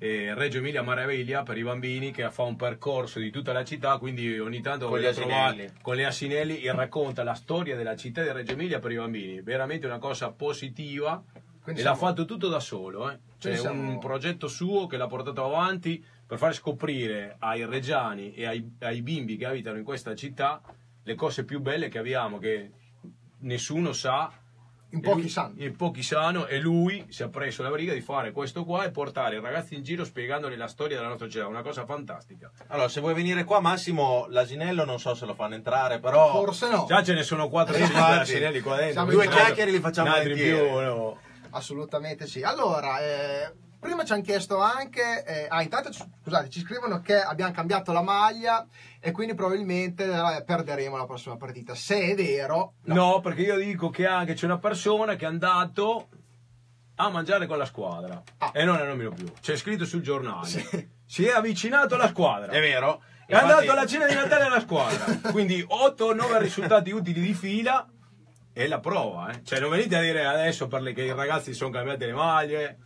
eh, 0.03 0.33
Reggio 0.33 0.59
Emilia 0.59 0.81
Maraviglia 0.81 1.43
per 1.43 1.59
i 1.59 1.63
bambini 1.63 2.11
che 2.11 2.31
fa 2.31 2.45
un 2.45 2.57
percorso 2.57 3.19
di 3.19 3.31
tutta 3.31 3.53
la 3.53 3.65
città, 3.65 3.99
quindi 3.99 4.39
ogni 4.39 4.63
tanto 4.63 4.89
Con 4.89 4.99
trovare- 4.99 5.11
asinelli. 5.51 5.73
con 5.83 5.95
le 5.95 6.07
asinelli 6.07 6.63
e 6.63 6.73
racconta 6.73 7.23
la 7.23 7.35
storia 7.35 7.77
della 7.77 7.95
città 7.97 8.23
di 8.23 8.33
Reggio 8.33 8.53
Emilia 8.53 8.79
per 8.79 8.93
i 8.93 8.97
bambini, 8.97 9.43
veramente 9.43 9.85
una 9.87 9.99
cosa 9.99 10.31
positiva 10.31 11.23
Quindi 11.73 11.81
e 11.81 11.85
l'ha 11.85 11.95
fatto 11.95 12.25
tutto 12.25 12.49
da 12.49 12.61
solo, 12.61 13.11
eh. 13.11 13.15
C'è 13.39 13.49
Quindi 13.49 13.59
siamo- 13.61 13.89
un 13.91 13.99
progetto 13.99 14.49
suo 14.49 14.87
che 14.87 14.97
l'ha 14.97 15.07
portato 15.07 15.45
avanti 15.45 16.05
per 16.27 16.39
far 16.39 16.55
scoprire 16.55 17.37
ai 17.41 17.65
reggiani 17.67 18.35
e 18.35 18.47
ai, 18.47 18.77
ai 18.81 19.03
bimbi 19.03 19.37
che 19.37 19.47
abitano 19.47 19.79
in 19.79 19.85
questa 19.85 20.15
città 20.15 20.61
le 21.03 21.15
cose 21.15 21.45
più 21.45 21.61
belle 21.61 21.89
che 21.89 21.99
abbiamo, 21.99 22.39
che 22.39 22.71
nessuno 23.41 23.93
sa. 23.93 24.31
in 24.93 25.01
pochi 25.01 25.21
lui- 25.21 25.29
sanno. 25.29 25.55
In 25.63 25.77
pochi 25.77 26.03
sanno 26.03 26.47
e 26.49 26.59
lui 26.59 27.07
si 27.11 27.23
è 27.23 27.29
preso 27.29 27.63
la 27.63 27.71
briga 27.71 27.93
di 27.95 28.01
fare 28.01 28.33
questo 28.33 28.65
qua 28.65 28.83
e 28.85 28.91
portare 28.91 29.37
i 29.37 29.41
ragazzi 29.41 29.77
in 29.77 29.85
giro 29.85 30.05
spiegandogli 30.05 30.57
la 30.57 30.67
storia 30.67 30.97
della 30.97 31.09
nostra 31.09 31.29
città, 31.29 31.47
una 31.47 31.63
cosa 31.63 31.85
fantastica. 31.85 32.51
Allora, 32.67 32.89
se 32.89 33.01
vuoi 33.01 33.15
venire 33.15 33.45
qua 33.45 33.61
Massimo, 33.61 34.27
l'asinello 34.29 34.85
non 34.85 34.99
so 34.99 35.15
se 35.15 35.27
lo 35.27 35.35
fanno 35.35 35.55
entrare, 35.55 36.01
però 36.01 36.33
Forse 36.33 36.69
no, 36.69 36.87
Già 36.89 37.05
ce 37.05 37.15
ne 37.15 37.23
sono 37.23 37.49
4 37.49 37.75
5 37.77 37.95
Infatti. 37.95 38.19
asinelli 38.21 38.61
qua 38.61 38.75
dentro. 38.77 38.93
Siamo 38.95 39.11
due 39.13 39.29
chiacchiere 39.29 39.71
li 39.71 39.79
facciamo 39.79 40.11
più, 40.23 40.81
no. 40.81 41.19
Assolutamente 41.51 42.27
sì. 42.27 42.43
Allora, 42.43 42.99
eh, 43.01 43.53
prima 43.79 44.05
ci 44.05 44.13
hanno 44.13 44.23
chiesto 44.23 44.59
anche, 44.61 45.25
eh, 45.25 45.47
ah 45.49 45.63
intanto 45.63 45.91
scusate, 45.93 46.49
ci 46.51 46.61
scrivono 46.61 47.01
che 47.01 47.21
abbiamo 47.21 47.53
cambiato 47.53 47.93
la 47.93 48.03
maglia 48.03 48.67
e 49.01 49.11
quindi 49.13 49.35
probabilmente 49.35 50.05
eh, 50.05 50.43
perderemo 50.45 50.97
la 50.97 51.07
prossima 51.07 51.37
partita. 51.37 51.75
Se 51.75 51.99
è 52.01 52.15
vero, 52.15 52.75
No. 52.85 53.21
perché 53.21 53.43
io 53.43 53.57
dico 53.57 53.91
che 53.91 54.07
anche 54.07 54.35
c'è 54.35 54.45
una 54.45 54.59
persona 54.59 55.17
che 55.17 55.25
è 55.25 55.29
andato 55.29 56.09
a 56.97 57.09
mangiare 57.09 57.47
con 57.47 57.57
la 57.57 57.65
squadra 57.65 58.23
Ah. 58.39 58.51
e 58.53 58.65
non 58.65 58.77
la 58.77 58.85
nomino 58.85 59.11
più. 59.13 59.31
C'è 59.41 59.57
scritto 59.57 59.85
sul 59.87 60.03
giornale. 60.03 60.47
Si 61.07 61.27
è 61.27 61.31
avvicinato 61.33 61.95
alla 61.95 62.09
squadra. 62.09 62.53
è 62.53 62.61
vero. 62.61 63.03
È 63.27 63.35
andato 63.35 63.71
alla 63.71 63.87
cena 63.87 64.07
di 64.07 64.15
Natale 64.15 64.45
alla 64.45 64.61
squadra. 64.61 65.07
Quindi 65.33 65.63
8-9 65.63 66.39
risultati 66.39 66.91
utili 66.91 67.21
di 67.21 67.33
fila 67.33 67.89
e 68.63 68.69
la 68.69 68.79
prova. 68.81 69.31
Eh. 69.31 69.41
Cioè 69.43 69.59
non 69.61 69.71
venite 69.71 69.97
a 69.97 70.01
dire 70.01 70.25
adesso 70.25 70.69
per 70.69 70.83
le, 70.83 70.93
che 70.93 71.03
i 71.03 71.13
ragazzi 71.15 71.55
sono 71.55 71.71
cambiate 71.71 72.07
le 72.07 72.13
maglie. 72.13 72.79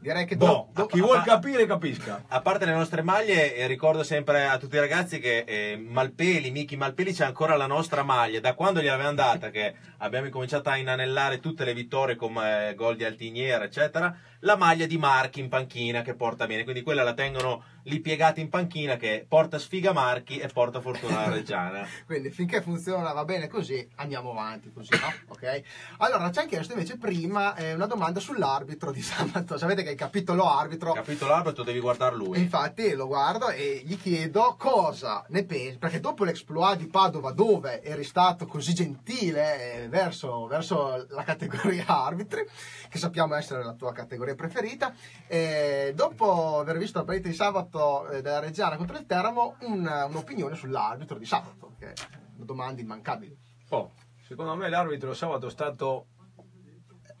direi 0.00 0.24
che 0.24 0.36
Boh, 0.36 0.46
do- 0.46 0.68
do- 0.72 0.86
chi 0.86 1.00
vuol 1.00 1.22
capire 1.22 1.66
capisca. 1.66 2.24
A 2.28 2.40
parte 2.40 2.64
le 2.64 2.72
nostre 2.72 3.02
maglie, 3.02 3.54
eh, 3.54 3.66
ricordo 3.66 4.02
sempre 4.02 4.46
a 4.46 4.56
tutti 4.56 4.76
i 4.76 4.80
ragazzi 4.80 5.20
che 5.20 5.44
eh, 5.46 5.76
Malpeli, 5.76 6.50
Miki 6.50 6.76
Malpeli 6.76 7.12
c'è 7.12 7.26
ancora 7.26 7.56
la 7.56 7.66
nostra 7.66 8.02
maglia. 8.02 8.40
Da 8.40 8.54
quando 8.54 8.80
gliel'avevamo 8.80 9.14
data, 9.14 9.50
che 9.50 9.74
abbiamo 9.98 10.26
incominciato 10.26 10.70
a 10.70 10.78
inanellare 10.78 11.38
tutte 11.38 11.64
le 11.64 11.74
vittorie 11.74 12.16
come 12.16 12.70
eh, 12.70 12.74
gol 12.74 12.96
di 12.96 13.04
Altiniera, 13.04 13.64
eccetera, 13.64 14.16
la 14.40 14.56
maglia 14.56 14.86
di 14.86 14.98
Marchi 14.98 15.40
in 15.40 15.48
panchina 15.48 16.02
che 16.02 16.14
porta 16.14 16.46
bene. 16.46 16.62
Quindi 16.64 16.82
quella 16.82 17.02
la 17.02 17.14
tengono 17.14 17.62
lì 17.84 18.00
piegati 18.00 18.40
in 18.40 18.48
panchina 18.48 18.96
che 18.96 19.24
porta 19.26 19.58
sfiga 19.58 19.92
Marchi 19.92 20.38
e 20.38 20.48
porta 20.48 20.80
fortuna 20.80 21.20
alla 21.20 21.34
Reggiana. 21.34 21.86
Quindi 22.06 22.30
finché 22.30 22.60
funziona 22.62 23.12
va 23.12 23.24
bene 23.24 23.48
così, 23.48 23.86
andiamo 23.96 24.30
avanti 24.32 24.70
così, 24.72 24.90
no? 24.92 25.12
Ok? 25.40 25.62
Allora, 25.98 26.30
ci 26.30 26.38
hanno 26.40 26.48
chiesto 26.48 26.72
invece 26.72 26.98
prima 26.98 27.54
eh, 27.54 27.74
una 27.74 27.86
domanda 27.86 28.20
sull'arbitro 28.20 28.90
di 28.90 29.00
sabato. 29.02 29.56
Sapete 29.56 29.82
che 29.82 29.90
il 29.90 29.96
capitolo 29.96 30.50
arbitro 30.50 30.92
Capitolo 30.92 31.32
arbitro, 31.32 31.62
devi 31.62 31.80
guardare 31.80 32.14
E 32.14 32.18
lui. 32.18 32.38
infatti 32.40 32.92
lo 32.92 33.06
guardo 33.06 33.48
e 33.50 33.82
gli 33.84 33.98
chiedo 33.98 34.56
cosa 34.58 35.24
ne 35.28 35.44
pensi, 35.44 35.78
perché 35.78 36.00
dopo 36.00 36.24
l'exploit 36.24 36.78
di 36.78 36.86
Padova, 36.86 37.32
dove 37.32 37.82
eri 37.82 38.04
stato 38.04 38.46
così 38.46 38.74
gentile 38.74 39.84
eh, 39.84 39.88
verso, 39.88 40.46
verso 40.46 41.06
la 41.10 41.22
categoria 41.22 41.84
arbitri, 42.04 42.44
che 42.88 42.98
sappiamo 42.98 43.34
essere 43.34 43.64
la 43.64 43.72
tua 43.72 43.92
categoria 43.92 44.29
preferita, 44.34 44.94
eh, 45.26 45.92
dopo 45.94 46.58
aver 46.58 46.78
visto 46.78 46.98
la 46.98 47.04
partita 47.04 47.28
di 47.28 47.34
sabato 47.34 48.08
eh, 48.08 48.22
della 48.22 48.40
Reggiana 48.40 48.76
contro 48.76 48.96
il 48.96 49.06
Teramo, 49.06 49.56
un- 49.60 50.06
un'opinione 50.08 50.54
sull'arbitro 50.54 51.18
di 51.18 51.26
sabato, 51.26 51.74
che 51.78 51.92
è 51.92 51.94
una 52.36 52.44
domanda 52.44 52.80
immancabile. 52.80 53.36
Oh, 53.70 53.92
secondo 54.26 54.54
me 54.56 54.68
l'arbitro 54.68 55.14
sabato 55.14 55.46
è 55.46 55.50
stato 55.50 56.06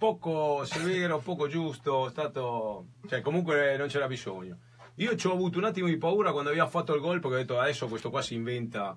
poco 0.00 0.64
severo, 0.64 1.18
poco 1.18 1.46
giusto, 1.46 2.08
stato... 2.08 2.86
cioè 3.06 3.20
comunque 3.20 3.76
non 3.76 3.88
c'era 3.88 4.06
bisogno. 4.06 4.58
Io 4.94 5.14
ci 5.14 5.26
ho 5.26 5.32
avuto 5.32 5.58
un 5.58 5.64
attimo 5.64 5.88
di 5.88 5.98
paura 5.98 6.32
quando 6.32 6.50
aveva 6.50 6.66
fatto 6.66 6.94
il 6.94 7.00
gol 7.00 7.20
perché 7.20 7.36
ho 7.36 7.38
detto 7.38 7.58
adesso 7.58 7.86
questo 7.86 8.08
qua 8.08 8.22
si 8.22 8.34
inventa 8.34 8.96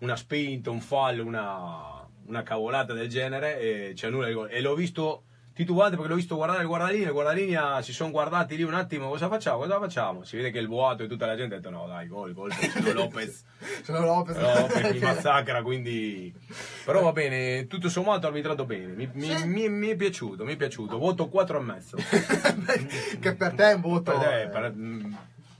una 0.00 0.16
spinta, 0.16 0.70
un 0.70 0.80
fallo, 0.80 1.24
una, 1.24 2.06
una 2.26 2.42
cavolata 2.42 2.92
del 2.92 3.08
genere 3.08 3.58
e 3.58 3.92
c'è 3.94 4.10
nulla 4.10 4.26
di 4.26 4.34
gol. 4.34 4.50
E 4.50 4.60
l'ho 4.60 4.74
visto 4.74 5.24
titubante 5.54 5.94
perché 5.94 6.10
l'ho 6.10 6.16
visto 6.16 6.34
guardare 6.36 6.62
il 6.62 6.66
guardalinea, 6.66 7.06
il 7.06 7.12
guardalinea 7.12 7.80
si 7.82 7.92
sono 7.92 8.10
guardati 8.10 8.56
lì 8.56 8.62
un 8.64 8.74
attimo, 8.74 9.08
cosa 9.08 9.28
facciamo, 9.28 9.58
cosa 9.58 9.78
facciamo? 9.78 10.24
Si 10.24 10.36
vede 10.36 10.50
che 10.50 10.58
il 10.58 10.66
boato 10.68 11.04
e 11.04 11.06
tutta 11.06 11.26
la 11.26 11.36
gente 11.36 11.54
ha 11.54 11.58
detto 11.58 11.70
no 11.70 11.86
dai, 11.86 12.08
gol, 12.08 12.32
gol, 12.34 12.52
sono 12.52 12.92
Lopez. 12.92 13.44
Sono 13.84 14.00
Lopez. 14.00 14.36
Lopez 14.36 14.92
mi 14.92 14.98
massacra, 15.06 15.62
quindi... 15.62 16.34
Però 16.84 17.02
va 17.02 17.12
bene, 17.12 17.66
tutto 17.68 17.88
sommato 17.88 18.26
ha 18.26 18.28
arbitrato 18.30 18.64
bene, 18.64 18.92
mi, 18.92 19.08
mi- 19.12 19.36
Sì. 19.36 19.46
mi- 19.46 19.68
mi 19.68 19.88
è 19.88 19.96
piaciuto, 19.96 20.44
mi 20.44 20.54
è 20.54 20.56
piaciuto, 20.56 20.98
voto 20.98 21.28
4 21.28 21.58
e 21.58 21.62
mezzo. 21.62 21.96
che 23.20 23.34
per 23.34 23.52
te 23.54 23.70
è 23.70 23.74
un 23.74 23.80
voto, 23.80 24.12
Per 24.12 24.20
te, 24.20 24.42
eh, 24.42 24.48
per- 24.48 24.72
mm, 24.74 25.12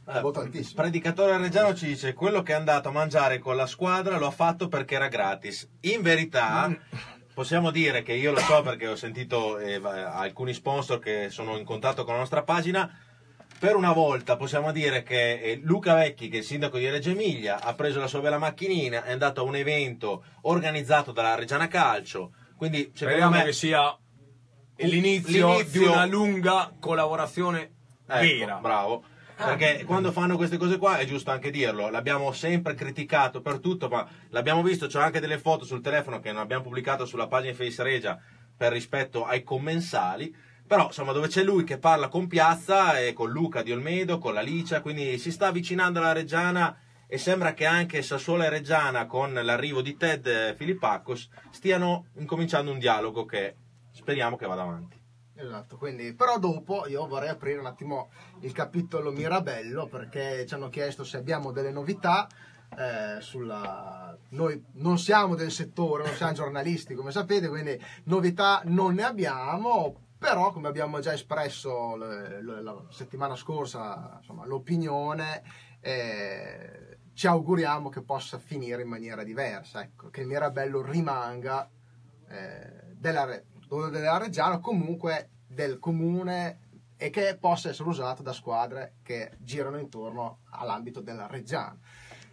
altissimo. 0.07 0.83
Predicatore 0.83 1.39
Reggiano 1.39 1.73
ci 1.75 1.87
dice 1.87 2.13
quello 2.15 2.43
che 2.43 2.53
è 2.53 2.57
andato 2.57 2.89
a 2.89 2.93
mangiare 2.93 3.39
con 3.39 3.57
la 3.57 3.67
squadra 3.67 4.19
lo 4.19 4.27
ha 4.27 4.31
fatto 4.33 4.69
perché 4.69 4.97
era 4.97 5.09
gratis. 5.09 5.69
In 5.83 6.03
verità 6.03 6.75
possiamo 7.35 7.71
dire 7.71 8.03
che 8.03 8.13
io 8.15 8.31
lo 8.33 8.39
so 8.39 8.63
perché 8.63 8.87
ho 8.87 8.97
sentito 8.97 9.59
eh, 9.59 9.81
alcuni 9.85 10.55
sponsor 10.55 10.99
che 11.01 11.29
sono 11.31 11.59
in 11.59 11.65
contatto 11.65 12.05
con 12.05 12.15
la 12.15 12.21
nostra 12.21 12.43
pagina. 12.43 12.99
Per 13.59 13.77
una 13.77 13.93
volta 13.93 14.37
possiamo 14.37 14.73
dire 14.73 15.03
che 15.03 15.41
eh, 15.41 15.61
Luca 15.63 15.95
Vecchi, 15.95 16.29
che 16.29 16.37
è 16.37 16.39
il 16.41 16.45
sindaco 16.45 16.79
di 16.79 16.89
Reggio 16.89 17.11
Emilia, 17.11 17.61
ha 17.61 17.75
preso 17.75 17.99
la 17.99 18.07
sua 18.07 18.21
bella 18.21 18.39
macchinina, 18.39 19.05
è 19.05 19.13
andato 19.13 19.41
a 19.41 19.45
un 19.45 19.57
evento 19.57 20.25
organizzato 20.43 21.13
dalla 21.13 21.35
Reggiana 21.35 21.69
Calcio. 21.69 22.33
Quindi 22.57 22.93
speriamo 22.95 23.37
me 23.37 23.45
che 23.45 23.53
sia 23.53 23.97
l'inizio, 24.77 25.53
l'inizio- 25.53 25.81
di 25.81 25.87
una 25.87 26.05
lunga 26.05 26.73
collaborazione 26.79 27.73
Ecco, 28.07 28.39
vera. 28.39 28.57
Bravo. 28.57 29.05
Perché 29.37 29.85
quando 29.85 30.13
fanno 30.13 30.37
queste 30.37 30.57
cose 30.57 30.79
qua 30.79 30.99
è 30.99 31.05
giusto 31.05 31.31
anche 31.31 31.51
dirlo, 31.51 31.91
l'abbiamo 31.91 32.33
sempre 32.33 32.75
criticato 32.75 33.41
per 33.41 33.59
tutto, 33.59 33.89
ma 33.89 34.07
l'abbiamo 34.29 34.63
visto, 34.63 34.87
c'ho 34.87 35.01
anche 35.01 35.21
delle 35.21 35.39
foto 35.39 35.65
sul 35.65 35.81
telefono 35.81 36.21
che 36.21 36.31
non 36.31 36.41
abbiamo 36.41 36.63
pubblicato 36.63 37.05
sulla 37.05 37.27
pagina 37.27 37.55
Face 37.55 37.83
Regia 37.83 38.19
per 38.57 38.73
rispetto 38.73 39.25
ai 39.25 39.43
commensali, 39.43 40.35
però 40.67 40.87
insomma 40.87 41.13
dove 41.13 41.29
c'è 41.29 41.43
lui 41.43 41.65
che 41.65 41.79
parla 41.79 42.09
con 42.09 42.29
Piazza 42.29 42.99
e 42.99 43.13
con 43.13 43.31
Luca 43.31 43.63
di 43.63 43.73
Olmedo, 43.73 44.19
con 44.19 44.35
la 44.35 44.41
Licia, 44.41 44.81
quindi 44.81 45.19
si 45.19 45.33
sta 45.33 45.49
avvicinando 45.49 45.99
alla 45.99 46.13
Reggiana 46.13 46.79
e 47.07 47.19
sembra 47.19 47.53
che 47.55 47.67
anche 47.67 48.03
Sassuolo 48.03 48.45
e 48.45 48.49
Reggiana 48.49 49.07
con 49.07 49.33
l'arrivo 49.35 49.83
di 49.83 49.97
Ted 49.97 50.55
Filippacos 50.55 51.29
stiano 51.51 52.07
incominciando 52.19 52.71
un 52.71 52.79
dialogo 52.79 53.25
che 53.25 53.57
speriamo 53.91 54.37
che 54.37 54.47
vada 54.47 54.63
avanti. 54.63 55.04
Esatto, 55.37 55.77
quindi, 55.77 56.15
però 56.15 56.39
dopo 56.39 56.87
io 56.87 57.07
vorrei 57.09 57.29
aprire 57.31 57.59
un 57.59 57.67
attimo 57.67 58.11
il 58.43 58.53
capitolo 58.53 59.11
Mirabello 59.11 59.87
perché 59.89 60.47
ci 60.47 60.55
hanno 60.55 60.69
chiesto 60.69 61.03
se 61.03 61.17
abbiamo 61.17 61.51
delle 61.51 61.73
novità 61.73 62.29
eh, 62.77 63.21
sulla... 63.21 64.17
Noi 64.31 64.65
non 64.75 64.97
siamo 64.99 65.35
del 65.35 65.51
settore, 65.51 66.05
non 66.05 66.15
siamo 66.15 66.33
giornalisti 66.35 66.95
come 66.95 67.11
sapete, 67.11 67.49
quindi 67.49 67.77
novità 68.05 68.63
non 68.67 68.95
ne 68.95 69.03
abbiamo, 69.03 70.07
però 70.17 70.53
come 70.53 70.69
abbiamo 70.69 71.01
già 71.01 71.13
espresso 71.13 71.97
le- 71.97 72.41
le- 72.41 72.63
la 72.63 72.85
settimana 72.91 73.35
scorsa 73.35 74.15
insomma, 74.19 74.47
l'opinione, 74.47 75.43
eh, 75.81 76.99
ci 77.13 77.27
auguriamo 77.27 77.89
che 77.89 78.03
possa 78.03 78.39
finire 78.39 78.83
in 78.83 78.89
maniera 78.89 79.25
diversa, 79.25 79.83
ecco, 79.83 80.11
che 80.11 80.25
Mirabello 80.25 80.81
rimanga 80.81 81.69
eh, 82.29 82.95
della, 82.97 83.41
o 83.83 83.89
della 83.89 84.19
Reggiana 84.19 84.57
o 84.57 84.61
comunque 84.61 85.31
del 85.47 85.79
comune 85.79 86.59
e 86.97 87.11
che 87.11 87.37
possa 87.39 87.71
essere 87.71 87.89
usato 87.89 88.23
da 88.23 88.33
squadre 88.33 88.97
che 89.03 89.33
girano 89.39 89.79
intorno 89.79 90.41
all'ambito 90.51 91.01
della 91.01 91.27
Reggiana. 91.27 91.77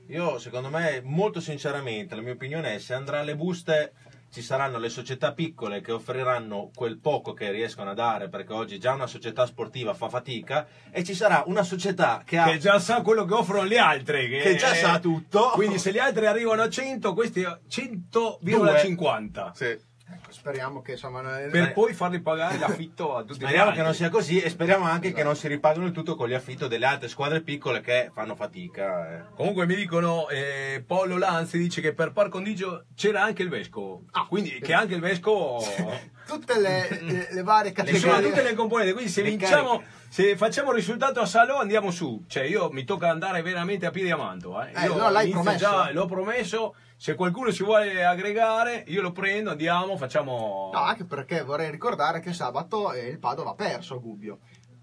Io, 0.07 0.39
secondo 0.39 0.69
me, 0.69 1.01
molto 1.03 1.39
sinceramente, 1.39 2.15
la 2.15 2.21
mia 2.21 2.33
opinione 2.33 2.75
è 2.75 2.79
se 2.79 2.93
andrà 2.93 3.19
alle 3.19 3.35
buste 3.35 3.93
ci 4.31 4.41
saranno 4.41 4.77
le 4.77 4.87
società 4.87 5.33
piccole 5.33 5.81
che 5.81 5.91
offriranno 5.91 6.71
quel 6.73 6.99
poco 6.99 7.33
che 7.33 7.51
riescono 7.51 7.91
a 7.91 7.93
dare, 7.93 8.29
perché 8.29 8.53
oggi 8.53 8.79
già 8.79 8.93
una 8.93 9.07
società 9.07 9.45
sportiva 9.45 9.93
fa 9.93 10.07
fatica, 10.07 10.65
e 10.89 11.03
ci 11.03 11.13
sarà 11.13 11.43
una 11.47 11.63
società 11.63 12.23
che, 12.25 12.37
ha, 12.37 12.45
Che 12.45 12.57
già 12.57 12.79
sa 12.79 13.01
quello 13.01 13.25
che 13.25 13.33
offrono 13.33 13.63
le 13.63 13.77
altre. 13.77 14.29
Che, 14.29 14.39
che 14.39 14.55
già 14.55 14.73
sa 14.73 14.99
tutto. 14.99 15.51
Quindi 15.53 15.77
se 15.77 15.91
gli 15.91 15.99
altri 15.99 16.27
arrivano 16.27 16.61
a 16.61 16.69
100, 16.69 17.13
questi 17.13 17.41
100,50. 17.41 19.51
Sì. 19.51 19.89
Ecco, 20.13 20.31
speriamo 20.31 20.81
che 20.81 20.91
insomma, 20.93 21.21
Per 21.21 21.71
poi 21.73 21.93
farli 21.93 22.19
pagare 22.21 22.57
l'affitto 22.57 23.15
a 23.15 23.21
tutti 23.23 23.35
Speriamo 23.35 23.71
che 23.71 23.81
non 23.81 23.93
sia 23.93 24.09
così 24.09 24.39
e 24.41 24.49
speriamo 24.49 24.85
anche 24.85 25.13
che 25.13 25.23
non 25.23 25.35
si 25.35 25.47
ripagano 25.47 25.85
il 25.85 25.91
tutto 25.91 26.15
con 26.15 26.27
gli 26.27 26.33
affitto 26.33 26.67
delle 26.67 26.85
altre 26.85 27.07
squadre 27.07 27.41
piccole 27.41 27.81
che 27.81 28.09
fanno 28.13 28.35
fatica. 28.35 29.13
eh. 29.15 29.23
Comunque 29.35 29.65
mi 29.65 29.75
dicono, 29.75 30.27
eh, 30.29 30.83
Paolo 30.85 31.17
Lanzi 31.17 31.57
dice 31.57 31.81
che 31.81 31.93
per 31.93 32.11
par 32.11 32.29
condicio 32.29 32.85
c'era 32.95 33.23
anche 33.23 33.41
il 33.43 33.49
vescovo. 33.49 34.03
Ah, 34.11 34.25
quindi 34.27 34.59
che 34.59 34.73
anche 34.73 34.95
il 34.95 35.01
vescovo... 35.01 35.63
tutte 36.27 36.59
le, 36.59 36.87
le- 37.01 37.27
le 37.31 37.43
varie 37.43 37.71
Ci 37.73 37.97
sono 37.97 38.13
categorie. 38.13 38.29
tutte 38.29 38.41
le 38.43 38.53
componenti, 38.53 38.93
quindi 38.93 39.11
se 39.11 39.21
Le 39.21 39.29
vinciamo, 39.29 39.69
cariche. 39.79 39.89
se 40.09 40.37
facciamo 40.37 40.69
il 40.69 40.75
risultato 40.77 41.19
a 41.19 41.25
Salò 41.25 41.57
andiamo 41.59 41.91
su. 41.91 42.23
Cioè 42.27 42.43
io 42.43 42.69
mi 42.71 42.83
tocca 42.85 43.09
andare 43.09 43.41
veramente 43.41 43.85
a 43.85 43.91
piedi 43.91 44.11
a 44.11 44.15
manto. 44.17 44.61
Eh. 44.61 44.71
Eh, 44.73 44.85
Io 44.85 44.95
no, 44.95 45.09
l'hai 45.09 45.29
promesso. 45.29 45.57
già, 45.57 45.91
l'ho 45.91 46.05
promesso. 46.05 46.75
Se 47.01 47.15
qualcuno 47.15 47.49
si 47.49 47.63
vuole 47.63 48.05
aggregare, 48.05 48.83
io 48.89 49.01
lo 49.01 49.11
prendo, 49.11 49.49
andiamo, 49.49 49.97
facciamo... 49.97 50.69
No, 50.71 50.81
anche 50.81 51.03
perché 51.03 51.41
vorrei 51.41 51.71
ricordare 51.71 52.19
che 52.19 52.31
sabato 52.31 52.93
eh, 52.93 53.07
il 53.07 53.17
Padova 53.17 53.49
ha 53.49 53.55
perso 53.55 53.95
a 53.95 53.97
Gubbio. 53.97 54.41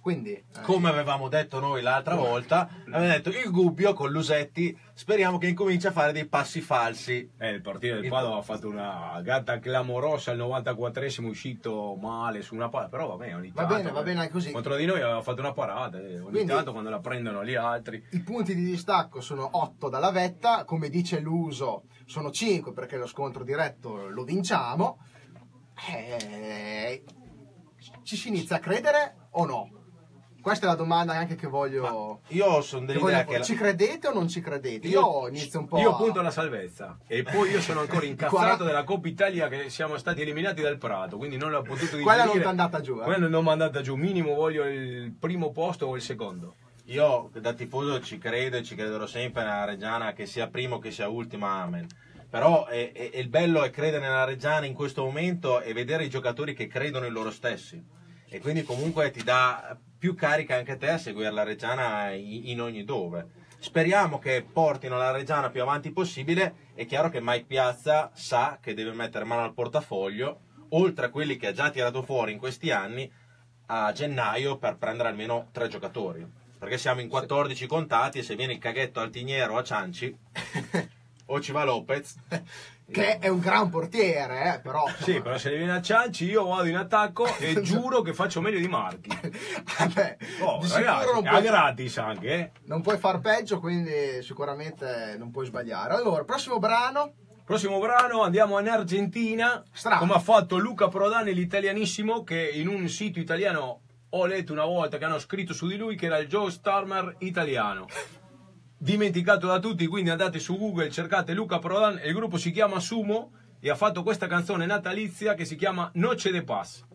Quindi, 0.08 0.32
eh, 0.32 0.44
Come 0.62 0.88
avevamo 0.88 1.28
detto 1.28 1.60
noi 1.60 1.82
l'altra 1.82 2.14
volta, 2.14 2.66
avevamo 2.86 3.08
detto 3.08 3.28
il 3.28 3.50
Gubbio 3.50 3.92
con 3.92 4.10
Lusetti, 4.10 4.74
speriamo 4.94 5.36
che 5.36 5.48
incominci 5.48 5.86
a 5.86 5.92
fare 5.92 6.12
dei 6.12 6.26
passi 6.26 6.62
falsi. 6.62 7.30
Eh, 7.36 7.50
il 7.50 7.60
partito 7.60 8.00
del 8.00 8.08
Padova 8.08 8.38
ha 8.38 8.42
fatto 8.42 8.68
una 8.68 9.20
gatta 9.22 9.58
clamorosa 9.58 10.30
al 10.30 10.38
94esimo, 10.38 11.26
uscito 11.26 11.94
male 12.00 12.40
su 12.40 12.54
una 12.54 12.70
parata, 12.70 12.88
però 12.88 13.06
va 13.08 13.16
bene, 13.16 13.34
ogni 13.34 13.50
Va 13.50 13.66
tanto, 13.66 13.74
bene, 13.76 13.90
va 13.90 14.02
bene 14.02 14.20
anche 14.20 14.32
così. 14.32 14.50
Contro 14.50 14.76
di 14.76 14.86
noi 14.86 15.02
aveva 15.02 15.20
fatto 15.20 15.40
una 15.40 15.52
parata, 15.52 15.98
eh, 15.98 16.20
ogni 16.20 16.30
Quindi- 16.30 16.52
tanto 16.52 16.72
quando 16.72 16.88
la 16.88 17.00
prendono 17.00 17.44
gli 17.44 17.54
altri. 17.54 18.02
I 18.12 18.22
punti 18.22 18.54
di 18.54 18.64
distacco 18.64 19.20
sono 19.20 19.46
8 19.58 19.90
dalla 19.90 20.10
vetta, 20.10 20.64
come 20.64 20.88
dice 20.88 21.20
l'uso 21.20 21.82
sono 22.06 22.30
5 22.30 22.72
perché 22.72 22.96
lo 22.96 23.06
scontro 23.06 23.44
diretto 23.44 24.08
lo 24.08 24.24
vinciamo. 24.24 25.00
Eh, 25.86 27.04
ci 28.04 28.16
si 28.16 28.28
inizia 28.28 28.56
a 28.56 28.60
credere 28.60 29.28
o 29.32 29.44
no? 29.44 29.77
Questa 30.40 30.66
è 30.66 30.68
la 30.68 30.74
domanda 30.76 31.12
anche 31.14 31.34
che 31.34 31.46
voglio... 31.46 32.20
Io 32.28 32.60
sono 32.62 32.86
che 32.86 32.92
dell'idea 32.92 33.16
voglio- 33.24 33.30
che... 33.32 33.38
la- 33.38 33.44
Ci 33.44 33.54
credete 33.54 34.06
o 34.08 34.12
non 34.14 34.28
ci 34.28 34.40
credete? 34.40 34.86
Io, 34.88 35.28
inizio 35.28 35.58
un 35.60 35.66
po' 35.68 35.78
Io 35.78 35.90
a- 35.90 35.96
punto 35.96 36.20
alla 36.20 36.30
salvezza 36.30 36.96
e 37.06 37.22
poi 37.22 37.50
io 37.50 37.60
sono 37.60 37.80
ancora 37.80 38.04
incazzato 38.06 38.36
Guarda- 38.36 38.64
della 38.64 38.84
Coppa 38.84 39.08
Italia 39.08 39.48
che 39.48 39.68
siamo 39.68 39.96
stati 39.98 40.22
eliminati 40.22 40.62
dal 40.62 40.78
Prato, 40.78 41.16
quindi 41.16 41.36
non 41.36 41.50
l'ho 41.50 41.62
potuto 41.62 41.96
digerire. 41.96 42.02
Quella 42.04 42.24
non 42.24 42.40
è 42.40 42.44
andata 42.44 42.80
giù, 42.80 42.98
eh? 43.00 43.02
Quella 43.02 43.28
non 43.28 43.42
mi 43.42 43.48
è 43.48 43.52
andata 43.52 43.80
giù, 43.82 43.94
minimo 43.96 44.34
voglio 44.34 44.64
il 44.64 45.12
primo 45.18 45.50
posto 45.50 45.86
o 45.86 45.96
il 45.96 46.02
secondo. 46.02 46.54
Io 46.84 47.30
da 47.34 47.52
tifoso 47.52 48.00
ci 48.00 48.16
credo 48.16 48.56
e 48.56 48.62
ci 48.62 48.74
crederò 48.74 49.06
sempre 49.06 49.42
nella 49.42 49.64
Reggiana, 49.66 50.12
che 50.14 50.24
sia 50.24 50.48
primo 50.48 50.78
che 50.78 50.90
sia 50.90 51.08
ultima, 51.08 51.60
amen. 51.62 51.86
Però 52.30 52.66
è, 52.66 52.92
è- 52.92 53.10
è 53.10 53.18
il 53.18 53.28
bello 53.28 53.62
è 53.62 53.70
credere 53.70 54.02
nella 54.06 54.24
Reggiana 54.24 54.64
in 54.66 54.72
questo 54.74 55.02
momento 55.04 55.60
e 55.60 55.72
vedere 55.74 56.04
i 56.04 56.08
giocatori 56.10 56.54
che 56.54 56.66
credono 56.66 57.04
in 57.06 57.12
loro 57.12 57.30
stessi. 57.30 57.82
e 58.30 58.40
quindi 58.40 58.62
comunque 58.62 59.10
ti 59.10 59.22
dà 59.22 59.76
più 59.98 60.14
carica 60.14 60.54
anche 60.54 60.76
te 60.76 60.90
a 60.90 60.98
seguire 60.98 61.30
la 61.30 61.42
Reggiana 61.42 62.12
in, 62.12 62.48
in 62.48 62.60
ogni 62.60 62.84
dove. 62.84 63.46
Speriamo 63.58 64.18
che 64.18 64.46
portino 64.50 64.96
la 64.96 65.10
Reggiana 65.10 65.50
più 65.50 65.62
avanti 65.62 65.90
possibile. 65.90 66.68
È 66.74 66.86
chiaro 66.86 67.10
che 67.10 67.20
Mike 67.20 67.46
Piazza 67.46 68.10
sa 68.14 68.58
che 68.62 68.74
deve 68.74 68.92
mettere 68.92 69.24
mano 69.24 69.42
al 69.42 69.52
portafoglio, 69.52 70.40
oltre 70.70 71.06
a 71.06 71.10
quelli 71.10 71.36
che 71.36 71.48
ha 71.48 71.52
già 71.52 71.70
tirato 71.70 72.02
fuori 72.02 72.32
in 72.32 72.38
questi 72.38 72.70
anni, 72.70 73.10
a 73.66 73.92
gennaio 73.92 74.58
per 74.58 74.76
prendere 74.76 75.08
almeno 75.08 75.48
tre 75.50 75.68
giocatori. 75.68 76.26
Perché 76.58 76.78
siamo 76.78 77.00
in 77.00 77.08
14 77.08 77.66
contati 77.66 78.18
e 78.18 78.22
se 78.22 78.36
viene 78.36 78.52
il 78.52 78.58
caghetto 78.58 79.00
Altiniero 79.00 79.56
a 79.56 79.62
Cianci 79.62 80.16
o 81.26 81.40
ci 81.40 81.52
va 81.52 81.64
Lopez 81.64 82.16
che 82.90 83.18
è 83.18 83.28
un 83.28 83.38
gran 83.38 83.68
portiere, 83.68 84.54
eh, 84.54 84.60
però. 84.60 84.84
Sì, 85.00 85.20
però 85.20 85.36
se 85.36 85.54
viene 85.56 85.72
a 85.72 85.82
Cianci 85.82 86.24
io 86.24 86.46
vado 86.46 86.68
in 86.68 86.76
attacco 86.76 87.26
e 87.38 87.60
giuro 87.62 88.00
che 88.02 88.14
faccio 88.14 88.40
meglio 88.40 88.58
di 88.58 88.68
Marchi. 88.68 89.08
Vabbè, 89.78 90.16
Oh, 90.40 90.58
di 90.60 90.68
ragazzi, 90.72 91.12
non 91.12 91.22
puoi, 91.22 91.42
gratis 91.42 91.98
anche, 91.98 92.34
eh. 92.34 92.50
non 92.64 92.80
puoi 92.80 92.98
far 92.98 93.20
peggio, 93.20 93.60
quindi 93.60 94.22
sicuramente 94.22 95.16
non 95.18 95.30
puoi 95.30 95.46
sbagliare. 95.46 95.94
Allora, 95.94 96.24
prossimo 96.24 96.58
brano. 96.58 97.12
Prossimo 97.44 97.78
brano 97.78 98.22
andiamo 98.22 98.58
in 98.60 98.68
Argentina, 98.68 99.62
Strano. 99.72 100.00
come 100.00 100.12
ha 100.14 100.18
fatto 100.18 100.58
Luca 100.58 100.88
Prodani, 100.88 101.32
l'italianissimo, 101.32 102.22
che 102.22 102.46
in 102.52 102.68
un 102.68 102.86
sito 102.88 103.20
italiano 103.20 103.80
ho 104.10 104.26
letto 104.26 104.52
una 104.52 104.66
volta 104.66 104.98
che 104.98 105.04
hanno 105.06 105.18
scritto 105.18 105.54
su 105.54 105.66
di 105.66 105.76
lui 105.76 105.96
che 105.96 106.06
era 106.06 106.18
il 106.18 106.28
Joe 106.28 106.50
Starmer 106.50 107.14
italiano. 107.20 107.86
Dimenticato 108.80 109.48
da 109.48 109.58
tutti, 109.58 109.86
quindi 109.86 110.08
andate 110.08 110.38
su 110.38 110.56
Google, 110.56 110.88
cercate 110.88 111.34
Luca 111.34 111.58
Prodan, 111.58 112.00
il 112.04 112.14
gruppo 112.14 112.36
si 112.36 112.52
chiama 112.52 112.78
Sumo 112.78 113.32
e 113.58 113.70
ha 113.70 113.74
fatto 113.74 114.04
questa 114.04 114.28
canzone 114.28 114.66
natalizia 114.66 115.34
che 115.34 115.44
si 115.44 115.56
chiama 115.56 115.90
Noce 115.94 116.30
de 116.30 116.44
Paz. 116.44 116.86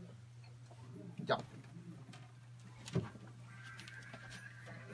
Già. 1.18 1.38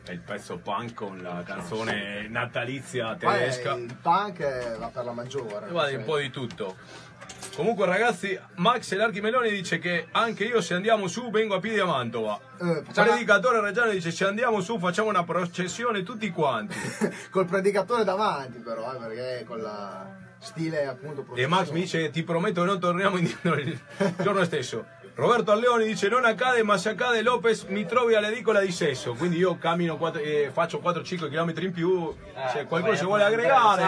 È 0.04 0.12
il 0.12 0.22
pezzo 0.22 0.58
punk 0.58 0.96
con 0.96 1.22
la 1.22 1.44
canzone 1.44 2.28
natalizia 2.28 3.16
tedesca. 3.16 3.76
il 3.76 3.96
punk 4.02 4.78
va 4.80 4.88
per 4.88 5.06
la 5.06 5.12
maggiore. 5.12 5.70
Vale 5.70 5.96
un 5.96 6.04
po' 6.04 6.18
di 6.18 6.32
tutto. 6.32 6.76
Comunque 7.56 7.86
ragazzi, 7.86 8.40
Max 8.56 8.94
Meloni 9.20 9.50
dice 9.50 9.80
che 9.80 10.08
anche 10.12 10.46
io 10.46 10.62
se 10.62 10.76
andiamo 10.76 11.08
su 11.08 11.30
vengo 11.30 11.56
a 11.56 11.60
piedi 11.60 11.80
a 11.80 11.86
Mantova. 11.86 12.40
Eh, 12.62 12.84
Predicatore 12.94 13.60
Reggiano 13.60 13.92
dice 13.92 14.12
se 14.12 14.26
andiamo 14.26 14.62
su 14.62 14.80
facciamo 14.80 15.10
una 15.10 15.24
processione 15.24 16.04
tutti 16.04 16.30
quanti. 16.32 16.76
Col 17.30 17.46
predicatore 17.46 18.06
davanti, 18.06 18.60
però, 18.60 18.94
eh, 18.94 18.98
perché 18.98 19.44
con 19.46 19.62
la 19.62 20.08
stile 20.40 20.86
appunto 20.88 21.26
E 21.36 21.48
Max 21.48 21.72
mi 21.72 21.82
dice 21.82 22.10
ti 22.12 22.24
prometto 22.24 22.62
che 22.62 22.68
non 22.68 22.80
torniamo 22.80 23.18
indietro 23.18 23.56
il 23.56 23.78
giorno 24.24 24.44
stesso. 24.46 24.86
Roberto 25.16 25.52
Alleoni 25.52 25.84
dice 25.84 26.08
non 26.08 26.24
accade 26.24 26.64
ma 26.64 26.78
se 26.78 26.90
accade 26.92 27.22
Lopez 27.22 27.64
mi 27.64 27.86
trovi 27.86 28.16
all'edicola 28.16 28.62
di 28.62 28.72
Sesso. 28.72 29.16
Quindi 29.16 29.36
io 29.36 29.58
cammino 29.58 29.98
quattro- 29.98 30.22
eh, 30.22 30.50
faccio 30.54 30.80
4-5 30.82 31.30
km 31.30 31.54
in 31.62 31.74
più. 31.74 32.16
Se 32.54 32.64
qualcuno 32.64 32.96
si 32.96 33.04
vuole 33.04 33.26
aggregare 33.26 33.84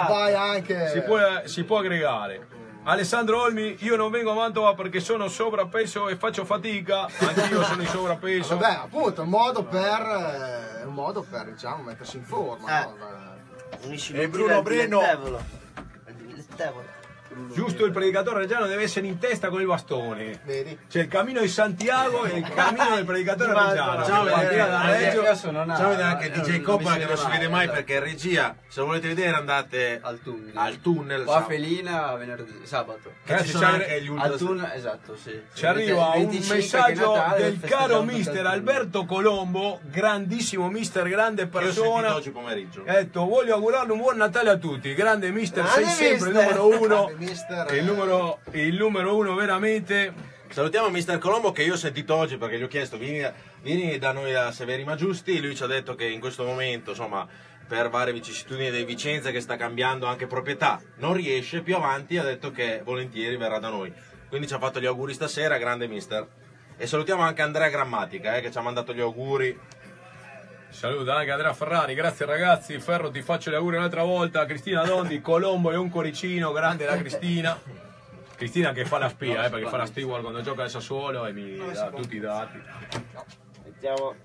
si 0.92 1.02
può, 1.04 1.18
si 1.46 1.64
può 1.64 1.78
aggregare. 1.80 2.60
Alessandro 2.84 3.42
Olmi, 3.44 3.76
io 3.82 3.96
non 3.96 4.10
vengo 4.10 4.32
a 4.32 4.34
Mantova 4.34 4.74
perché 4.74 5.00
sono 5.00 5.28
sovrappeso 5.28 6.10
e 6.10 6.16
faccio 6.16 6.46
fatica, 6.46 7.08
anch'io 7.20 7.64
sono 7.64 7.82
in 7.84 7.88
sovrappeso. 7.88 8.58
Vabbè, 8.58 8.80
appunto, 8.84 9.22
è 9.22 9.24
un 9.24 9.30
modo 9.30 9.64
per. 9.64 10.80
eh, 10.82 10.84
un 10.86 10.94
modo 10.94 11.22
per, 11.22 11.52
diciamo, 11.52 11.84
mettersi 11.84 12.18
in 12.18 12.24
forma. 12.24 12.82
Eh. 12.82 12.86
no? 12.86 12.96
Unisci 13.84 14.14
E 14.14 14.28
Bruno 14.28 14.62
Breno-. 14.64 15.00
Al 15.02 16.14
dilettevole. 16.14 17.00
Giusto 17.54 17.86
il 17.86 17.92
predicatore 17.92 18.40
reggiano 18.40 18.68
deve 18.68 18.84
essere 18.84 19.08
in 19.08 19.18
testa 19.18 19.50
con 19.50 19.62
il 19.62 19.68
bastone. 19.68 20.40
Vedi? 20.44 20.78
C'è 20.90 21.02
il 21.02 21.08
cammino 21.08 21.42
di 21.42 21.48
Santiago 21.48 22.24
e 22.26 22.38
il 22.38 22.50
cammino 22.50 22.96
del 22.96 23.06
predicatore 23.06 23.54
reggiano. 23.54 24.06
Ciao, 24.06 24.24
vedete 24.24 24.60
anche 26.02 26.26
eh, 26.26 26.30
DJ 26.32 26.62
Coppola 26.62 26.96
che 26.96 27.06
non 27.06 27.18
si 27.18 27.30
vede 27.30 27.48
mai 27.48 27.70
perché 27.70 28.00
regia. 28.00 28.56
Se 28.68 28.80
lo 28.80 28.88
volete 28.88 29.08
vedere 29.10 29.36
andate 29.36 30.00
al 30.02 30.20
tunnel. 30.22 30.52
al 30.56 30.80
tunnel. 30.82 31.24
Qua 31.24 31.38
a 31.38 31.44
Felina 31.44 32.16
venerdì, 32.16 32.62
sabato. 32.64 33.14
c'è- 33.26 33.64
anche 33.64 34.02
gli 34.02 34.08
ultra 34.08 34.28
Al 34.28 34.38
tunnel, 34.38 34.72
esatto, 34.74 35.16
sì. 35.16 35.42
Ci 35.54 35.66
arriva 35.66 36.08
un 36.08 36.12
25 36.22 36.56
messaggio 36.56 37.24
del 37.38 37.60
caro 37.62 38.02
mister. 38.04 38.46
Alberto 38.46 39.06
Colombo, 39.06 39.80
grandissimo 39.84 40.70
mister, 40.70 41.08
grande 41.08 41.48
persona. 41.48 42.16
oggi 42.16 42.32
pomeriggio. 42.32 42.84
Ha 42.86 42.94
detto 42.94 43.26
voglio 43.26 43.56
augurarle 43.56 43.92
un 43.92 44.00
buon 44.00 44.18
Natale 44.18 44.50
a 44.50 44.58
tutti, 44.58 44.94
grande 44.94 45.32
mister, 45.32 45.66
sei 45.68 45.86
sempre 45.86 46.30
il 46.30 46.36
numero 46.36 46.68
uno. 46.68 47.12
Mister, 47.22 47.72
Il 47.74 47.78
eh. 47.78 47.82
numero, 47.84 48.40
il 48.54 48.76
numero 48.76 49.16
uno 49.16 49.36
veramente. 49.36 50.12
Salutiamo 50.50 50.90
Mister 50.90 51.20
Colombo 51.20 51.52
che 51.52 51.62
io 51.62 51.74
ho 51.74 51.78
sentito 51.78 52.16
oggi 52.16 52.38
perché 52.38 52.58
gli 52.58 52.64
ho 52.64 52.68
chiesto 52.68 52.98
vieni, 52.98 53.32
vieni 53.62 54.00
da 54.00 54.12
noi 54.12 54.34
a 54.34 54.52
Severi 54.52 54.84
Ma 54.84 54.96
Giusti, 54.96 55.40
lui 55.40 55.56
ci 55.56 55.62
ha 55.62 55.68
detto 55.68 55.94
che 55.94 56.06
in 56.06 56.20
questo 56.20 56.44
momento 56.44 56.90
insomma 56.90 57.28
per 57.68 57.90
varie 57.90 58.12
vicissitudini 58.12 58.72
di 58.72 58.84
Vicenza 58.84 59.30
che 59.30 59.40
sta 59.40 59.56
cambiando 59.56 60.08
anche 60.08 60.26
proprietà 60.26 60.82
non 60.98 61.14
riesce, 61.14 61.62
più 61.62 61.76
avanti 61.76 62.18
ha 62.18 62.24
detto 62.24 62.50
che 62.50 62.82
volentieri 62.84 63.38
verrà 63.38 63.60
da 63.60 63.70
noi. 63.70 63.94
Quindi 64.28 64.48
ci 64.48 64.56
ha 64.56 64.60
fatto 64.60 64.82
gli 64.82 64.88
auguri 64.88 65.14
stasera, 65.14 65.60
grande 65.60 65.88
mister. 65.88 66.28
E 66.76 66.88
salutiamo 66.88 67.22
anche 67.22 67.44
Andrea 67.44 67.70
Grammatica 67.70 68.36
eh, 68.36 68.42
che 68.42 68.52
ci 68.52 68.58
ha 68.58 68.62
mandato 68.62 68.94
gli 68.96 69.00
auguri. 69.00 69.58
Saluta 70.72 71.16
anche 71.16 71.32
Andrea 71.32 71.54
Ferrari, 71.54 71.94
grazie 71.94 72.26
ragazzi. 72.26 72.80
Ferro 72.80 73.12
ti 73.12 73.22
faccio 73.22 73.52
gli 73.52 73.56
auguri 73.56 73.76
un'altra 73.76 74.04
volta. 74.04 74.46
Cristina 74.46 74.84
Dondi, 74.84 75.22
Colombo 75.22 75.72
e 75.72 75.76
un 75.76 75.90
cuoricino, 75.90 76.52
grande 76.52 76.86
la 76.86 76.98
Cristina. 76.98 77.60
Cristina 78.36 78.72
che 78.72 78.86
fa 78.86 78.98
la 78.98 79.10
spia, 79.10 79.46
eh, 79.46 79.50
perché 79.50 79.68
fa 79.68 79.78
la 79.78 79.86
steward 79.86 80.24
quando 80.24 80.42
gioca 80.42 80.64
al 80.64 80.70
Sassuolo 80.70 81.28
e 81.28 81.34
mi 81.34 81.58
dà 81.58 81.90
tutti 81.90 82.16
i 82.16 82.20
dati. 82.20 82.60
Mettiamo. 83.64 84.16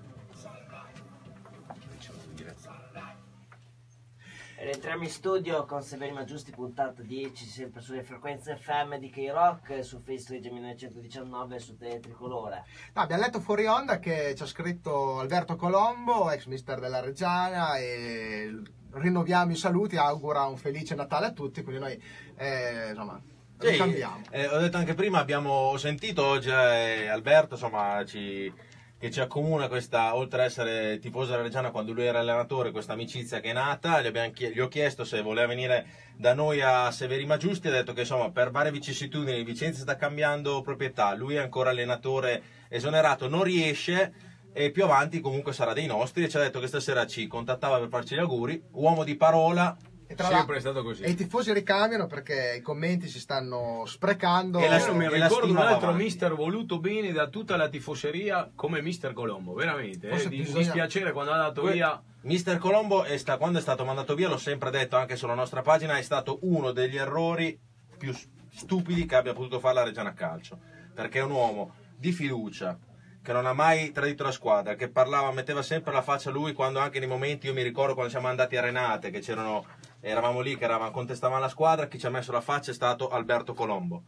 Rientriamo 4.59 5.03
in 5.03 5.09
studio 5.11 5.65
con 5.65 5.83
Severino 5.83 6.23
Giusti, 6.23 6.49
puntata 6.51 7.03
10, 7.03 7.45
sempre 7.45 7.79
sulle 7.79 8.01
frequenze 8.01 8.55
FM 8.57 8.95
di 8.95 9.11
K-Rock, 9.11 9.83
su 9.85 10.01
Face 10.03 10.33
Reggio 10.33 10.51
1919 10.51 11.55
e 11.55 11.59
su 11.59 11.77
Tele 11.77 11.99
Tricolore. 11.99 12.65
No, 12.95 13.01
abbiamo 13.03 13.21
letto 13.21 13.39
fuori 13.39 13.67
onda 13.67 13.99
che 13.99 14.33
ci 14.35 14.41
ha 14.41 14.47
scritto 14.47 15.19
Alberto 15.19 15.55
Colombo, 15.55 16.31
ex 16.31 16.45
mister 16.45 16.79
della 16.79 17.01
Reggiana, 17.01 17.77
e 17.77 18.51
rinnoviamo 18.93 19.51
i 19.51 19.55
saluti, 19.55 19.95
augura 19.95 20.45
un 20.45 20.57
felice 20.57 20.95
Natale 20.95 21.27
a 21.27 21.31
tutti, 21.33 21.61
quindi 21.61 21.79
noi 21.81 22.03
eh, 22.35 22.89
insomma 22.89 23.21
Sì, 23.59 23.77
cambiamo. 23.77 24.21
eh, 24.31 24.47
ho 24.47 24.57
detto 24.57 24.77
anche 24.77 24.95
prima, 24.95 25.19
abbiamo 25.19 25.77
sentito 25.77 26.25
oggi 26.25 26.49
eh, 26.49 27.07
Alberto 27.07 27.53
insomma, 27.53 28.03
ci- 28.05 28.51
che 28.99 29.11
ci 29.11 29.19
accomuna 29.19 29.67
questa, 29.67 30.15
oltre 30.15 30.41
ad 30.41 30.47
essere 30.47 30.97
tifoso 30.97 31.31
della 31.31 31.43
Reggiana 31.43 31.69
quando 31.69 31.93
lui 31.93 32.05
era 32.05 32.19
allenatore, 32.19 32.71
questa 32.71 32.93
amicizia 32.93 33.39
che 33.39 33.51
è 33.51 33.53
nata. 33.53 34.01
Gli, 34.01 34.07
abbiamo 34.07 34.31
gli 34.35 34.59
ho 34.59 34.67
chiesto 34.67 35.03
se 35.03 35.21
voleva 35.21 35.47
venire 35.47 35.85
da 36.15 36.33
noi 36.33 36.61
a 36.61 36.89
Severi 36.89 37.25
Ma 37.25 37.37
Giusti, 37.37 37.67
ha 37.67 37.71
detto 37.71 37.93
che 37.93 38.01
insomma 38.01 38.31
per 38.31 38.49
varie 38.49 38.71
vicissitudini 38.71 39.43
Vicenza 39.43 39.81
sta 39.81 39.95
cambiando 39.95 40.61
proprietà, 40.61 41.13
lui 41.13 41.35
è 41.35 41.39
ancora 41.39 41.69
allenatore 41.69 42.41
esonerato, 42.69 43.29
non 43.29 43.43
riesce 43.43 44.13
e 44.51 44.71
più 44.71 44.83
avanti 44.85 45.19
comunque 45.19 45.53
sarà 45.53 45.73
dei 45.73 45.85
nostri 45.85 46.23
e 46.23 46.29
ci 46.29 46.37
ha 46.37 46.39
detto 46.39 46.59
che 46.59 46.65
stasera 46.65 47.05
ci 47.05 47.27
contattava 47.27 47.77
per 47.77 47.89
farci 47.89 48.15
gli 48.15 48.19
auguri, 48.19 48.59
uomo 48.71 49.03
di 49.03 49.15
parola. 49.15 49.77
E 50.09 50.15
tra 50.15 50.27
Sempre 50.27 50.57
è 50.57 50.61
l'altro 50.61 50.71
stato 50.71 50.83
così. 50.83 51.03
e 51.03 51.09
i 51.09 51.15
tifosi 51.15 51.51
ricambiano 51.51 52.07
perché 52.07 52.55
i 52.57 52.61
commenti 52.61 53.09
si 53.09 53.19
stanno 53.19 53.83
sprecando. 53.85 54.59
E 54.59 54.67
la- 54.69 54.75
Adesso 54.75 54.95
mi 54.95 55.07
ricordo 55.09 55.49
un 55.49 55.57
altro 55.57 55.87
avanti. 55.89 56.03
mister 56.03 56.33
voluto 56.33 56.79
bene 56.79 57.11
da 57.11 57.27
tutta 57.27 57.57
la 57.57 57.67
tifoseria 57.67 58.49
come 58.55 58.81
mister 58.81 59.11
Colombo, 59.11 59.53
veramente. 59.53 60.07
Eh, 60.09 60.29
di 60.29 60.37
bisogna- 60.37 60.59
dispiacere 60.59 61.11
quando 61.11 61.31
è 61.31 61.35
andato 61.35 61.61
Que- 61.61 61.73
via. 61.73 62.01
Mister 62.21 62.57
Colombo 62.57 63.03
è 63.03 63.17
sta- 63.17 63.37
quando 63.37 63.59
è 63.59 63.61
stato 63.61 63.83
mandato 63.83 64.15
via, 64.15 64.29
l'ho 64.29 64.37
sempre 64.37 64.69
detto 64.69 64.95
anche 64.95 65.17
sulla 65.17 65.33
nostra 65.35 65.61
pagina, 65.61 65.97
è 65.97 66.01
stato 66.01 66.39
uno 66.43 66.71
degli 66.71 66.95
errori 66.97 67.57
più 67.97 68.13
stupidi 68.49 69.05
che 69.05 69.15
abbia 69.15 69.33
potuto 69.33 69.59
fare 69.59 69.75
la 69.75 69.83
Reggiana 69.83 70.13
Calcio. 70.13 70.57
Perché 70.93 71.19
è 71.19 71.23
un 71.23 71.31
uomo 71.31 71.73
di 71.97 72.11
fiducia, 72.13 72.77
che 73.21 73.33
non 73.33 73.45
ha 73.45 73.53
mai 73.53 73.91
tradito 73.91 74.23
la 74.23 74.31
squadra, 74.31 74.75
che 74.75 74.87
parlava, 74.89 75.31
metteva 75.31 75.61
sempre 75.61 75.91
la 75.91 76.01
faccia 76.01 76.29
a 76.29 76.31
lui 76.31 76.53
quando 76.53 76.79
anche 76.79 76.97
nei 76.99 77.07
momenti, 77.09 77.47
io 77.47 77.53
mi 77.53 77.61
ricordo 77.61 77.93
quando 77.93 78.09
siamo 78.09 78.27
andati 78.29 78.55
a 78.55 78.61
Renate, 78.61 79.09
che 79.09 79.19
c'erano, 79.19 79.65
eravamo 79.99 80.41
lì, 80.41 80.57
che 80.57 80.63
eravamo, 80.63 80.91
contestavamo 80.91 81.39
la 81.39 81.49
squadra, 81.49 81.87
chi 81.87 81.99
ci 81.99 82.05
ha 82.05 82.09
messo 82.09 82.31
la 82.31 82.41
faccia 82.41 82.71
è 82.71 82.73
stato 82.73 83.09
Alberto 83.09 83.53
Colombo. 83.53 84.03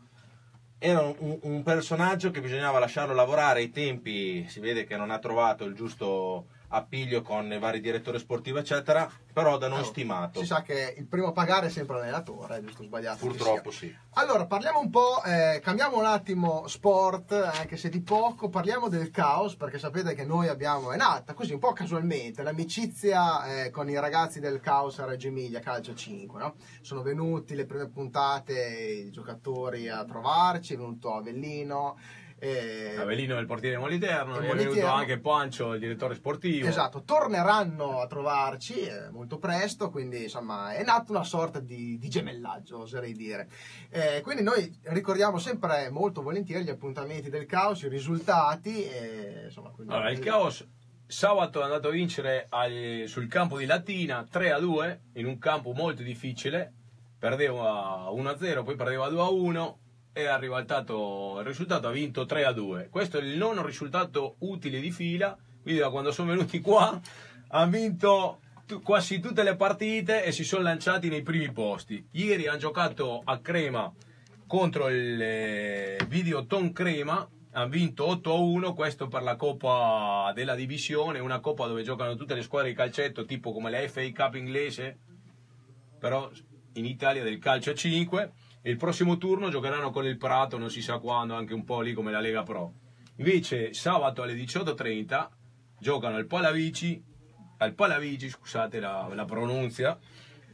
Era 0.77 1.01
un, 1.01 1.39
un 1.41 1.63
personaggio 1.63 2.31
che 2.31 2.41
bisognava 2.41 2.79
lasciarlo 2.79 3.13
lavorare 3.13 3.59
ai 3.59 3.69
tempi 3.69 4.47
si 4.47 4.59
vede 4.59 4.85
che 4.85 4.95
non 4.95 5.11
ha 5.11 5.19
trovato 5.19 5.65
il 5.65 5.73
giusto 5.73 6.47
appiglio 6.69 7.21
con 7.21 7.51
i 7.51 7.59
vari 7.59 7.79
direttori 7.81 8.19
sportivi 8.19 8.59
eccetera 8.59 9.09
però 9.31 9.57
da 9.57 9.67
noi 9.67 9.81
Oh, 9.81 9.83
stimato 9.83 10.39
Si 10.39 10.45
sa 10.45 10.61
che 10.61 10.95
il 10.97 11.05
primo 11.05 11.27
a 11.27 11.31
pagare 11.31 11.67
è 11.67 11.69
sempre 11.69 11.97
l'allenatore, 11.97 12.61
giusto 12.61 12.83
sbagliato? 12.83 13.25
purtroppo 13.25 13.71
sì 13.71 13.95
Allora, 14.13 14.45
parliamo 14.45 14.79
un 14.79 14.89
po', 14.89 15.23
eh, 15.23 15.61
cambiamo 15.63 15.97
un 15.97 16.05
attimo 16.05 16.67
sport, 16.67 17.31
anche 17.31 17.77
se 17.77 17.87
di 17.89 18.01
poco, 18.01 18.49
parliamo 18.49 18.89
del 18.89 19.11
caos, 19.11 19.55
perché 19.55 19.79
sapete 19.79 20.13
che 20.13 20.25
noi 20.25 20.47
abbiamo, 20.49 20.91
è 20.91 20.97
nata 20.97 21.33
così 21.33 21.53
un 21.53 21.59
po' 21.59 21.71
casualmente, 21.71 22.43
l'amicizia 22.43 23.63
eh, 23.65 23.69
con 23.71 23.89
i 23.89 23.97
ragazzi 23.97 24.39
del 24.41 24.59
caos 24.59 24.99
a 24.99 25.05
Reggio 25.05 25.27
Emilia, 25.27 25.59
Calcio 25.61 25.93
5, 25.93 26.39
no? 26.39 26.55
Sono 26.81 27.01
venuti 27.01 27.55
le 27.55 27.65
prime 27.65 27.87
puntate 27.87 29.05
i 29.07 29.11
giocatori 29.11 29.87
a 29.87 30.03
trovarci, 30.03 30.73
è 30.73 30.77
venuto 30.77 31.13
Avellino, 31.15 31.97
eh, 32.39 32.95
Avellino 32.97 33.37
è 33.37 33.39
il 33.39 33.45
portiere 33.45 33.77
Moliterno, 33.77 34.39
è 34.39 34.55
venuto 34.55 34.87
anche 34.87 35.19
Pancio, 35.19 35.73
il 35.73 35.79
direttore 35.79 36.15
sportivo. 36.15 36.67
Esatto, 36.67 37.03
torneranno 37.03 37.99
a 37.99 38.07
trovarci 38.07 38.79
eh, 38.79 39.09
molto 39.09 39.37
presto, 39.37 39.89
quindi 39.89 40.23
insomma 40.23 40.73
è 40.73 40.83
nata 40.83 41.11
una 41.11 41.23
sorta 41.23 41.59
di, 41.59 41.97
di 41.99 42.09
gemellaggio, 42.09 42.79
oserei 42.79 43.13
dire. 43.13 43.49
Eh, 43.89 44.21
quindi 44.21 44.43
noi 44.43 44.73
ricordiamo 44.83 45.37
sempre 45.37 45.89
molto 45.89 46.21
volentieri 46.21 46.63
gli 46.63 46.69
appuntamenti 46.69 47.29
del 47.29 47.45
caos, 47.45 47.81
i 47.81 47.89
risultati. 47.89 48.83
E, 48.85 49.41
insomma, 49.45 49.69
quindi- 49.69 49.93
Allora, 49.93 50.09
il 50.11 50.19
Caos 50.19 50.65
sabato 51.05 51.59
è 51.59 51.63
andato 51.63 51.87
a 51.87 51.91
vincere 51.91 52.45
al- 52.49 53.03
sul 53.07 53.27
campo 53.27 53.57
di 53.57 53.65
Latina 53.65 54.25
3 54.29 54.51
a 54.51 54.59
2 54.59 55.01
in 55.13 55.25
un 55.25 55.37
campo 55.39 55.73
molto 55.73 56.03
difficile. 56.03 56.73
Perdeva 57.17 58.07
1 58.11 58.29
a 58.29 58.37
0, 58.37 58.63
poi 58.63 58.75
perdeva 58.75 59.09
2 59.09 59.21
a 59.21 59.29
1 59.29 59.79
e 60.21 60.27
ha 60.27 60.37
ribaltato 60.37 61.37
il 61.39 61.45
risultato, 61.45 61.87
ha 61.87 61.91
vinto 61.91 62.25
3 62.25 62.45
a 62.45 62.51
2. 62.51 62.89
Questo 62.89 63.17
è 63.17 63.21
il 63.21 63.37
nono 63.37 63.65
risultato 63.65 64.35
utile 64.39 64.79
di 64.79 64.91
fila, 64.91 65.37
quindi 65.61 65.79
da 65.79 65.89
quando 65.89 66.11
sono 66.11 66.31
venuti 66.31 66.59
qua 66.59 66.99
hanno 67.49 67.71
vinto 67.71 68.39
tu- 68.65 68.81
quasi 68.81 69.19
tutte 69.19 69.43
le 69.43 69.55
partite 69.55 70.23
e 70.23 70.31
si 70.31 70.43
sono 70.43 70.63
lanciati 70.63 71.09
nei 71.09 71.23
primi 71.23 71.51
posti. 71.51 72.05
Ieri 72.11 72.47
hanno 72.47 72.57
giocato 72.57 73.21
a 73.23 73.39
Crema 73.39 73.91
contro 74.45 74.89
il 74.89 75.21
eh, 75.21 75.97
Video 76.07 76.45
Ton 76.45 76.71
Crema 76.71 77.27
hanno 77.51 77.69
vinto 77.69 78.05
8 78.05 78.31
a 78.31 78.37
1 78.37 78.73
questo 78.73 79.07
per 79.07 79.23
la 79.23 79.35
Coppa 79.35 80.31
della 80.33 80.55
Divisione 80.55 81.19
una 81.19 81.39
Coppa 81.39 81.67
dove 81.67 81.83
giocano 81.83 82.15
tutte 82.15 82.35
le 82.35 82.43
squadre 82.43 82.69
di 82.69 82.75
calcetto 82.75 83.25
tipo 83.25 83.51
come 83.51 83.69
la 83.69 83.87
FA 83.87 84.07
Cup 84.11 84.35
inglese 84.35 84.97
però 85.99 86.29
in 86.73 86.85
Italia 86.85 87.23
del 87.23 87.39
calcio 87.39 87.71
a 87.71 87.75
5 87.75 88.31
e 88.61 88.69
il 88.69 88.77
prossimo 88.77 89.17
turno 89.17 89.49
giocheranno 89.49 89.89
con 89.91 90.05
il 90.05 90.17
Prato 90.17 90.57
non 90.57 90.69
si 90.69 90.81
sa 90.81 90.97
quando 90.99 91.33
anche 91.35 91.53
un 91.53 91.63
po' 91.63 91.81
lì 91.81 91.93
come 91.93 92.11
la 92.11 92.19
Lega 92.19 92.43
Pro 92.43 92.73
invece 93.17 93.73
sabato 93.73 94.21
alle 94.21 94.33
18.30 94.33 95.27
giocano 95.79 96.15
al 96.17 96.25
Palavici 96.25 97.01
al 97.57 97.73
Palavici 97.73 98.29
scusate 98.29 98.79
la, 98.79 99.09
la 99.13 99.25
pronunzia 99.25 99.97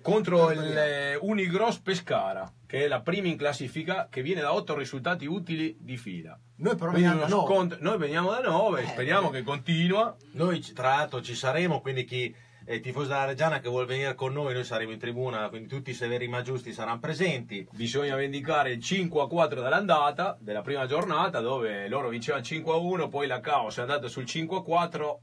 contro 0.02 0.52
il 0.52 0.78
eh, 0.78 1.16
Unigros 1.20 1.80
Pescara 1.80 2.52
che 2.68 2.86
è 2.86 2.88
la 2.88 3.02
prima 3.02 3.28
in 3.28 3.38
classifica 3.38 4.08
che 4.10 4.22
viene 4.22 4.42
da 4.42 4.54
8 4.54 4.76
risultati 4.78 5.26
utili 5.26 5.76
di 5.80 5.98
fila 5.98 6.38
Noi 6.58 6.76
però 6.76 6.92
veniamo 6.92 7.22
da 7.22 7.28
noi. 7.28 7.46
scontro- 7.46 7.78
noi 7.82 7.98
veniamo 7.98 8.30
da 8.30 8.40
9 8.42 8.82
Eh, 8.82 8.88
speriamo 8.88 9.30
eh. 9.30 9.32
che 9.32 9.44
continua 9.44 10.16
Noi 10.34 10.60
tra 10.74 10.90
l'altro 10.96 11.22
ci 11.22 11.34
saremo, 11.36 11.82
quindi 11.82 12.06
chi 12.06 12.36
è 12.66 12.80
tifoso 12.80 13.10
della 13.10 13.26
Reggiana 13.26 13.60
che 13.60 13.70
vuole 13.70 13.86
venire 13.86 14.16
con 14.16 14.34
noi, 14.34 14.56
noi 14.56 14.64
saremo 14.64 14.92
in 14.92 14.98
tribuna, 14.98 15.50
quindi 15.50 15.68
tutti 15.68 15.92
i 15.92 15.94
severi 15.94 16.28
ma 16.28 16.42
giusti 16.42 16.74
saranno 16.74 16.98
presenti. 17.00 17.68
bisogna 17.72 18.16
vendicare 18.16 18.72
il 18.72 18.82
5 18.82 19.22
a 19.22 19.28
4 19.28 19.62
dall'andata 19.62 20.36
della 20.40 20.62
prima 20.62 20.88
giornata 20.88 21.42
dove 21.42 21.88
loro 21.88 22.10
vincevano 22.10 22.44
5 22.44 22.74
a 22.74 22.78
1 22.78 23.08
poi 23.08 23.28
la 23.28 23.40
Caos 23.40 23.78
è 23.78 23.82
andata 23.82 24.08
sul 24.08 24.26
5 24.26 24.58
a 24.58 24.62
4 24.62 25.22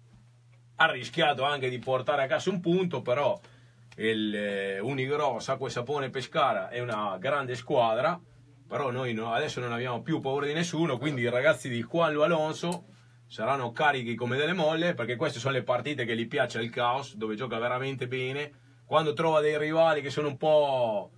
ha 0.77 0.91
rischiato 0.93 1.43
anche 1.43 1.69
di 1.69 1.81
portare 1.81 2.23
a 2.23 2.27
casa 2.27 2.51
un 2.51 2.61
punto 2.61 3.03
però 3.03 3.39
il 3.97 4.35
eh, 4.35 4.79
Unigros 4.79 5.49
Acqua 5.49 5.67
e 5.67 5.71
Sapone 5.71 6.11
Pescara 6.11 6.69
è 6.69 6.79
una 6.79 7.17
grande 7.19 7.57
squadra 7.57 8.21
però 8.69 8.93
noi 8.93 9.15
no- 9.15 9.33
adesso 9.33 9.59
non 9.59 9.73
abbiamo 9.73 10.01
più 10.01 10.21
paura 10.21 10.47
di 10.47 10.53
nessuno 10.53 10.97
quindi 10.97 11.23
i 11.23 11.29
ragazzi 11.29 11.69
di 11.69 11.83
Juan 11.83 12.13
Lu 12.13 12.21
Alonso 12.21 12.85
saranno 13.33 13.73
carichi 13.73 14.15
come 14.15 14.37
delle 14.37 14.53
molle 14.53 14.93
perché 14.93 15.17
queste 15.17 15.39
sono 15.39 15.55
le 15.55 15.63
partite 15.63 16.05
che 16.05 16.15
gli 16.15 16.29
piace 16.29 16.59
al 16.59 16.69
Caos 16.69 17.17
dove 17.17 17.35
gioca 17.35 17.59
veramente 17.59 18.07
bene. 18.07 18.53
Quando 18.85 19.15
trova 19.15 19.41
dei 19.41 19.57
rivali 19.57 20.03
che 20.03 20.11
sono 20.11 20.29
un 20.29 20.37
po' 20.37 21.11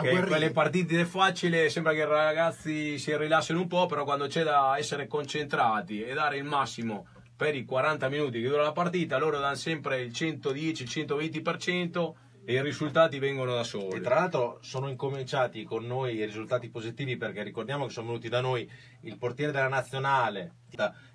che 0.00 0.20
quelle 0.20 0.52
partite 0.52 1.04
facili 1.04 1.68
sembra 1.68 1.94
che 1.94 1.98
i 1.98 2.04
ragazzi 2.04 2.96
si 2.98 3.16
rilassino 3.16 3.58
un 3.58 3.66
po', 3.66 3.86
però 3.86 4.04
quando 4.04 4.28
c'è 4.28 4.44
da 4.44 4.78
essere 4.78 5.08
concentrati 5.08 6.04
e 6.04 6.14
dare 6.14 6.36
il 6.36 6.44
massimo 6.44 7.08
per 7.36 7.56
i 7.56 7.64
40 7.64 8.08
minuti 8.08 8.40
che 8.40 8.48
dura 8.48 8.62
la 8.62 8.70
partita, 8.70 9.18
loro 9.18 9.40
danno 9.40 9.56
sempre 9.56 10.00
il 10.00 10.12
110, 10.12 10.82
il 10.84 10.88
120% 10.88 12.12
e 12.44 12.52
i 12.54 12.62
risultati 12.62 13.18
vengono 13.18 13.54
da 13.54 13.64
soli. 13.64 13.96
E 13.96 14.00
tra 14.00 14.16
l'altro 14.16 14.58
sono 14.62 14.88
incominciati 14.88 15.64
con 15.64 15.86
noi 15.86 16.16
i 16.16 16.24
risultati 16.24 16.68
positivi 16.68 17.16
perché 17.16 17.42
ricordiamo 17.42 17.86
che 17.86 17.92
sono 17.92 18.08
venuti 18.08 18.28
da 18.28 18.40
noi 18.40 18.70
il 19.02 19.16
portiere 19.18 19.52
della 19.52 19.68
nazionale 19.68 20.56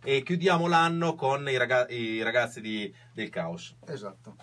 e 0.04 0.24
chiudiamo 0.24 0.68
l'anno 0.68 1.16
con 1.16 1.48
i, 1.50 1.58
raga- 1.58 1.88
i 1.90 2.22
ragazzi 2.24 2.62
di- 2.62 2.94
del 3.14 3.30
Caos. 3.30 3.76
Esatto. 3.88 4.36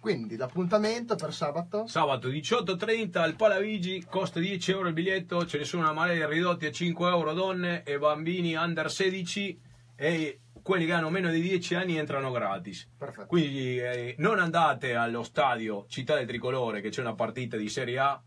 Quindi 0.00 0.36
l'appuntamento 0.36 1.14
per 1.14 1.34
sabato? 1.34 1.86
Sabato 1.86 2.28
18.30 2.28 3.18
al 3.18 3.34
Palavigi, 3.36 4.02
costa 4.08 4.40
10 4.40 4.70
euro 4.70 4.88
il 4.88 4.94
biglietto, 4.94 5.44
ce 5.44 5.58
ne 5.58 5.64
sono 5.64 5.82
una 5.82 5.92
marea 5.92 6.26
ridotti 6.26 6.64
a 6.64 6.70
5 6.70 7.08
euro 7.08 7.34
donne 7.34 7.82
e 7.82 7.98
bambini 7.98 8.54
under 8.54 8.90
16 8.90 9.60
e 9.96 10.40
quelli 10.62 10.86
che 10.86 10.92
hanno 10.92 11.10
meno 11.10 11.30
di 11.30 11.40
10 11.40 11.74
anni 11.74 11.96
entrano 11.96 12.30
gratis. 12.30 12.88
Perfetto. 12.98 13.26
Quindi 13.26 13.78
eh, 13.78 14.14
non 14.18 14.38
andate 14.38 14.94
allo 14.94 15.22
stadio 15.22 15.86
Città 15.88 16.14
del 16.16 16.26
Tricolore 16.26 16.80
che 16.80 16.88
c'è 16.90 17.00
una 17.00 17.14
partita 17.14 17.56
di 17.56 17.68
Serie 17.68 17.98
A, 17.98 18.20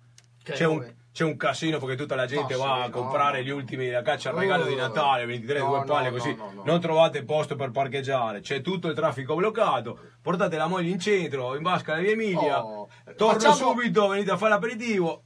Che 0.44 0.52
c'è 0.54 0.66
un, 0.66 0.86
c'è 1.14 1.24
un 1.24 1.38
casino 1.38 1.78
perché 1.80 1.96
tutta 1.96 2.16
la 2.16 2.26
gente 2.26 2.54
Ah, 2.56 2.58
va 2.58 2.84
a 2.84 2.90
comprare 2.90 3.38
no. 3.40 3.44
gli 3.46 3.50
ultimi 3.50 3.90
la 3.90 4.02
caccia 4.02 4.30
al 4.32 4.36
regalo 4.36 4.66
di 4.66 4.74
Oh. 4.74 4.78
Natale, 4.78 5.26
23 5.26 5.60
No, 5.60 5.68
due 5.68 5.84
palle 5.86 6.10
no, 6.10 6.16
così, 6.18 6.36
no, 6.36 6.52
no. 6.54 6.64
non 6.66 6.82
trovate 6.82 7.24
posto 7.24 7.56
per 7.56 7.72
parcheggiare, 7.72 8.42
c'è 8.42 8.60
tutto 8.62 8.88
il 8.90 8.96
traffico 8.96 9.36
bloccato, 9.36 9.98
portate 10.22 10.58
la 10.58 10.68
moglie 10.68 10.90
in 10.90 11.00
centro, 11.00 11.56
in 11.56 11.62
vasca 11.64 11.96
via 11.96 12.12
Emilia, 12.12 12.64
Oh, 12.66 12.90
torno 13.16 13.40
facciamo- 13.40 13.56
subito, 13.56 14.08
venite 14.08 14.32
a 14.32 14.38
fare 14.38 14.52
l'aperitivo. 14.54 15.24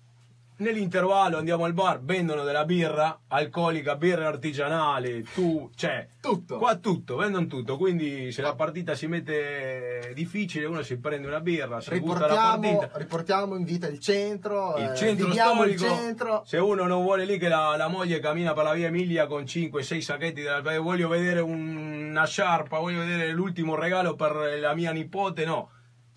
Nell'intervallo 0.60 1.38
andiamo 1.38 1.66
al 1.66 1.74
bar, 1.74 2.02
vendono 2.02 2.44
della 2.44 2.66
birra 2.66 3.20
alcolica, 3.28 3.96
birra 3.96 4.28
artigianale, 4.28 5.22
tu, 5.34 5.70
cioè, 5.76 6.08
Tutto. 6.20 6.58
qua 6.58 6.76
tutto, 6.78 7.16
vendono 7.16 7.46
tutto. 7.46 7.78
Quindi 7.78 8.32
se 8.32 8.42
la 8.42 8.56
partita 8.56 8.96
si 8.96 9.06
mette 9.06 10.12
difficile, 10.16 10.66
uno 10.66 10.82
si 10.82 10.98
prende 10.98 11.28
una 11.28 11.42
birra, 11.42 11.80
si 11.80 12.00
gusta 12.00 12.22
la 12.22 12.28
Riportiamo, 12.28 12.78
partita. 12.80 12.98
riportiamo 12.98 13.56
in 13.56 13.64
vita 13.66 13.88
il 13.88 14.00
centro, 14.00 14.76
Il 14.78 14.92
eh, 14.92 14.96
centro 14.96 15.28
viviamo 15.28 15.64
il 15.64 15.78
storico, 15.78 15.96
centro. 15.96 16.42
se 16.44 16.58
uno 16.58 16.86
non 16.88 17.04
vuole 17.04 17.26
lì 17.26 17.38
che 17.38 17.50
la, 17.50 17.76
la 17.78 17.88
moglie 17.88 18.20
cammina 18.20 18.54
per 18.54 18.64
la 18.64 18.74
via 18.74 18.88
Emilia 18.88 19.28
con 19.28 19.44
5-6 19.44 20.00
sacchetti, 20.00 20.42
della, 20.42 20.62
voglio 20.80 21.08
vedere 21.08 21.40
un- 21.40 22.08
una 22.10 22.26
sciarpa, 22.26 22.80
voglio 22.80 23.00
vedere 23.00 23.32
l'ultimo 23.32 23.76
regalo 23.76 24.16
per 24.16 24.58
la 24.60 24.74
mia 24.74 24.92
nipote, 24.92 25.46
no. 25.46 25.70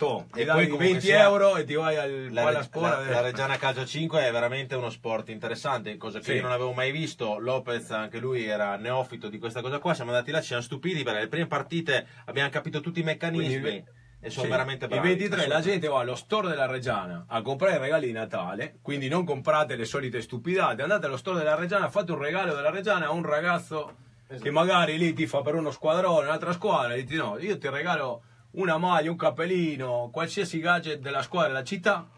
E 0.07 0.25
poi 0.35 0.45
dai 0.45 0.65
comunque 0.69 0.87
20 0.87 1.01
sia, 1.01 1.23
euro 1.23 1.57
e 1.57 1.65
ti 1.65 1.75
vai 1.75 1.97
al 1.97 2.29
La, 2.33 2.47
alla 2.47 2.63
sport. 2.63 3.05
la- 3.07 3.11
la 3.11 3.21
Reggiana 3.21 3.57
Calcio 3.59 3.85
5 3.85 4.27
è 4.27 4.33
veramente 4.33 4.75
uno 4.75 4.89
sport 4.91 5.29
interessante, 5.29 5.97
cosa 5.97 6.19
che 6.19 6.25
Sì. 6.25 6.33
io 6.35 6.43
non 6.43 6.53
avevo 6.53 6.73
mai 6.73 6.91
visto. 6.91 7.39
Lopez, 7.39 7.91
anche 7.91 8.19
lui 8.19 8.47
era 8.47 8.77
neofito 8.77 9.29
di 9.29 9.39
questa 9.39 9.61
cosa 9.61 9.79
qua. 9.79 9.93
Siamo 9.95 10.11
andati 10.13 10.31
là, 10.31 10.41
ci 10.41 10.47
siamo 10.49 10.63
stupiti 10.63 11.03
perché 11.03 11.21
le 11.21 11.29
prime 11.29 11.47
partite 11.47 12.07
abbiamo 12.27 12.49
capito 12.51 12.81
tutti 12.81 13.01
i 13.01 13.03
meccanismi 13.03 13.61
Quindi, 13.61 13.85
e 14.23 14.31
sono 14.31 14.45
Sì. 14.45 14.51
veramente 14.51 14.87
bravi. 14.87 15.11
Il 15.11 15.17
23 15.19 15.47
la 15.47 15.61
gente 15.61 15.89
va 15.89 16.01
allo 16.01 16.15
store 16.15 16.49
della 16.49 16.67
Reggiana 16.67 17.25
a 17.29 17.43
comprare 17.43 17.77
i 17.77 17.79
regali 17.79 18.07
di 18.07 18.13
Natale, 18.13 18.77
quindi 18.83 19.09
non 19.09 19.25
comprate 19.25 19.77
le 19.77 19.85
solite 19.85 20.21
stupidate, 20.21 20.83
andate 20.83 21.07
allo 21.07 21.17
store 21.17 21.39
della 21.39 21.55
Reggiana, 21.55 21.89
fate 21.89 22.13
un 22.13 22.19
regalo 22.19 22.55
della 22.55 22.71
Reggiana 22.71 23.07
a 23.07 23.11
un 23.13 23.23
ragazzo 23.25 23.95
che 24.41 24.51
magari 24.51 24.97
lì 24.97 25.13
ti 25.13 25.27
fa 25.27 25.41
per 25.43 25.55
uno 25.57 25.71
squadrone, 25.73 26.27
un'altra 26.27 26.53
squadra, 26.53 26.95
e 26.95 27.03
dici 27.03 27.17
no, 27.17 27.37
io 27.39 27.59
ti 27.59 27.69
regalo 27.69 28.23
una 28.53 28.79
maglia, 28.79 29.11
un 29.11 29.17
cappellino, 29.17 30.11
qualsiasi 30.13 30.59
gadget 30.61 31.01
della 31.01 31.23
squadra 31.23 31.49
della 31.49 31.65
città 31.65 32.09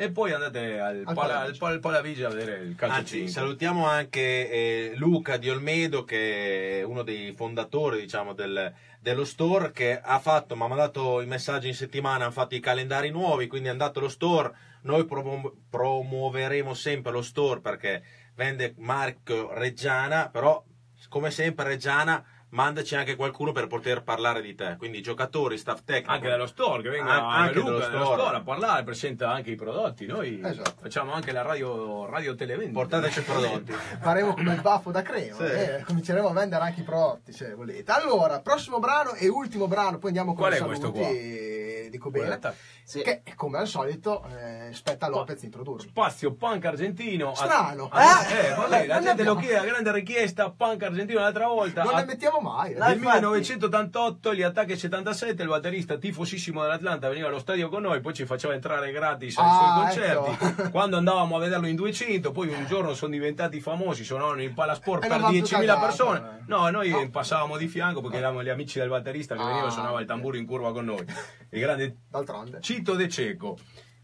e 0.00 0.12
poi 0.12 0.32
andate 0.32 0.78
al, 0.78 1.02
Al 1.04 1.14
pala, 1.14 1.14
Palavigi. 1.14 1.50
al, 1.50 1.58
pal- 1.58 1.72
al 1.72 1.80
Palavigi 1.80 2.22
a 2.22 2.28
vedere 2.28 2.58
il 2.62 2.74
calcio 2.76 2.96
Anzi, 2.98 3.12
5. 3.14 3.30
salutiamo 3.32 3.86
anche 3.86 4.20
eh, 4.50 4.92
Luca 4.94 5.36
di 5.36 5.50
Olmedo, 5.50 6.04
che 6.04 6.78
è 6.78 6.82
uno 6.84 7.02
dei 7.02 7.32
fondatori 7.32 8.00
diciamo, 8.00 8.32
del- 8.32 8.72
dello 9.00 9.24
store, 9.24 9.72
che 9.72 9.98
ha 10.00 10.18
fatto, 10.20 10.54
mi 10.54 10.62
ha 10.62 10.68
mandato 10.68 11.20
i 11.20 11.26
messaggi 11.26 11.66
in 11.66 11.74
settimana, 11.74 12.24
hanno 12.24 12.32
fatto 12.32 12.54
i 12.54 12.60
calendari 12.60 13.10
nuovi, 13.10 13.48
quindi 13.48 13.66
è 13.68 13.72
andato 13.72 13.98
allo 13.98 14.08
store. 14.08 14.54
Noi 14.82 15.04
promu- 15.06 15.52
promuoveremo 15.68 16.72
sempre 16.74 17.10
lo 17.10 17.22
store 17.22 17.60
perché 17.60 18.02
vende 18.36 18.74
marchio 18.78 19.52
Reggiana, 19.52 20.28
però 20.30 20.62
come 21.08 21.32
sempre 21.32 21.64
Reggiana 21.66 22.24
mandaci 22.50 22.94
anche 22.96 23.14
qualcuno 23.16 23.52
per 23.52 23.66
poter 23.66 24.02
parlare 24.02 24.40
di 24.40 24.54
te, 24.54 24.76
quindi 24.78 25.02
giocatori, 25.02 25.58
staff 25.58 25.82
tecnico. 25.84 26.12
Anche 26.12 26.28
dallo 26.28 26.46
store, 26.46 26.82
che 26.82 26.88
venga 26.88 27.12
An- 27.12 27.42
anche 27.42 27.58
Luca 27.58 27.82
store. 27.84 28.04
store 28.04 28.36
a 28.36 28.42
parlare, 28.42 28.84
presenta 28.84 29.30
anche 29.30 29.50
i 29.50 29.54
prodotti. 29.54 30.06
Noi 30.06 30.40
Esatto. 30.42 30.74
facciamo 30.80 31.12
anche 31.12 31.32
la 31.32 31.42
radio, 31.42 32.06
radio 32.06 32.34
televendita. 32.34 32.78
Portateci 32.78 33.18
i 33.18 33.22
prodotti. 33.22 33.72
Faremo 33.72 34.34
come 34.34 34.54
il 34.54 34.60
baffo 34.62 34.90
da 34.90 35.02
crema, 35.02 35.36
Sì. 35.36 35.42
eh, 35.44 35.82
cominceremo 35.86 36.28
a 36.28 36.32
vendere 36.32 36.64
anche 36.64 36.80
i 36.80 36.84
prodotti 36.84 37.32
se 37.32 37.52
volete. 37.54 37.92
Allora, 37.92 38.40
prossimo 38.40 38.78
brano 38.78 39.12
e 39.12 39.28
ultimo 39.28 39.68
brano, 39.68 39.98
poi 39.98 40.08
andiamo 40.08 40.32
con 40.34 40.40
Qual 40.46 40.52
i 40.52 40.56
è 40.56 40.64
questo 40.64 40.92
saluti. 40.92 41.00
che 41.12 41.88
dico 41.90 42.10
bene, 42.10 42.38
Buona 42.38 42.54
Sì. 42.88 43.02
che 43.02 43.22
come 43.36 43.58
al 43.58 43.66
solito 43.66 44.24
eh, 44.34 44.70
spetta 44.72 45.06
a 45.06 45.08
Lopez 45.10 45.42
introdurlo. 45.42 45.82
Spazio 45.82 46.32
punk 46.32 46.64
argentino. 46.64 47.34
Strano. 47.34 47.88
Ah, 47.92 48.24
Eh, 48.26 48.46
eh, 48.46 48.54
vabbè, 48.54 48.86
la 48.86 49.00
gente 49.02 49.24
lo 49.24 49.32
abbiamo- 49.32 49.40
chiede, 49.40 49.66
grande 49.66 49.92
richiesta, 49.92 50.50
punk 50.50 50.82
argentino 50.84 51.20
l'altra 51.20 51.48
volta. 51.48 51.82
Non 51.82 51.94
A- 51.94 51.98
ne 51.98 52.04
mettiamo 52.06 52.40
mai. 52.40 52.72
eh. 52.72 52.78
No, 52.78 52.86
Nel 52.86 52.96
infatti. 52.96 53.16
1988, 53.18 54.34
gli 54.34 54.42
attacchi 54.42 54.76
77, 54.78 55.42
il 55.42 55.48
batterista 55.48 55.98
tifosissimo 55.98 56.62
dell'Atlanta 56.62 57.08
veniva 57.08 57.28
allo 57.28 57.38
stadio 57.40 57.68
con 57.68 57.82
noi, 57.82 58.00
poi 58.00 58.14
ci 58.14 58.24
faceva 58.24 58.54
entrare 58.54 58.90
gratis 58.90 59.36
ai 59.36 59.44
Ah, 59.46 59.90
suoi 59.92 60.04
concerti. 60.06 60.44
ecco. 60.62 60.70
Quando 60.72 60.96
andavamo 60.96 61.36
a 61.36 61.40
vederlo 61.40 61.66
in 61.66 61.76
200, 61.76 62.32
poi 62.32 62.48
un 62.48 62.64
giorno 62.66 62.94
sono 62.94 63.12
diventati 63.12 63.60
famosi, 63.60 64.02
suonavano 64.02 64.40
in 64.40 64.54
Palasport 64.54 65.04
E 65.04 65.08
per 65.08 65.18
non 65.18 65.26
vanno 65.30 65.32
più 65.34 65.42
10.000 65.42 65.74
cagato, 65.74 65.80
persone. 65.86 66.18
eh. 66.18 66.42
No, 66.46 66.70
noi 66.70 66.88
No. 66.90 67.10
passavamo 67.10 67.58
di 67.58 67.68
fianco 67.68 68.00
perché 68.00 68.16
eravamo 68.16 68.42
gli 68.42 68.48
amici 68.48 68.78
del 68.78 68.88
batterista 68.88 69.34
che 69.36 69.42
veniva 69.44 69.64
e 69.64 69.68
Ah, 69.68 69.70
suonava 69.70 70.00
il 70.00 70.06
tamburo 70.06 70.36
in 70.38 70.46
curva 70.46 70.72
con 70.72 70.86
noi. 70.86 71.04
Il 71.50 71.60
grande 71.60 71.96
D'altronde. 72.10 72.60
Cito 72.60 72.94
De 72.94 73.08
Ceco. 73.08 73.58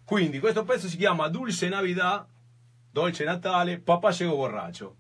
Quindi 0.05 0.39
questo 0.39 0.65
pezzo 0.65 0.89
si 0.89 0.97
chiama 0.97 1.29
Dulce 1.29 1.69
Navidad, 1.69 2.27
Dolce 2.91 3.25
Natale, 3.25 3.81
Papà 3.81 4.13
Sego 4.13 4.37
Borraccio. 4.37 4.97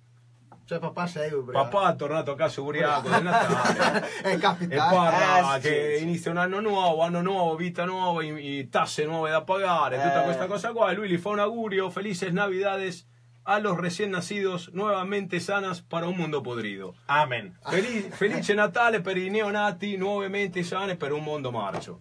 Cioè 0.66 0.78
papà 0.78 1.06
sei 1.06 1.30
ubriaco. 1.30 1.68
Papà 1.68 1.92
è 1.92 1.96
tornato 1.96 2.30
a 2.30 2.36
casa 2.36 2.62
ubriaco 2.62 3.06
del 3.10 3.22
Natale. 3.22 4.08
È 4.24 4.32
E 4.32 4.38
capitato. 4.38 4.94
parla 4.94 5.56
Eh, 5.56 5.60
sì, 5.60 5.68
che 5.68 5.94
sì. 5.98 6.02
inizia 6.04 6.30
un 6.30 6.38
anno 6.38 6.60
nuovo, 6.60 7.02
anno 7.02 7.20
nuovo, 7.20 7.54
vita 7.54 7.84
nuova, 7.84 8.22
i- 8.24 8.58
i 8.60 8.68
tasse 8.70 9.04
nuove 9.04 9.28
da 9.30 9.42
pagare, 9.42 9.96
tutta 10.00 10.22
Eh. 10.22 10.24
questa 10.24 10.46
cosa 10.46 10.72
qua. 10.72 10.90
E 10.90 10.94
lui 10.94 11.10
gli 11.10 11.18
fa 11.18 11.28
un 11.28 11.40
augurio, 11.40 11.90
felices 11.90 12.32
navidades 12.32 13.06
a 13.42 13.58
los 13.58 13.76
recién 13.78 14.08
nacidos, 14.10 14.70
nuevamente 14.72 15.38
sanas 15.38 15.82
para 15.82 16.06
un 16.06 16.16
mundo 16.16 16.40
podrido. 16.40 16.94
Amen. 17.08 17.58
Feli- 17.68 18.08
felice 18.10 18.54
Natale 18.54 19.02
per 19.02 19.18
i 19.18 19.28
neonati, 19.28 19.98
nuovamente 19.98 20.62
sane 20.62 20.96
per 20.96 21.12
un 21.12 21.22
mondo 21.24 21.50
marcio. 21.50 21.98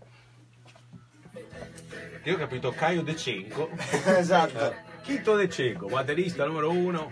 Io 2.23 2.35
ho 2.35 2.37
capito 2.37 2.71
Caio 2.71 3.01
De 3.01 3.15
Cenco. 3.15 3.69
Esatto. 4.05 4.91
Chito 5.01 5.35
De 5.35 5.49
Ceco, 5.49 5.87
batterista 5.87 6.45
numero 6.45 6.71
uno. 6.71 7.11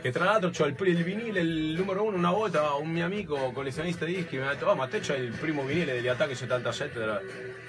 Che 0.00 0.10
tra 0.10 0.24
l'altro 0.24 0.50
c'ho 0.50 0.64
il, 0.64 0.74
il 0.78 1.04
vinile, 1.04 1.40
il 1.40 1.74
numero 1.76 2.02
uno. 2.04 2.16
Una 2.16 2.32
volta 2.32 2.74
un 2.74 2.88
mio 2.88 3.04
amico 3.04 3.52
collezionista 3.52 4.04
di 4.04 4.16
dischi 4.16 4.36
mi 4.36 4.42
ha 4.42 4.54
detto: 4.54 4.66
Oh, 4.66 4.74
ma 4.74 4.88
te 4.88 4.98
c'hai 5.00 5.22
il 5.22 5.32
primo 5.32 5.62
vinile 5.62 5.92
degli 5.92 6.08
attacchi 6.08 6.34
77? 6.34 6.98
della-" 6.98 7.20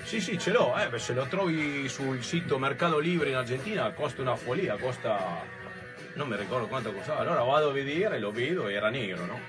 Sì, 0.04 0.20
sì, 0.20 0.40
ce 0.40 0.52
l'ho, 0.52 0.76
eh, 0.76 0.88
beh, 0.88 0.98
se 0.98 1.14
lo 1.14 1.28
trovi 1.28 1.88
sul 1.88 2.24
sito 2.24 2.58
Mercado 2.58 2.98
Libre 2.98 3.30
in 3.30 3.36
Argentina 3.36 3.92
costa 3.92 4.22
una 4.22 4.36
follia, 4.36 4.78
costa. 4.78 5.44
Non 6.14 6.28
mi 6.28 6.36
ricordo 6.36 6.68
quanto 6.68 6.92
costava. 6.92 7.20
Allora 7.20 7.44
vado 7.44 7.70
a 7.70 7.74
vedere, 7.74 8.18
lo 8.18 8.32
vedo, 8.32 8.68
era 8.68 8.90
nero, 8.90 9.26
no? 9.26 9.40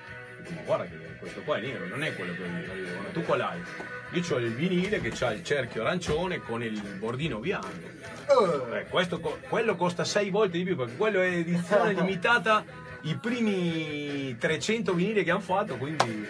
Ma 0.48 0.60
guarda 0.64 0.84
che 0.84 0.96
questo 1.18 1.40
qua 1.42 1.56
è 1.56 1.60
nero, 1.60 1.86
non 1.86 2.02
è 2.02 2.14
quello 2.14 2.32
che 2.34 2.42
ho 2.42 2.74
io. 2.74 3.10
Tu 3.12 3.22
qual 3.22 3.40
hai? 3.40 3.60
Io 4.12 4.22
ho 4.34 4.38
il 4.38 4.52
vinile 4.52 5.00
che 5.00 5.12
ha 5.24 5.32
il 5.32 5.42
cerchio 5.42 5.82
arancione 5.82 6.40
con 6.40 6.62
il 6.62 6.80
bordino 6.98 7.38
bianco. 7.38 7.68
Eh, 8.70 8.78
Eh, 8.78 8.84
questo 8.88 9.20
quello 9.20 9.74
costa 9.76 10.04
6 10.04 10.30
volte 10.30 10.58
di 10.58 10.64
più 10.64 10.76
perché 10.76 10.96
quello 10.96 11.20
è 11.20 11.28
edizione 11.28 11.92
limitata 11.94 12.64
i 13.02 13.16
primi 13.16 14.36
300 14.38 14.92
vinili 14.94 15.24
che 15.24 15.30
hanno 15.32 15.40
fatto 15.40 15.76
quindi 15.76 16.26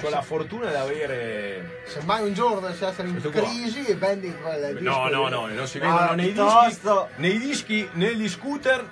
ho 0.00 0.08
la 0.08 0.22
fortuna 0.22 0.68
di 0.70 0.74
avere 0.76 1.82
se 1.86 2.00
mai 2.04 2.22
un 2.22 2.32
giorno 2.34 2.60
dovessi 2.60 2.84
essere 2.84 3.08
in 3.08 3.20
crisi 3.30 3.84
e 3.84 3.94
vendi 3.96 4.34
quel 4.40 4.60
no 4.60 4.78
disco 4.80 4.90
no 4.90 5.24
lì. 5.24 5.30
no 5.30 5.46
non 5.54 5.66
si 5.66 5.78
Ah, 5.78 5.80
vendono 5.80 6.14
nei 6.14 6.32
dischi 6.32 6.32
piuttosto- 6.42 7.08
nei 7.16 7.38
dischi 7.38 7.88
negli 7.92 8.28
scooter 8.28 8.88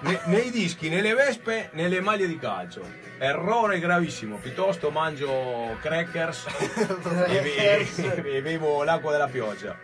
ne- 0.00 0.20
nei 0.26 0.50
dischi 0.50 0.88
nelle 0.88 1.14
vespe 1.14 1.70
nelle 1.72 2.00
maglie 2.00 2.26
di 2.26 2.38
calcio. 2.38 3.06
Errore 3.20 3.80
gravissimo. 3.80 4.36
Piuttosto 4.36 4.90
mangio 4.90 5.76
crackers 5.80 6.46
e, 7.26 7.40
be- 7.40 8.22
e 8.36 8.42
bevo 8.42 8.84
l'acqua 8.84 9.10
della 9.10 9.26
pioggia. 9.26 9.76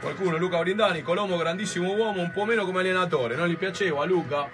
Qualcuno, 0.00 0.38
Luca 0.38 0.58
Brindani, 0.60 1.02
Colombo 1.02 1.36
grandissimo 1.36 1.92
uomo, 1.92 2.22
un 2.22 2.30
po' 2.30 2.44
meno 2.46 2.64
come 2.64 2.80
allenatore, 2.80 3.34
non 3.34 3.48
gli 3.48 3.56
piaceva 3.58 4.04
Luca? 4.06 4.48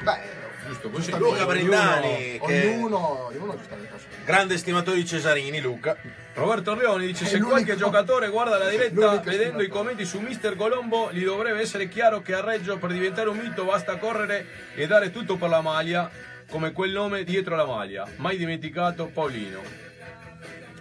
Beh, 0.00 0.20
Giusto 0.68 0.90
così. 0.90 1.10
Luca 1.12 1.26
Ognuno- 1.26 1.46
Brindani, 1.46 2.38
che 2.46 2.66
ognuno, 2.74 3.26
ognuno 3.28 3.56
giustamente 3.56 3.96
grande 4.24 4.58
stimatore 4.58 4.98
di 4.98 5.06
Cesarini, 5.06 5.60
Luca. 5.60 5.96
Roberto 6.34 6.74
Leoni 6.74 7.06
dice 7.06 7.24
È 7.24 7.28
se 7.28 7.40
qualche 7.40 7.74
giocatore 7.76 8.28
guarda 8.28 8.58
la 8.58 8.68
diretta 8.68 9.18
vedendo 9.18 9.30
i 9.30 9.32
stimatore. 9.32 9.68
commenti 9.68 10.04
su 10.04 10.18
Mister 10.20 10.54
Colombo 10.56 11.08
gli 11.10 11.24
dovrebbe 11.24 11.60
essere 11.60 11.88
chiaro 11.88 12.20
che 12.20 12.34
a 12.34 12.40
Reggio 12.42 12.76
per 12.76 12.90
diventare 12.92 13.28
un 13.30 13.38
mito 13.38 13.64
basta 13.64 13.96
correre 13.96 14.46
e 14.74 14.86
dare 14.86 15.10
tutto 15.10 15.36
per 15.36 15.48
la 15.48 15.60
maglia 15.62 16.08
come 16.50 16.72
quel 16.72 16.92
nome 16.92 17.24
dietro 17.24 17.56
la 17.56 17.66
maglia 17.66 18.06
mai 18.16 18.36
dimenticato 18.36 19.06
Paolino 19.06 19.86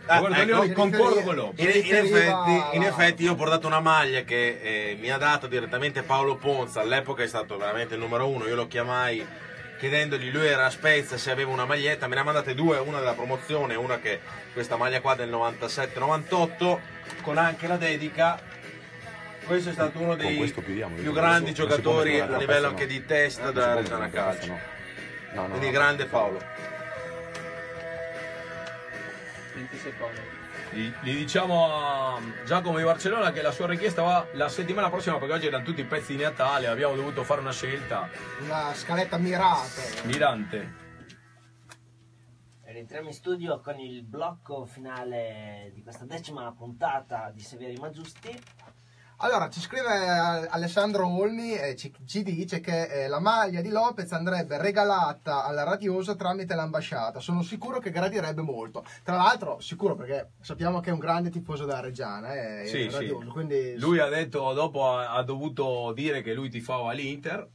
Ah, 0.10 0.22
ecco. 0.40 0.72
Concordo 0.72 1.22
con 1.22 1.36
Lopez 1.36 1.76
In, 1.76 1.86
in 1.86 1.96
effetti, 1.96 2.62
in 2.78 2.84
effetti 2.84 3.24
io 3.24 3.34
ho 3.34 3.36
portato 3.36 3.68
una 3.68 3.82
maglia 3.82 4.22
che 4.22 4.60
eh, 4.62 4.98
mi 5.02 5.10
ha 5.12 5.18
dato 5.18 5.48
direttamente 5.48 6.02
Paolo 6.02 6.38
Ponza, 6.38 6.80
all'epoca 6.80 7.24
è 7.24 7.28
stato 7.28 7.58
veramente 7.58 7.96
il 7.96 8.00
numero 8.00 8.26
uno, 8.30 8.48
io 8.48 8.56
lo 8.56 8.68
chiamai 8.68 9.26
chiedendogli, 9.78 10.32
lui 10.32 10.47
era 10.47 10.65
a 10.65 10.69
Spezia 10.69 11.17
se 11.17 11.32
aveva 11.32 11.51
una 11.51 11.65
maglietta, 11.65 12.07
me 12.07 12.15
ne 12.15 12.21
ha 12.21 12.23
mandate 12.23 12.53
due, 12.53 12.78
una 12.80 12.99
della 12.99 13.13
promozione, 13.13 13.75
una 13.75 13.99
che 13.99 14.19
questa 14.53 14.75
maglia 14.75 14.99
qua 15.01 15.15
del 15.15 15.30
97-98 15.30 16.80
con 17.21 17.38
anche 17.38 17.67
la 17.67 17.78
dedica. 17.78 18.39
Questo 19.45 19.69
è 19.69 19.73
stato 19.73 19.99
uno 19.99 20.15
dei 20.15 20.51
chiudiamo, 20.51 20.95
più 20.95 21.13
grandi 21.13 21.53
può 21.53 21.65
giocatori 21.65 22.19
a 22.19 22.38
livello 22.38 22.67
anche 22.67 22.84
no. 22.84 22.91
di 22.91 23.05
testa 23.05 23.47
si 23.47 23.53
della 23.53 23.75
Reggiana 23.75 24.09
Calcio. 24.09 24.47
no. 24.47 24.59
No, 25.34 25.47
Quindi 25.49 25.69
grande. 25.69 26.05
Paolo. 26.05 26.41
20 29.53 29.78
secondi. 29.78 30.37
Gli, 30.72 30.91
diciamo 31.01 31.65
a 31.72 32.20
Giacomo 32.45 32.78
di 32.78 32.84
Barcellona 32.84 33.32
che 33.32 33.41
la 33.41 33.51
sua 33.51 33.68
richiesta 33.68 34.01
va 34.01 34.26
la 34.34 34.49
settimana 34.49 34.89
prossima 34.89 35.18
perché 35.18 35.34
oggi 35.34 35.47
erano 35.47 35.63
tutti 35.63 35.82
i 35.82 35.86
pezzi 35.86 36.15
di 36.15 36.24
Natale 36.24 36.68
abbiamo 36.68 36.95
dovuto 36.95 37.24
fare 37.24 37.41
una 37.41 37.51
scelta 37.51 38.09
una 38.41 38.74
scaletta 38.74 39.18
mirata. 39.18 39.82
mirante 40.03 40.86
Rientriamo 42.78 43.07
in 43.07 43.13
studio 43.13 43.59
con 43.59 43.80
il 43.80 44.03
blocco 44.03 44.65
finale 44.65 45.72
di 45.74 45.82
questa 45.82 46.05
decima 46.05 46.53
puntata 46.55 47.32
di 47.34 47.41
Severi 47.41 47.76
ma 47.78 47.89
Giusti. 47.89 48.30
Allora, 49.20 49.49
ci 49.49 49.59
scrive 49.59 49.95
eh, 49.95 50.47
Alessandro 50.49 51.07
Olmi 51.07 51.53
e 51.55 51.76
ci, 51.76 51.91
ci 52.05 52.22
dice 52.22 52.59
che 52.59 52.84
eh, 52.84 53.07
la 53.07 53.20
maglia 53.20 53.61
di 53.61 53.70
Lopez 53.70 54.11
andrebbe 54.11 54.61
regalata 54.61 55.43
alla 55.43 55.63
radiosa 55.63 56.13
tramite 56.13 56.53
l'ambasciata. 56.53 57.20
Sono 57.20 57.41
sicuro 57.41 57.80
che 57.80 57.89
gradirebbe 57.89 58.43
molto. 58.43 58.86
Tra 59.03 59.15
l'altro, 59.15 59.59
sicuro 59.59 59.95
perché 59.95 60.34
sappiamo 60.39 60.82
che 60.82 60.91
è 60.91 60.93
un 60.93 60.99
grande 60.99 61.32
tifoso 61.32 61.65
della 61.65 61.80
Reggiana, 61.80 62.61
eh, 62.61 62.68
Sì, 62.68 62.78
il 62.78 62.91
sì. 62.91 62.97
radioso, 62.97 63.30
quindi 63.32 63.76
Lui 63.80 63.97
ha 63.97 64.07
detto, 64.07 64.53
dopo 64.53 64.88
ha, 64.88 65.11
ha 65.11 65.24
dovuto 65.24 65.93
dire 65.95 66.22
che 66.22 66.36
lui 66.36 66.51
tifava 66.51 66.91
l'Inter, 66.91 67.47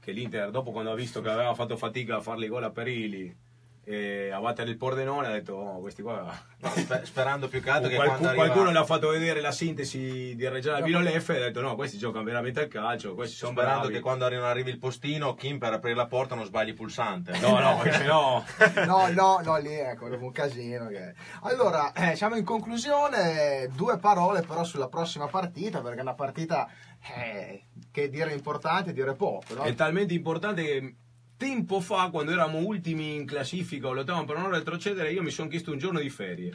che 0.00 0.12
l'Inter 0.12 0.50
dopo 0.50 0.70
quando 0.70 0.92
ha 0.92 0.94
visto 0.94 1.20
che 1.20 1.28
aveva 1.28 1.52
fatto 1.52 1.76
fatica 1.76 2.16
a 2.16 2.20
farli 2.22 2.48
gol 2.48 2.64
a 2.64 2.70
Perilli 2.70 3.44
e 3.88 4.32
a 4.32 4.40
battere 4.40 4.68
il 4.68 4.76
Pordenone 4.76 5.28
ha 5.28 5.30
detto, 5.30 5.54
oh, 5.54 5.78
questi 5.78 6.02
qua... 6.02 6.36
Sperando 7.04 7.46
più 7.46 7.62
che 7.62 7.70
altro 7.70 7.88
che 7.88 7.94
Qualcu- 7.94 8.16
quando 8.16 8.28
arriva... 8.30 8.44
Qualcuno 8.46 8.72
le 8.72 8.78
ha 8.78 8.84
fatto 8.84 9.10
vedere 9.10 9.40
la 9.40 9.52
sintesi 9.52 10.34
di 10.34 10.48
Reggiana 10.48 10.84
Vino 10.84 11.00
Leffe 11.00 11.34
e 11.34 11.36
ha 11.36 11.44
detto 11.44 11.60
no, 11.60 11.76
questi 11.76 11.96
giocano 11.96 12.24
veramente 12.24 12.58
al 12.58 12.66
calcio, 12.66 13.14
questi 13.14 13.36
sono 13.36 13.52
Sperando 13.52 13.82
bravi. 13.82 13.94
che 13.94 14.00
quando 14.00 14.24
arrivi, 14.24 14.42
arrivi 14.42 14.70
il 14.70 14.78
postino, 14.78 15.34
Kim 15.34 15.58
per 15.58 15.74
aprire 15.74 15.94
la 15.94 16.06
porta 16.06 16.34
non 16.34 16.44
sbagli 16.44 16.70
il 16.70 16.74
pulsante. 16.74 17.38
No, 17.38 17.60
no, 17.60 17.78
perché 17.80 18.02
no... 18.06 18.44
no, 18.86 19.08
no, 19.12 19.40
no, 19.44 19.56
lì 19.58 19.74
ecco, 19.74 20.08
dopo 20.08 20.24
un 20.24 20.32
casino. 20.32 20.88
Che... 20.88 21.14
Allora, 21.42 21.92
eh, 21.92 22.16
siamo 22.16 22.34
in 22.34 22.44
conclusione. 22.44 23.68
Due 23.72 23.98
parole 23.98 24.40
però 24.40 24.64
sulla 24.64 24.88
prossima 24.88 25.28
partita, 25.28 25.80
perché 25.80 25.98
è 25.98 26.02
una 26.02 26.14
partita 26.14 26.68
eh, 27.14 27.66
che 27.92 28.10
dire 28.10 28.32
importante 28.32 28.90
e 28.90 28.92
dire 28.92 29.14
poco. 29.14 29.54
No? 29.54 29.62
È 29.62 29.72
talmente 29.74 30.12
importante 30.12 30.64
che 30.64 30.94
tempo 31.36 31.80
fa, 31.80 32.08
quando 32.10 32.32
eravamo 32.32 32.58
ultimi 32.58 33.14
in 33.14 33.26
classifica 33.26 33.88
o 33.88 33.92
lottavamo 33.92 34.24
per 34.24 34.38
non 34.38 34.50
retrocedere, 34.50 35.12
io 35.12 35.22
mi 35.22 35.30
sono 35.30 35.48
chiesto 35.48 35.72
un 35.72 35.78
giorno 35.78 36.00
di 36.00 36.10
ferie. 36.10 36.52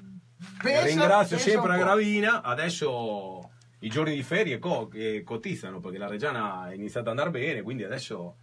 Pensa- 0.62 0.86
Ringrazio 0.86 1.36
pensa 1.38 1.52
sempre 1.52 1.78
la. 1.78 1.78
Gravina, 1.78 2.42
adesso 2.42 3.52
i 3.80 3.90
giorni 3.90 4.16
di 4.16 4.24
ferie 4.24 4.60
co- 4.60 4.88
che 4.88 5.24
cotizzano 5.24 5.80
perché 5.80 5.98
la 5.98 6.08
Reggiana 6.08 6.70
è 6.70 6.74
iniziata 6.74 7.12
ad 7.12 7.18
andare 7.20 7.30
bene, 7.30 7.62
quindi 7.62 7.84
adesso 7.84 8.36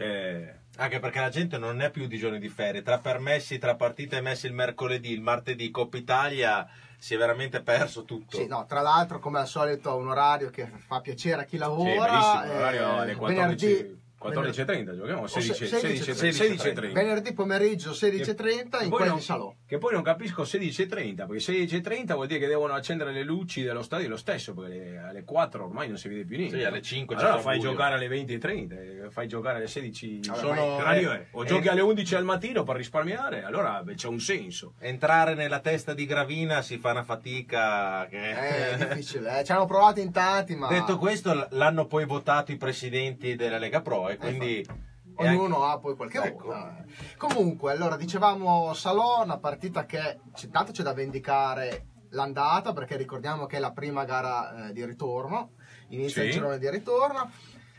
cioè, 0.00 0.58
Anche 0.76 0.98
perché 0.98 1.20
la 1.20 1.28
gente 1.28 1.58
non 1.58 1.82
è 1.82 1.90
più 1.90 2.06
di 2.06 2.16
giorni 2.16 2.38
di 2.38 2.48
ferie, 2.48 2.80
tra 2.80 2.98
permessi, 3.00 3.58
tra 3.58 3.74
partite 3.74 4.16
emesse 4.16 4.46
il 4.46 4.54
mercoledì, 4.54 5.12
il 5.12 5.20
martedì, 5.20 5.70
Coppa 5.70 5.98
Italia, 5.98 6.66
si 6.96 7.12
è 7.14 7.18
veramente 7.18 7.60
perso 7.60 8.04
tutto. 8.04 8.38
Sì, 8.38 8.46
no, 8.46 8.64
tra 8.66 8.80
l'altro, 8.80 9.18
come 9.18 9.40
al 9.40 9.46
solito, 9.46 9.94
un 9.96 10.08
orario 10.08 10.48
che 10.48 10.70
fa 10.86 11.02
piacere 11.02 11.42
a 11.42 11.44
chi 11.44 11.58
lavora. 11.58 11.90
Sì, 11.90 11.98
bellissimo, 11.98 12.42
eh, 12.42 12.46
l'orario 12.46 12.96
alle 12.96 13.14
14. 13.14 13.66
venerdì 13.66 13.99
14.30 14.20 14.94
giochiamo, 14.96 15.22
O 15.22 15.26
16, 15.26 15.66
se- 15.66 15.78
16, 15.78 16.14
16, 16.14 16.70
16.30. 16.72 16.92
Venerdì 16.92 17.32
pomeriggio 17.32 17.92
16.30 17.92 18.78
Che 18.78 18.84
in 18.84 18.90
quelli 18.90 19.08
non, 19.08 19.16
di 19.16 19.22
Salò. 19.22 19.54
Che 19.70 19.78
poi 19.78 19.92
non 19.92 20.02
capisco 20.02 20.42
16.30, 20.42 21.14
perché 21.28 21.36
16.30 21.36 22.14
vuol 22.14 22.26
dire 22.26 22.40
che 22.40 22.48
devono 22.48 22.72
accendere 22.72 23.12
le 23.12 23.22
luci 23.22 23.62
dello 23.62 23.82
stadio 23.82 24.08
lo 24.08 24.16
stesso, 24.16 24.52
perché 24.52 24.74
alle- 24.74 24.98
alle 24.98 25.22
4 25.24 25.62
ormai 25.66 25.86
non 25.86 25.96
si 25.96 26.08
vede 26.08 26.24
più 26.24 26.38
niente. 26.38 26.58
Sì, 26.58 26.64
alle 26.64 26.82
5 26.82 27.14
c'è 27.14 27.22
Allora 27.22 27.38
fai 27.38 27.58
buio. 27.58 27.70
giocare 27.70 27.94
alle 27.94 28.08
20.30, 28.08 28.72
eh, 28.72 29.10
fai 29.10 29.28
giocare 29.28 29.58
alle 29.58 29.68
16. 29.68 30.22
Sono- 30.24 30.80
radio 30.82 31.12
è? 31.12 31.26
O 31.30 31.44
eh, 31.44 31.46
giochi 31.46 31.68
eh, 31.68 31.70
alle 31.70 31.82
11 31.82 32.16
al 32.16 32.24
mattino 32.24 32.64
per 32.64 32.74
risparmiare, 32.74 33.44
allora 33.44 33.80
beh, 33.84 33.94
c'è 33.94 34.08
un 34.08 34.18
senso. 34.18 34.72
Entrare 34.80 35.34
nella 35.34 35.60
testa 35.60 35.94
di 35.94 36.04
Gravina 36.04 36.62
si 36.62 36.78
fa 36.78 36.90
una 36.90 37.04
fatica 37.04 38.08
che... 38.10 38.30
Eh, 38.30 38.70
È 38.74 38.76
difficile, 38.88 39.38
eh. 39.38 39.44
ci 39.44 39.52
hanno 39.52 39.66
provato 39.66 40.00
in 40.00 40.10
tanti, 40.10 40.56
ma 40.56 40.66
Detto 40.66 40.98
questo, 40.98 41.46
l'hanno 41.50 41.86
poi 41.86 42.06
votato 42.06 42.50
i 42.50 42.56
presidenti 42.56 43.36
della 43.36 43.58
Lega 43.58 43.82
Pro 43.82 44.08
e 44.08 44.16
quindi... 44.16 44.88
ognuno 45.28 45.62
anche- 45.62 45.72
ha 45.74 45.78
poi 45.78 45.96
qualche 45.96 46.18
Ecco. 46.22 46.46
voto. 46.46 46.58
eh. 46.58 47.16
Comunque, 47.16 47.72
allora 47.72 47.96
dicevamo 47.96 48.72
Salò, 48.74 49.22
una 49.22 49.38
partita 49.38 49.84
che 49.86 50.20
tanto 50.50 50.72
c'è 50.72 50.82
da 50.82 50.92
vendicare 50.94 51.86
l'andata 52.10 52.72
perché 52.72 52.96
ricordiamo 52.96 53.46
che 53.46 53.56
è 53.58 53.60
la 53.60 53.70
prima 53.72 54.04
gara 54.04 54.68
eh, 54.68 54.72
di 54.72 54.84
ritorno, 54.84 55.50
inizia 55.88 56.22
Sì. 56.22 56.28
il 56.28 56.32
girone 56.34 56.58
di 56.58 56.68
ritorno. 56.68 57.30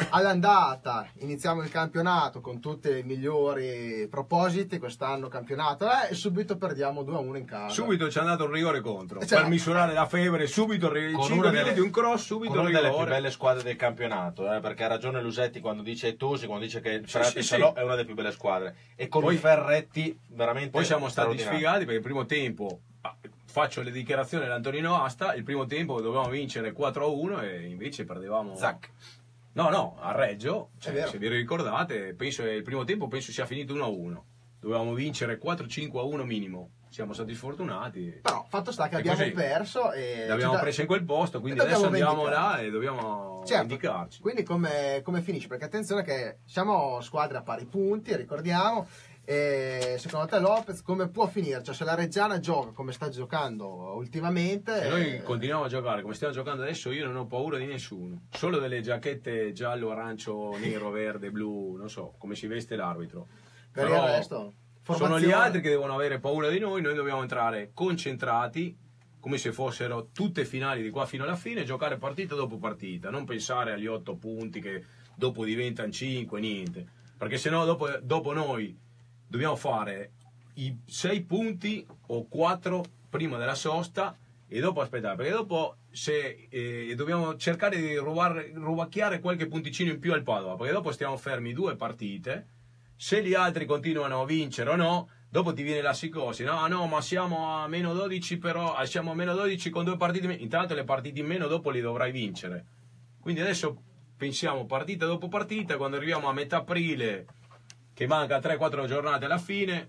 All'andata 0.09 1.07
iniziamo 1.19 1.61
il 1.63 1.69
campionato 1.69 2.41
con 2.41 2.59
tutti 2.59 2.89
i 2.89 3.03
migliori 3.03 4.07
propositi, 4.09 4.79
quest'anno 4.79 5.27
campionato 5.27 5.85
eh, 5.85 6.11
e 6.11 6.15
subito 6.15 6.57
perdiamo 6.57 7.01
2-1 7.03 7.35
in 7.37 7.45
casa. 7.45 7.73
Subito 7.73 8.09
ci 8.09 8.17
è 8.17 8.21
andato 8.21 8.45
un 8.45 8.51
rigore 8.51 8.81
contro 8.81 9.23
Cioè- 9.25 9.39
per 9.41 9.49
misurare 9.49 9.93
la 9.93 10.05
febbre. 10.05 10.47
Subito 10.47 10.91
il 10.91 11.13
Con 11.13 11.23
5 11.25 11.47
una 11.47 11.51
minuti, 11.51 11.69
delle- 11.73 11.85
un 11.85 11.91
cross, 11.91 12.23
subito 12.25 12.53
con 12.53 12.59
una 12.61 12.69
delle 12.69 12.81
più 12.89 12.97
rigore. 12.97 13.09
belle 13.11 13.31
squadre 13.31 13.63
del 13.63 13.75
campionato, 13.75 14.53
eh, 14.53 14.59
perché 14.59 14.83
ha 14.83 14.87
ragione 14.87 15.21
Lusetti 15.21 15.59
quando 15.59 15.81
dice 15.83 16.15
Tosi, 16.17 16.45
quando 16.47 16.65
dice 16.65 16.79
che 16.81 16.89
il 16.89 17.05
Sì, 17.05 17.11
Ferrati 17.11 17.41
sì, 17.41 17.47
Salò 17.47 17.73
sì. 17.73 17.79
è 17.79 17.83
una 17.83 17.91
delle 17.95 18.05
più 18.05 18.15
belle 18.15 18.31
squadre. 18.31 18.75
E 18.95 19.07
con 19.07 19.21
Poi- 19.21 19.35
i 19.35 19.37
Ferretti 19.37 20.17
veramente 20.29 20.71
Poi 20.71 20.85
siamo 20.85 21.07
stati 21.09 21.37
sfigati 21.37 21.79
perché 21.79 21.95
il 21.95 22.01
primo 22.01 22.25
tempo 22.25 22.79
ah, 23.01 23.15
faccio 23.45 23.81
le 23.81 23.91
dichiarazioni 23.91 24.43
dell'Antonino 24.43 25.01
Asta. 25.03 25.33
Il 25.33 25.43
primo 25.43 25.65
tempo 25.65 25.99
dovevamo 26.01 26.29
vincere 26.29 26.71
4-1 26.73 27.41
e 27.41 27.65
invece 27.67 28.03
perdevamo. 28.05 28.55
Zac. 28.55 28.89
No, 29.53 29.69
no, 29.69 29.97
a 29.99 30.13
Reggio, 30.13 30.69
cioè, 30.79 31.07
se 31.07 31.17
vi 31.17 31.27
ricordate, 31.27 32.13
penso 32.13 32.43
che 32.43 32.51
il 32.51 32.63
primo 32.63 32.83
tempo 32.85 33.07
penso 33.07 33.31
sia 33.31 33.45
finito 33.45 33.73
1-1. 33.73 34.21
Dovevamo 34.59 34.93
vincere 34.93 35.37
4-5-1 35.39 36.23
minimo. 36.23 36.69
Siamo 36.89 37.13
stati 37.13 37.33
sfortunati. 37.33 38.19
Però 38.21 38.45
fatto 38.49 38.71
sta 38.71 38.87
che 38.89 38.95
È 38.95 38.99
abbiamo 38.99 39.17
così. 39.17 39.31
perso 39.31 39.91
e 39.93 40.25
L'abbiamo 40.27 40.51
ci 40.51 40.57
da- 40.57 40.61
presa 40.63 40.81
in 40.81 40.87
quel 40.87 41.03
posto, 41.03 41.39
quindi 41.39 41.59
e 41.59 41.63
adesso 41.63 41.85
andiamo 41.85 42.23
vendicare. 42.23 42.35
là 42.35 42.59
e 42.61 42.69
dobbiamo 42.69 43.43
Certo. 43.45 43.61
indicarci. 43.63 44.19
Quindi 44.21 44.43
come, 44.43 45.01
come 45.03 45.21
finisce? 45.21 45.47
Perché 45.47 45.65
attenzione 45.65 46.03
che 46.03 46.39
siamo 46.45 46.99
squadre 47.01 47.37
a 47.37 47.41
pari 47.43 47.65
punti, 47.65 48.15
ricordiamo. 48.15 48.87
E 49.24 49.97
secondo 49.99 50.26
te 50.26 50.39
Lopez 50.39 50.82
come 50.82 51.07
può 51.07 51.28
finire? 51.28 51.61
Cioè 51.61 51.76
se 51.76 51.84
la 51.84 51.93
Reggiana 51.93 52.39
gioca 52.39 52.72
come 52.72 52.91
sta 52.91 53.09
giocando 53.09 53.93
ultimamente... 53.95 54.80
Se 54.80 54.89
noi 54.89 55.15
eh, 55.15 55.22
continuiamo 55.22 55.65
a 55.65 55.67
giocare 55.67 56.01
come 56.01 56.15
stiamo 56.15 56.34
giocando 56.34 56.63
adesso, 56.63 56.91
io 56.91 57.05
non 57.05 57.15
ho 57.15 57.28
paura 57.28 57.57
di 57.57 57.65
nessuno. 57.65 58.24
Solo 58.32 58.57
delle 58.57 58.82
giacchette 58.82 59.51
giallo, 59.51 59.91
arancio, 59.91 60.57
nero, 60.57 60.89
verde, 60.91 61.30
blu, 61.30 61.76
non 61.76 61.89
so 61.89 62.15
come 62.17 62.36
si 62.36 62.47
veste 62.47 62.76
l'arbitro. 62.76 63.28
per 63.72 63.88
Però 63.88 64.05
il 64.05 64.11
resto... 64.11 64.53
sono 64.84 65.19
gli 65.19 65.32
altri 65.32 65.61
che 65.61 65.69
devono 65.69 65.93
avere 65.93 66.19
paura 66.19 66.49
di 66.49 66.57
noi, 66.57 66.82
noi 66.82 66.95
dobbiamo 66.95 67.22
entrare 67.22 67.72
concentrati, 67.74 68.76
come 69.19 69.38
se 69.38 69.51
fossero 69.51 70.09
tutte 70.11 70.45
finali 70.45 70.82
di 70.82 70.89
qua 70.89 71.05
fino 71.05 71.24
alla 71.24 71.36
fine, 71.36 71.63
giocare 71.63 71.97
partita 71.97 72.34
dopo 72.34 72.57
partita, 72.57 73.11
non 73.11 73.26
pensare 73.26 73.74
agli 73.74 73.86
otto 73.86 74.15
punti 74.15 74.59
che 74.59 74.84
dopo 75.15 75.45
diventano 75.45 75.91
cinque, 75.91 76.39
niente. 76.39 76.99
Perché 77.15 77.38
sennò 77.38 77.63
dopo, 77.65 77.88
dopo 78.01 78.34
noi 78.34 78.80
dobbiamo 79.32 79.55
fare 79.55 80.11
i 80.55 80.75
sei 80.86 81.21
punti 81.21 81.88
o 82.07 82.27
quattro 82.27 82.84
prima 83.09 83.38
della 83.38 83.55
sosta 83.55 84.15
e 84.45 84.59
dopo 84.59 84.82
aspettare, 84.82 85.15
perché 85.15 85.32
dopo 85.32 85.77
se 85.89 86.47
eh, 86.49 86.93
dobbiamo 86.97 87.38
cercare 87.38 87.77
di 87.77 87.95
rubar- 87.95 88.51
rubacchiare 88.53 89.21
qualche 89.21 89.47
punticino 89.47 89.89
in 89.89 89.99
più 89.99 90.11
al 90.11 90.23
Padova, 90.23 90.57
perché 90.57 90.73
dopo 90.73 90.91
stiamo 90.91 91.15
fermi 91.15 91.53
due 91.53 91.77
partite, 91.77 92.47
se 92.97 93.23
gli 93.23 93.34
altri 93.34 93.65
continuano 93.65 94.21
a 94.21 94.25
vincere 94.25 94.71
o 94.71 94.75
no, 94.75 95.09
dopo 95.29 95.53
ti 95.53 95.63
viene 95.63 95.82
la 95.82 95.91
psicosi, 95.91 96.43
no, 96.43 96.67
no, 96.67 96.86
ma 96.88 96.99
siamo 96.99 97.63
a 97.63 97.67
meno 97.69 97.93
12 97.93 98.38
però, 98.38 98.75
ah, 98.75 98.86
siamo 98.86 99.11
a 99.11 99.15
meno 99.15 99.34
12 99.34 99.69
con 99.69 99.86
due 99.86 99.95
partite 99.95 100.29
intanto 100.34 100.73
le 100.75 100.84
partite 100.84 101.21
in 101.21 101.27
meno 101.27 101.47
dopo 101.47 101.69
li 101.69 101.79
dovrai 101.79 102.11
vincere. 102.11 102.65
Quindi 103.21 103.39
adesso 103.39 103.82
pensiamo 104.17 104.65
partita 104.65 105.05
dopo 105.05 105.29
partita, 105.29 105.77
quando 105.77 105.95
arriviamo 105.95 106.27
a 106.27 106.34
metà 106.34 106.57
aprile, 106.57 107.25
che 108.01 108.07
manca 108.07 108.39
3-4 108.39 108.87
giornate 108.87 109.25
alla 109.25 109.37
fine, 109.37 109.87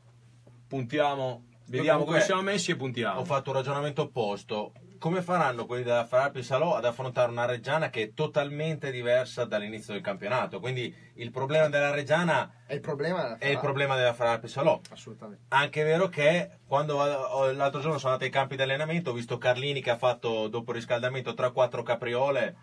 puntiamo, 0.68 1.44
vediamo 1.68 2.00
comunque 2.00 2.16
come 2.16 2.20
siamo 2.20 2.42
messi 2.42 2.72
e 2.72 2.76
puntiamo. 2.76 3.20
Ho 3.20 3.24
fatto 3.24 3.48
un 3.48 3.56
ragionamento 3.56 4.02
opposto. 4.02 4.72
Come 4.98 5.22
faranno 5.22 5.64
quelli 5.64 5.82
della 5.82 6.04
Ferrari 6.04 6.42
Salò 6.42 6.76
ad 6.76 6.84
affrontare 6.84 7.30
una 7.30 7.46
Reggiana 7.46 7.88
che 7.88 8.02
è 8.02 8.12
totalmente 8.12 8.90
diversa 8.90 9.46
dall'inizio 9.46 9.94
del 9.94 10.02
campionato? 10.02 10.60
Quindi 10.60 10.94
il 11.14 11.30
problema 11.30 11.70
della 11.70 11.90
Reggiana 11.90 12.52
È 12.66 12.74
il 12.74 12.80
problema 12.80 13.22
della 13.22 13.30
è 13.30 13.34
il 13.34 13.38
Ferrari. 13.38 13.60
problema 13.60 13.96
della 13.96 14.12
Ferrari 14.12 14.46
Salò. 14.46 14.78
Assolutamente. 14.90 15.44
Anche 15.48 15.80
è 15.80 15.84
vero 15.84 16.08
che 16.08 16.58
quando 16.66 16.98
l'altro 16.98 17.80
giorno 17.80 17.96
sono 17.96 18.12
andato 18.12 18.24
ai 18.24 18.30
campi 18.30 18.56
di 18.56 18.62
allenamento, 18.62 19.08
ho 19.08 19.14
visto 19.14 19.38
Carlini 19.38 19.80
che 19.80 19.90
ha 19.90 19.96
fatto 19.96 20.48
dopo 20.48 20.72
il 20.72 20.76
riscaldamento 20.76 21.30
3-4 21.32 21.82
capriole. 21.82 22.56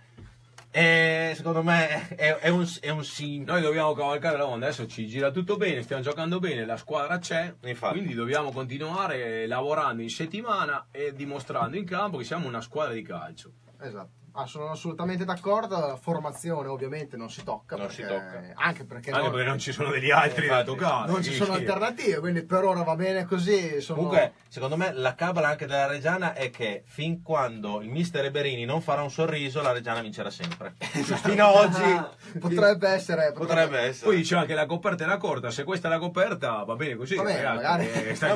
E 0.72 1.34
secondo 1.36 1.64
me 1.64 2.10
è, 2.10 2.36
è 2.36 2.50
un, 2.50 2.68
è 2.80 2.90
un 2.90 3.04
sì. 3.04 3.44
Noi 3.44 3.62
dobbiamo 3.62 3.94
cavalcare 3.94 4.38
la 4.38 4.46
onda, 4.46 4.68
adesso 4.68 4.86
ci 4.88 5.08
gira 5.08 5.32
tutto 5.32 5.58
bene, 5.58 5.82
stiamo 5.82 6.04
giocando 6.04 6.40
bene, 6.40 6.66
la 6.66 6.78
squadra 6.78 7.18
c'è, 7.18 7.56
Infatti. 7.62 7.96
quindi 7.96 8.14
dobbiamo 8.14 8.52
continuare 8.52 9.48
lavorando 9.48 10.04
in 10.04 10.10
settimana 10.10 10.88
e 10.92 11.14
dimostrando 11.14 11.76
in 11.76 11.86
campo 11.86 12.18
che 12.18 12.24
siamo 12.24 12.48
una 12.48 12.62
squadra 12.62 12.94
di 12.94 13.02
calcio. 13.02 13.54
Esatto. 13.82 14.19
Ah, 14.42 14.46
sono 14.46 14.70
assolutamente 14.72 15.26
d'accordo. 15.26 15.78
La 15.80 15.98
formazione 15.98 16.68
ovviamente 16.70 17.18
non 17.18 17.30
si 17.30 17.44
tocca. 17.44 17.76
Non 17.76 17.90
si 17.92 18.02
perché- 18.02 18.16
tocca. 18.16 18.42
Anche 18.56 18.86
perché, 18.86 19.10
Anche 19.12 19.22
non, 19.24 19.32
perché 19.32 19.48
non 19.50 19.60
ci 19.60 19.72
sono 19.72 19.90
degli 19.92 20.12
altri 20.12 20.48
da 20.48 20.60
Infatti, 20.60 20.78
toccare. 20.78 21.12
non 21.12 21.24
ci 21.24 21.34
sono 21.34 21.54
alternative, 21.54 22.20
quindi 22.20 22.44
per 22.44 22.64
ora 22.64 22.84
va 22.84 22.96
bene 22.96 23.26
così. 23.26 23.82
Sono... 23.82 23.98
Comunque, 24.00 24.34
secondo 24.48 24.78
me 24.78 24.94
la 24.94 25.14
cabala 25.16 25.50
anche 25.50 25.66
della 25.66 25.88
Reggiana 25.88 26.34
è 26.34 26.50
che 26.50 26.84
fin 26.86 27.22
quando 27.22 27.82
il 27.82 27.90
mister 27.90 28.24
Eberini 28.26 28.64
non 28.66 28.82
farà 28.82 29.02
un 29.02 29.12
sorriso, 29.12 29.62
la 29.62 29.72
Reggiana 29.74 30.02
vincerà 30.02 30.30
sempre. 30.30 30.76
Fino 30.80 31.46
ad 31.48 31.56
oggi 31.56 32.38
potrebbe 32.40 32.88
essere. 32.90 33.32
potrebbe 33.34 33.80
essere. 33.80 34.06
Poi 34.08 34.16
dice 34.18 34.36
anche 34.36 34.54
la 34.54 34.66
coperta 34.66 35.04
è 35.04 35.08
la 35.08 35.18
corta, 35.18 35.50
se 35.52 35.64
questa 35.66 35.88
è 35.88 35.92
la 35.92 36.00
coperta 36.00 36.64
va 36.64 36.76
bene 36.76 36.96
così, 36.96 37.16
Va 37.16 37.24
bene, 37.24 37.44
magari- 37.44 37.90
eh, 37.90 38.10
È 38.10 38.14
stai 38.16 38.36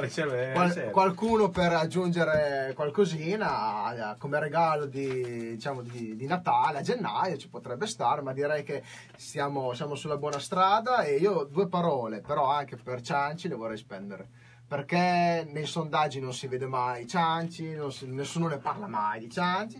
riserve- 0.00 0.52
Qual- 0.52 0.66
riserve. 0.68 0.90
qualcuno 0.92 1.48
per 1.50 1.72
aggiungere 1.72 2.72
qualcosina 2.76 4.12
eh, 4.12 4.16
come 4.18 4.38
regalo 4.38 4.86
di, 4.86 5.20
diciamo, 5.54 5.82
di, 5.82 6.16
di 6.16 6.26
Natale 6.26 6.78
a 6.78 6.82
gennaio 6.82 7.36
ci 7.36 7.48
potrebbe 7.48 7.86
stare, 7.86 8.22
ma 8.22 8.32
direi 8.32 8.62
che 8.62 8.82
siamo, 9.16 9.72
siamo 9.74 9.94
sulla 9.94 10.16
buona 10.16 10.38
strada 10.38 11.02
e 11.02 11.16
io 11.16 11.44
due 11.44 11.68
parole, 11.68 12.20
però 12.20 12.50
anche 12.50 12.76
per 12.76 13.00
Cianci 13.00 13.48
le 13.48 13.54
vorrei 13.54 13.76
spendere. 13.76 14.28
Perché 14.66 15.46
nei 15.50 15.66
sondaggi 15.66 16.18
non 16.20 16.32
si 16.32 16.46
vede 16.46 16.66
mai 16.66 17.06
Cianci, 17.06 17.74
non 17.74 17.92
si- 17.92 18.06
nessuno 18.06 18.46
ne 18.48 18.58
parla 18.58 18.86
mai 18.86 19.20
di 19.20 19.30
Cianci. 19.30 19.78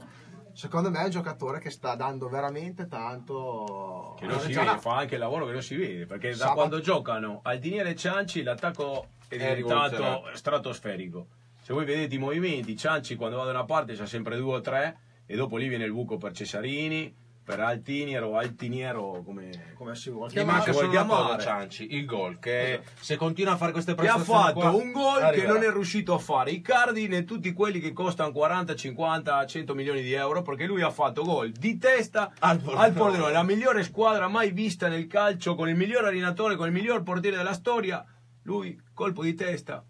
Secondo 0.55 0.91
me 0.91 1.01
è 1.01 1.05
un 1.05 1.11
giocatore 1.11 1.61
che 1.61 1.71
sta 1.71 1.95
dando 1.95 2.29
veramente 2.29 2.87
tanto. 2.87 4.15
che 4.19 4.27
non 4.27 4.35
alla 4.35 4.43
si 4.45 4.53
vede, 4.53 4.79
fa 4.79 4.97
anche 4.97 5.15
il 5.15 5.21
lavoro 5.21 5.47
che 5.47 5.53
non 5.53 5.63
si 5.63 5.77
vede, 5.77 6.05
perché 6.05 6.29
da 6.31 6.37
Sabato- 6.37 6.57
quando 6.57 6.81
giocano 6.81 7.41
Aldiniere 7.43 7.91
e 7.91 7.97
Cianci 7.97 8.43
l'attacco 8.43 9.07
è 9.29 9.35
È 9.35 9.39
diventato 9.39 9.97
rivoluzionario. 9.97 10.37
stratosferico. 10.37 11.27
Se 11.63 11.73
voi 11.73 11.85
vedete 11.87 12.15
i 12.15 12.19
movimenti, 12.19 12.77
Cianci 12.77 13.17
quando 13.17 13.39
va 13.39 13.45
da 13.45 13.51
una 13.51 13.65
parte 13.65 13.95
c'ha 13.95 14.05
sempre 14.05 14.37
due 14.37 14.57
o 14.57 14.61
tre 14.61 14.99
e 15.33 15.37
dopo 15.37 15.57
lì 15.57 15.67
viene 15.67 15.85
il 15.85 15.93
buco 15.93 16.19
per 16.19 16.33
Cesarini, 16.33 17.15
per 17.43 17.59
Altiniero 17.59 18.29
o 18.29 18.37
Altiniero 18.37 19.23
come... 19.25 19.73
Come 19.75 19.95
si 19.97 20.11
vuole 20.11 20.31
chiamare. 20.31 20.59
manca 20.59 20.73
solo 20.75 20.89
cosa, 20.89 21.05
chiamare. 21.07 21.43
Cianci, 21.43 21.95
il 21.95 22.05
gol, 22.05 22.39
che 22.39 22.83
se 23.01 23.17
continua 23.17 23.55
a 23.55 23.57
fare 23.57 23.73
queste 23.73 23.95
Che 23.95 24.01
ha 24.07 24.13
prestazioni 24.17 24.43
fatto 24.43 24.61
qua, 24.61 24.71
un 24.73 24.93
gol 24.93 25.19
che 25.19 25.25
arriverà. 25.25 25.53
non 25.55 25.63
è 25.63 25.71
riuscito 25.73 26.13
a 26.13 26.19
fare 26.19 26.51
Icardi 26.51 27.09
né 27.09 27.25
tutti 27.25 27.51
quelli 27.55 27.81
che 27.81 27.95
costano 27.95 28.31
40, 28.31 28.75
50, 28.77 29.47
100 29.47 29.75
milioni 29.75 30.03
di 30.03 30.13
euro 30.13 30.43
perché 30.43 30.67
lui 30.67 30.83
ha 30.83 30.91
fatto 30.91 31.23
gol 31.23 31.51
di 31.51 31.79
testa 31.79 32.31
Al 32.41 32.61
Pordenone. 32.61 33.33
La 33.33 33.43
migliore 33.43 33.83
squadra 33.85 34.29
mai 34.29 34.51
vista 34.51 34.89
nel 34.89 35.07
calcio 35.07 35.55
con 35.55 35.67
il 35.71 35.77
miglior 35.77 36.05
allenatore, 36.05 36.57
con 36.57 36.67
il 36.67 36.73
miglior 36.75 37.03
portiere 37.03 37.39
della 37.39 37.55
storia. 37.55 38.05
Lui 38.43 38.79
colpo 38.93 39.23
di 39.23 39.35
testa 39.35 39.83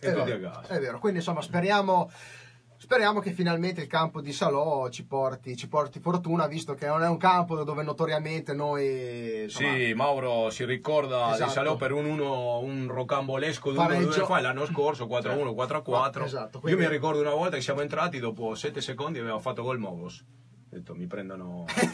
e 0.00 0.08
È 0.08 0.12
tutti 0.14 0.30
a 0.32 0.36
vero, 0.36 0.50
casa. 0.50 0.74
è 0.74 0.80
vero, 0.80 0.98
quindi 0.98 1.18
insomma 1.18 1.42
speriamo, 1.42 2.10
speriamo 2.82 3.20
che 3.20 3.32
finalmente 3.32 3.82
il 3.82 3.86
campo 3.86 4.22
di 4.22 4.32
Salò 4.32 4.88
ci 4.88 5.04
porti, 5.04 5.54
ci 5.54 5.68
porti 5.68 6.00
fortuna, 6.00 6.46
visto 6.46 6.72
che 6.74 6.86
non 6.86 7.02
è 7.02 7.08
un 7.08 7.18
campo 7.18 7.62
dove 7.62 7.82
notoriamente 7.82 8.54
noi... 8.54 9.42
insomma, 9.42 9.74
Sì, 9.74 9.92
Mauro 9.94 10.48
si 10.50 10.64
ricorda 10.64 11.32
Esatto. 11.32 11.44
di 11.44 11.50
Salò 11.50 11.76
per 11.76 11.92
un, 11.92 12.06
uno, 12.06 12.58
un 12.60 12.88
rocambolesco. 12.88 13.70
2-2 13.72 14.24
fa 14.24 14.40
l'anno 14.40 14.64
scorso 14.64 15.06
4-1, 15.06 15.54
4-4. 15.54 16.22
Esatto, 16.24 16.56
Io 16.56 16.60
quindi- 16.62 16.80
mi 16.82 16.88
ricordo 16.88 17.20
una 17.20 17.34
volta 17.34 17.56
che 17.56 17.62
siamo 17.62 17.82
entrati 17.82 18.18
dopo 18.18 18.54
7 18.54 18.80
secondi 18.80 19.18
aveva 19.18 19.38
fatto 19.38 19.62
gol 19.62 19.78
Mogos. 19.78 20.24
Ho 20.72 20.76
detto 20.76 20.94
mi 20.94 21.06
prendono. 21.06 21.66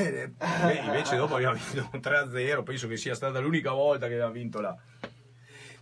Invece 0.84 1.16
dopo 1.16 1.34
abbiamo 1.34 1.56
vinto 1.72 1.88
3-0. 1.98 2.62
Penso 2.62 2.86
che 2.86 2.96
sia 2.96 3.14
stata 3.14 3.38
l'unica 3.40 3.72
volta 3.72 4.06
che 4.06 4.12
abbiamo 4.14 4.32
vinto 4.32 4.60
là. 4.60 4.76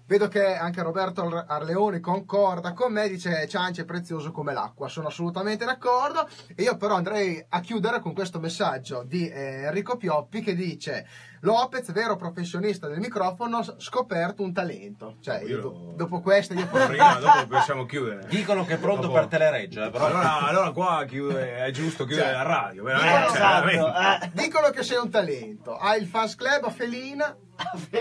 Vedo 0.06 0.28
che 0.28 0.54
anche 0.54 0.82
Roberto 0.82 1.22
Ar- 1.22 1.44
Arleoni 1.48 1.98
concorda 1.98 2.74
con 2.74 2.92
me, 2.92 3.08
dice 3.08 3.48
Cianci 3.48 3.80
è 3.80 3.84
prezioso 3.86 4.32
come 4.32 4.52
l'acqua, 4.52 4.86
sono 4.88 5.06
assolutamente 5.08 5.64
d'accordo 5.64 6.28
e 6.54 6.62
io 6.62 6.76
però 6.76 6.96
andrei 6.96 7.42
a 7.48 7.60
chiudere 7.60 8.00
con 8.00 8.12
questo 8.12 8.38
messaggio 8.38 9.02
di 9.02 9.26
eh, 9.30 9.62
Enrico 9.64 9.96
Pioppi 9.96 10.42
che 10.42 10.54
dice 10.54 11.06
Lopez, 11.40 11.90
vero 11.92 12.16
professionista 12.16 12.86
del 12.86 12.98
microfono, 13.00 13.62
scoperto 13.78 14.42
un 14.42 14.52
talento. 14.52 15.16
Cioè, 15.20 15.40
Io 15.42 15.58
io 15.58 15.92
dopo 15.96 16.20
questa 16.20 16.52
io 16.52 16.66
Prima, 16.68 17.14
dopo 17.14 17.46
possiamo 17.46 17.86
chiudere. 17.86 18.26
Dicono 18.28 18.66
che 18.66 18.74
è 18.74 18.78
pronto 18.78 19.02
Dopo- 19.06 19.14
per 19.14 19.26
Telereggio, 19.26 19.84
eh, 19.84 19.90
però 19.90 20.04
Allora, 20.06 20.40
allora 20.46 20.70
qua 20.72 21.04
chiude- 21.06 21.56
è 21.64 21.70
giusto 21.70 22.04
chiudere 22.04 22.28
Cioè, 22.28 22.36
la 22.36 22.42
radio. 22.42 22.82
Veramente, 22.84 23.18
cioè, 23.28 23.36
esatto. 23.36 23.64
veramente. 23.66 24.26
eh. 24.26 24.30
Dicono 24.42 24.68
che 24.70 24.82
sei 24.82 24.98
un 24.98 25.08
talento, 25.10 25.76
hai 25.76 26.00
il 26.00 26.06
fans 26.06 26.34
club 26.34 26.64
a 26.64 26.70
Felina, 26.70 27.34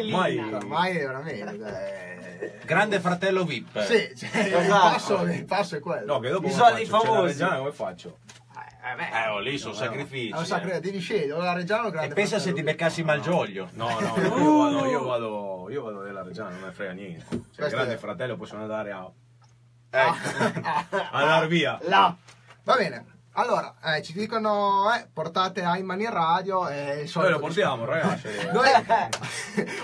Mai- 0.10 0.38
ormai 0.38 0.98
è 0.98 1.06
veramente... 1.06 2.40
eh, 2.40 2.60
grande 2.66 3.00
fratello 3.00 3.44
VIP. 3.46 3.80
Sì, 3.82 4.12
cioè, 4.16 4.42
il, 4.48 4.54
Esatto. 4.56 4.92
passo, 4.92 5.22
il 5.24 5.46
passo 5.46 5.76
è 5.76 5.80
quello. 5.80 6.14
No, 6.14 6.20
che 6.20 6.30
dopo 6.30 6.48
I 6.48 6.52
come 6.52 6.64
soldi 6.64 6.86
faccio? 6.86 7.02
C'è 7.02 7.08
la 7.08 7.14
famosi. 7.14 7.32
Reggiana, 7.32 7.58
come 7.58 7.72
faccio? 7.72 8.18
Eh, 8.86 9.28
oh, 9.30 9.40
lì 9.40 9.58
sono 9.58 9.74
sacrifici. 9.74 10.32
Allora, 10.32 10.46
sa, 10.46 10.62
eh. 10.62 10.80
devi 10.82 11.00
scegliere, 11.00 11.32
o 11.32 11.40
la 11.42 11.54
Reggiano 11.54 11.84
o 11.86 11.88
E 11.88 11.92
grande 11.92 12.14
pensa 12.16 12.38
se 12.38 12.52
ti 12.52 12.64
beccassi 12.64 13.02
Malgioglio. 13.04 13.70
No, 13.74 13.98
no, 14.00 14.16
no, 14.18 14.26
io 14.38 14.58
vado, 14.58 14.86
io 14.88 15.04
vado, 15.04 15.68
io 15.70 15.84
vado 15.84 16.02
nella 16.02 16.22
Reggiana, 16.22 16.50
non 16.50 16.60
me 16.60 16.66
ne 16.68 16.74
frega 16.74 16.92
niente. 16.92 17.24
Cioè, 17.30 17.38
il 17.38 17.52
Questo 17.56 17.76
grande 17.76 17.94
è- 17.94 17.98
fratello 17.98 18.36
possono 18.36 18.62
andare 18.64 18.92
a, 18.92 19.10
Ecco. 19.90 20.98
andare 21.12 21.48
via. 21.48 21.80
Là. 21.84 22.14
Va 22.64 22.76
bene. 22.76 23.06
Allora, 23.36 23.74
eh, 23.84 24.04
ci 24.04 24.14
dicono, 24.14 24.94
eh, 24.94 25.08
portate 25.12 25.64
Ayman 25.64 26.00
in 26.00 26.12
radio 26.12 26.68
e 26.68 27.02
il 27.02 27.12
Noi 27.16 27.32
lo 27.32 27.40
portiamo, 27.40 27.84
ragazzi. 27.84 28.28
Noi- 28.54 28.70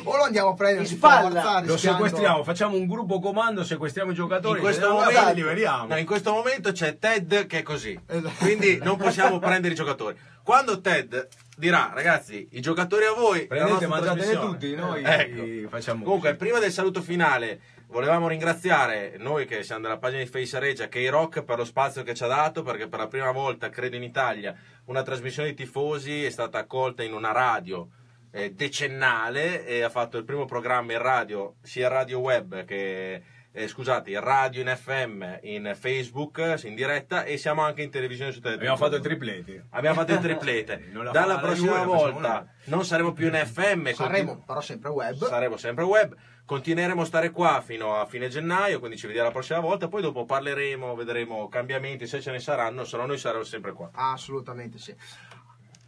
o 0.03 0.17
lo 0.17 0.23
andiamo 0.23 0.49
a 0.49 0.53
prendere 0.53 0.85
spalla. 0.85 1.41
forza, 1.41 1.61
Lo 1.65 1.77
sequestriamo, 1.77 2.43
facciamo 2.43 2.75
un 2.75 2.85
gruppo 2.85 3.19
comando, 3.19 3.63
sequestriamo 3.63 4.11
i 4.11 4.13
giocatori, 4.13 4.59
In 4.59 4.63
questo, 4.63 4.81
vediamo 4.89 5.03
momento, 5.03 5.29
li 5.29 5.35
liberiamo. 5.35 5.87
no, 5.87 5.97
in 5.97 6.05
questo 6.05 6.31
momento 6.31 6.71
c'è 6.71 6.99
Ted 6.99 7.47
che 7.47 7.59
è 7.59 7.63
così, 7.63 7.99
Esatto. 8.05 8.35
quindi 8.37 8.77
non 8.83 8.97
possiamo 8.97 9.39
prendere 9.39 9.73
i 9.73 9.75
giocatori. 9.77 10.15
Quando 10.43 10.79
Ted 10.79 11.27
dirà, 11.57 11.89
ragazzi, 11.91 12.47
i 12.51 12.61
giocatori 12.61 13.05
a 13.05 13.13
voi, 13.13 13.47
Prendete, 13.47 13.87
mangiatene 13.87 14.21
trasmissione". 14.21 14.51
tutti, 14.51 14.75
noi 14.75 15.01
Ecco. 15.03 15.69
facciamo 15.69 16.03
Comunque, 16.03 16.29
così. 16.29 16.39
prima 16.43 16.59
del 16.59 16.71
saluto 16.71 17.01
finale, 17.01 17.59
volevamo 17.89 18.27
ringraziare 18.27 19.15
noi 19.17 19.45
che 19.45 19.63
siamo 19.63 19.81
della 19.81 19.97
pagina 19.97 20.21
di 20.23 20.29
Face 20.29 20.57
Regia, 20.59 20.87
K-Rock 20.87 21.43
per 21.43 21.57
lo 21.57 21.65
spazio 21.65 22.03
che 22.03 22.13
ci 22.13 22.23
ha 22.23 22.27
dato, 22.27 22.63
perché 22.63 22.87
per 22.87 22.99
la 22.99 23.07
prima 23.07 23.31
volta, 23.31 23.69
credo 23.69 23.95
in 23.95 24.03
Italia, 24.03 24.55
una 24.85 25.03
trasmissione 25.03 25.49
di 25.49 25.55
tifosi 25.55 26.23
è 26.25 26.29
stata 26.29 26.59
accolta 26.59 27.03
in 27.03 27.13
una 27.13 27.31
radio 27.31 27.87
eh, 28.31 28.51
decennale 28.53 29.65
e 29.65 29.81
ha 29.81 29.89
fatto 29.89 30.17
il 30.17 30.23
primo 30.23 30.45
programma 30.45 30.93
in 30.93 31.01
radio, 31.01 31.55
sia 31.61 31.87
radio 31.87 32.19
web 32.19 32.63
che 32.63 33.21
eh, 33.51 33.67
scusate, 33.67 34.11
in 34.11 34.19
radio, 34.19 34.61
in 34.61 34.67
FM, 34.75 35.39
in 35.41 35.75
Facebook, 35.77 36.59
in 36.63 36.75
diretta 36.75 37.23
e 37.23 37.37
siamo 37.37 37.63
anche 37.63 37.81
in 37.81 37.89
televisione 37.89 38.31
su 38.31 38.39
televisione. 38.39 38.73
Abbiamo 38.75 38.91
fatto 38.91 39.03
i 39.03 39.09
tripleti. 39.09 39.61
Abbiamo 39.71 39.95
fatto 39.95 40.13
il 40.13 40.19
triplete. 40.19 40.91
Dalla 41.11 41.39
prossima 41.39 41.83
volta 41.83 42.47
non 42.65 42.85
saremo 42.85 43.11
più 43.11 43.25
in 43.27 43.33
FM, 43.33 43.91
Saremo 43.91 43.95
continu- 43.95 44.45
però 44.45 44.61
sempre 44.61 44.89
web. 44.91 45.25
saremo 45.25 45.57
sempre 45.57 45.83
web. 45.83 46.15
Continueremo 46.49 47.03
a 47.03 47.05
stare 47.05 47.29
qua 47.29 47.61
fino 47.63 47.93
a 47.93 48.07
fine 48.07 48.27
gennaio, 48.27 48.79
quindi 48.79 48.97
ci 48.97 49.05
vediamo 49.05 49.27
la 49.27 49.33
prossima 49.33 49.59
volta. 49.59 49.87
Poi 49.87 50.01
dopo 50.01 50.25
parleremo, 50.25 50.95
vedremo 50.95 51.47
cambiamenti 51.47 52.07
se 52.07 52.21
ce 52.21 52.31
ne 52.31 52.39
saranno, 52.39 52.85
se 52.85 52.97
no 52.97 53.05
noi 53.05 53.19
saremo 53.19 53.43
sempre 53.43 53.71
qua. 53.71 53.91
Assolutamente 53.93 54.79
sì. 54.79 54.95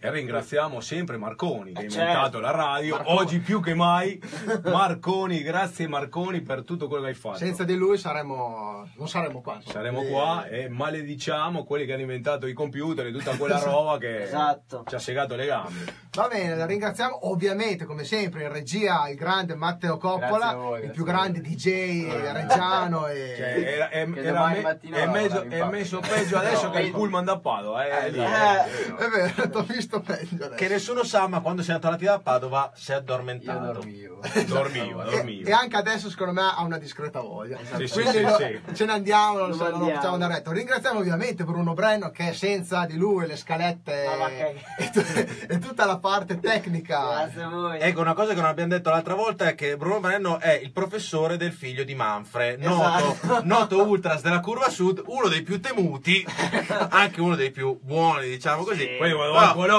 E 0.03 0.09
ringraziamo 0.09 0.79
sempre 0.79 1.17
Marconi 1.17 1.73
che 1.73 1.79
ha 1.79 1.83
Eh, 1.83 1.85
inventato 1.85 2.21
certo. 2.23 2.39
la 2.39 2.49
radio, 2.49 2.95
Marconi. 2.95 3.17
oggi 3.19 3.39
più 3.39 3.61
che 3.61 3.75
mai. 3.75 4.19
Marconi, 4.65 5.43
grazie 5.43 5.87
Marconi 5.87 6.41
per 6.41 6.63
tutto 6.63 6.87
quello 6.87 7.03
che 7.03 7.09
hai 7.09 7.13
fatto. 7.15 7.37
Senza 7.37 7.63
di 7.63 7.75
lui 7.75 7.99
saremo, 7.99 8.89
non 8.95 9.07
saremo 9.07 9.41
qua. 9.41 9.59
Saremo 9.63 10.01
Eh, 10.01 10.09
qua 10.09 10.47
e 10.47 10.69
malediciamo 10.69 11.63
quelli 11.65 11.85
che 11.85 11.93
hanno 11.93 12.01
inventato 12.01 12.47
i 12.47 12.53
computer 12.53 13.05
e 13.05 13.11
tutta 13.11 13.35
quella 13.37 13.59
roba 13.63 13.99
che 13.99 14.23
Esatto. 14.23 14.85
ci 14.87 14.95
ha 14.95 14.99
segato 14.99 15.35
le 15.35 15.45
gambe. 15.45 15.93
Va 16.15 16.27
bene, 16.27 16.55
la 16.55 16.65
ringraziamo 16.65 17.29
ovviamente 17.29 17.85
come 17.85 18.03
sempre 18.03 18.41
in 18.45 18.51
regia 18.51 19.07
il 19.07 19.15
grande 19.15 19.53
Matteo 19.53 19.97
Coppola, 19.97 20.53
voi, 20.55 20.83
il 20.85 20.89
più 20.91 21.03
grande 21.03 21.41
DJ 21.41 22.09
reggiano 22.33 23.05
e... 23.07 23.35
Cioè, 23.37 23.73
era, 23.75 23.89
è, 23.89 24.09
era 24.15 24.47
me- 24.47 24.61
è 24.61 24.77
in 24.81 24.93
è 24.93 25.65
messo 25.69 25.99
peggio 25.99 26.37
adesso 26.39 26.65
No, 26.65 26.71
che 26.71 26.81
il 26.81 26.91
pullman 26.91 27.23
da 27.23 27.37
Padova. 27.37 27.85
Eh, 27.85 28.09
lì, 28.09 28.17
Eh. 28.19 28.95
È 28.95 29.07
vero, 29.09 29.49
ti 29.49 29.57
ho 29.57 29.63
visto 29.91 29.99
peggio 30.01 30.35
adesso. 30.45 30.55
Che 30.55 30.67
nessuno 30.69 31.03
sa, 31.03 31.27
ma 31.27 31.39
quando 31.41 31.61
siamo 31.61 31.79
tornati 31.79 32.05
da 32.05 32.19
Padova 32.19 32.71
si 32.73 32.91
è 32.91 32.93
Io 32.93 32.99
addormentato. 32.99 33.71
dormivo. 33.73 34.19
Dormiva, 34.45 35.05
E, 35.05 35.41
e 35.45 35.51
anche 35.51 35.75
adesso 35.77 36.09
secondo 36.09 36.33
me 36.33 36.41
ha 36.55 36.61
una 36.61 36.77
discreta 36.77 37.21
voglia 37.21 37.57
Sì, 37.75 37.87
sì, 37.87 37.93
quindi 37.93 38.11
sì, 38.17 38.21
no- 38.21 38.35
sì. 38.35 38.61
ce 38.75 38.85
ne 38.85 38.91
andiamo 38.91 39.37
non, 39.39 39.49
Lo 39.49 39.55
so, 39.55 39.69
non 39.71 39.79
lo 39.79 39.87
facciamo 39.87 40.13
andare 40.13 40.35
retto 40.35 40.51
ringraziamo 40.51 40.99
ovviamente 40.99 41.43
Bruno 41.43 41.73
Brenno 41.73 42.11
che 42.11 42.31
senza 42.33 42.85
di 42.85 42.97
lui 42.97 43.25
le 43.25 43.35
scalette 43.35 44.05
va 44.19 44.27
che- 44.27 44.61
e, 44.77 45.45
e 45.49 45.57
tutta 45.57 45.85
la 45.85 45.97
parte 45.97 46.39
tecnica 46.39 46.99
Grazie 47.23 47.41
a 47.41 47.49
voi. 47.49 47.79
Ecco, 47.79 48.01
una 48.01 48.13
cosa 48.13 48.33
che 48.35 48.41
non 48.41 48.49
abbiamo 48.49 48.69
detto 48.69 48.91
l'altra 48.91 49.15
volta 49.15 49.47
è 49.47 49.55
che 49.55 49.75
Bruno 49.75 49.99
Brenno 49.99 50.39
è 50.39 50.51
il 50.53 50.71
professore 50.71 51.35
del 51.37 51.51
figlio 51.51 51.83
di 51.83 51.95
Manfre, 51.95 52.57
noto, 52.57 53.11
Esatto. 53.13 53.41
noto 53.45 53.83
ultras 53.83 54.21
della 54.21 54.39
curva 54.39 54.69
sud, 54.69 55.01
uno 55.07 55.27
dei 55.29 55.41
più 55.41 55.59
temuti, 55.59 56.23
anche 56.89 57.21
uno 57.21 57.35
dei 57.35 57.49
più 57.49 57.79
buoni, 57.81 58.27
diciamo 58.29 58.63
così. 58.63 58.81
Sì. 58.81 58.95
Poi 58.99 59.11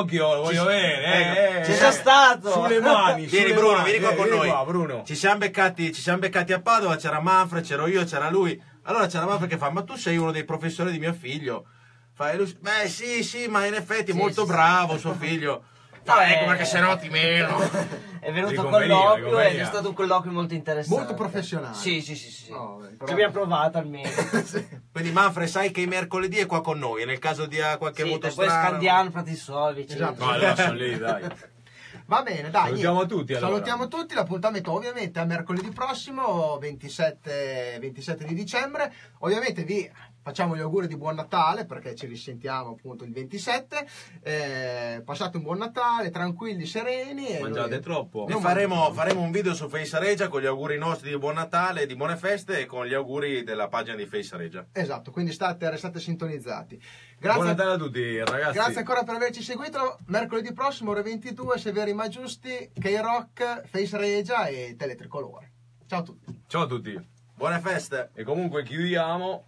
l'occhio 0.02 0.34
lo 0.34 0.42
voglio 0.42 0.60
Ci- 0.62 0.66
bene. 0.66 1.04
eh, 1.04 1.20
ecco. 1.20 1.60
eh, 1.60 1.64
Ci 1.64 1.70
eh. 1.72 1.76
sono 1.76 1.90
stato. 1.92 2.52
Sulle 2.52 2.80
mani. 2.80 3.26
Vieni 3.26 3.46
sulle 3.48 3.58
Bruno, 3.58 3.76
mani, 3.78 3.84
vieni 3.90 4.00
qua 4.00 4.10
eh, 4.12 4.16
con 4.16 4.28
noi. 4.28 4.48
qua, 4.48 4.64
Bruno. 4.64 5.02
Ci 5.04 5.14
siamo, 5.14 5.38
beccati, 5.38 5.92
ci 5.92 6.00
siamo 6.00 6.18
beccati 6.18 6.52
a 6.52 6.60
Padova, 6.60 6.96
c'era 6.96 7.20
Manfred, 7.20 7.64
c'ero 7.64 7.86
io, 7.86 8.04
c'era 8.04 8.28
lui. 8.30 8.60
Allora 8.84 9.06
c'era 9.06 9.26
Manfred 9.26 9.48
che 9.50 9.56
fa, 9.58 9.70
ma 9.70 9.82
tu 9.82 9.96
sei 9.96 10.16
uno 10.16 10.32
dei 10.32 10.44
professori 10.44 10.90
di 10.92 10.98
mio 10.98 11.12
figlio. 11.12 11.66
Fa, 12.14 12.32
beh 12.34 12.88
sì, 12.88 13.22
sì, 13.24 13.46
ma 13.48 13.64
in 13.64 13.74
effetti 13.74 14.10
è 14.10 14.14
Sì, 14.14 14.18
molto 14.20 14.42
sì, 14.44 14.48
bravo 14.52 14.98
suo 14.98 15.14
figlio. 15.14 15.64
Eh. 16.04 16.32
ecco 16.32 16.44
perché 16.46 16.64
se 16.64 16.80
no 16.80 16.96
ti 16.98 17.08
meno. 17.08 17.58
È 18.22 18.30
venuto 18.30 18.62
Riconveniva, 18.62 19.10
colloquio 19.10 19.40
ed 19.40 19.58
è 19.58 19.64
stato 19.64 19.88
un 19.88 19.94
colloquio 19.94 20.32
molto 20.32 20.54
interessante. 20.54 20.96
Molto 20.96 21.14
professionale. 21.14 21.74
Sì, 21.74 22.00
sì, 22.00 22.14
sì. 22.14 22.30
sì. 22.30 22.50
No, 22.52 22.78
beh, 22.80 22.88
però- 22.88 23.06
Ci 23.06 23.12
abbiamo 23.12 23.32
provato 23.32 23.78
almeno. 23.78 24.08
Quindi 24.92 25.10
Manfred 25.10 25.48
sai 25.48 25.70
che 25.70 25.80
i 25.80 25.86
mercoledì 25.86 26.38
è 26.38 26.46
qua 26.46 26.60
con 26.60 26.78
noi, 26.78 27.04
nel 27.04 27.18
caso 27.18 27.46
dia 27.46 27.76
qualche 27.78 28.04
sì, 28.04 28.08
voto 28.08 28.30
poi 28.32 28.46
strano. 28.46 28.68
Scandiano, 28.68 29.10
Pratisovic. 29.10 29.90
Esatto. 29.90 30.24
No, 30.24 30.30
allora 30.30 30.54
sono 30.54 30.74
lì, 30.74 30.96
dai. 30.96 31.22
Va 32.06 32.22
bene, 32.22 32.50
dai. 32.50 32.64
Salutiamo 32.64 32.96
niente. 32.96 33.14
tutti, 33.14 33.32
allora. 33.34 33.52
Salutiamo 33.52 33.88
tutti. 33.88 34.14
L'appuntamento 34.14 34.72
ovviamente 34.72 35.20
è 35.20 35.24
mercoledì 35.24 35.70
prossimo, 35.70 36.58
27, 36.58 37.78
27 37.80 38.24
di 38.24 38.34
dicembre. 38.34 38.92
Ovviamente 39.20 39.62
vi 39.62 39.90
facciamo 40.22 40.56
gli 40.56 40.60
auguri 40.60 40.86
di 40.86 40.96
buon 40.96 41.16
Natale 41.16 41.64
perché 41.66 41.94
ci 41.94 42.06
risentiamo 42.06 42.70
appunto 42.70 43.04
il 43.04 43.12
27. 43.12 43.86
Eh, 44.22 45.02
passate 45.04 45.36
un 45.36 45.42
buon 45.42 45.58
Natale, 45.58 46.10
tranquilli, 46.10 46.64
sereni. 46.66 47.26
E 47.28 47.40
Mangiate 47.40 47.70
noi- 47.70 47.80
troppo. 47.80 48.26
E 48.28 48.32
faremo, 48.40 48.92
faremo 48.92 49.20
un 49.20 49.30
video 49.30 49.54
su 49.54 49.68
Face 49.68 49.98
Regia 49.98 50.28
con 50.28 50.40
gli 50.40 50.46
auguri 50.46 50.78
nostri 50.78 51.10
di 51.10 51.18
buon 51.18 51.34
Natale, 51.34 51.86
di 51.86 51.96
buone 51.96 52.16
feste 52.16 52.60
e 52.60 52.66
con 52.66 52.86
gli 52.86 52.94
auguri 52.94 53.42
della 53.42 53.68
pagina 53.68 53.96
di 53.96 54.06
Face 54.06 54.36
Regia. 54.36 54.66
Esatto, 54.72 55.10
quindi 55.10 55.32
state, 55.32 55.68
restate 55.70 55.98
sintonizzati. 56.00 56.76
Buon 56.76 57.18
Grazie, 57.18 57.42
Natale 57.44 57.72
a 57.72 57.76
tutti, 57.76 58.18
ragazzi. 58.18 58.54
grazie 58.54 58.78
ancora 58.78 59.02
per 59.04 59.14
averci 59.16 59.42
seguito. 59.42 59.98
Mercoledì 60.06 60.52
prossimo, 60.52 60.90
ore 60.90 61.02
22, 61.02 61.58
Severi 61.58 61.92
ma 61.92 62.08
giusti, 62.08 62.70
K-Rock, 62.78 63.66
Face 63.66 63.96
Regia 63.96 64.46
e 64.46 64.74
Teletricolore. 64.78 65.50
Ciao 65.86 66.00
a 66.00 66.02
tutti. 66.02 66.42
Ciao 66.46 66.62
a 66.62 66.66
tutti. 66.66 67.10
Buone 67.34 67.58
feste! 67.60 68.10
E 68.14 68.22
comunque 68.24 68.62
chiudiamo 68.62 69.44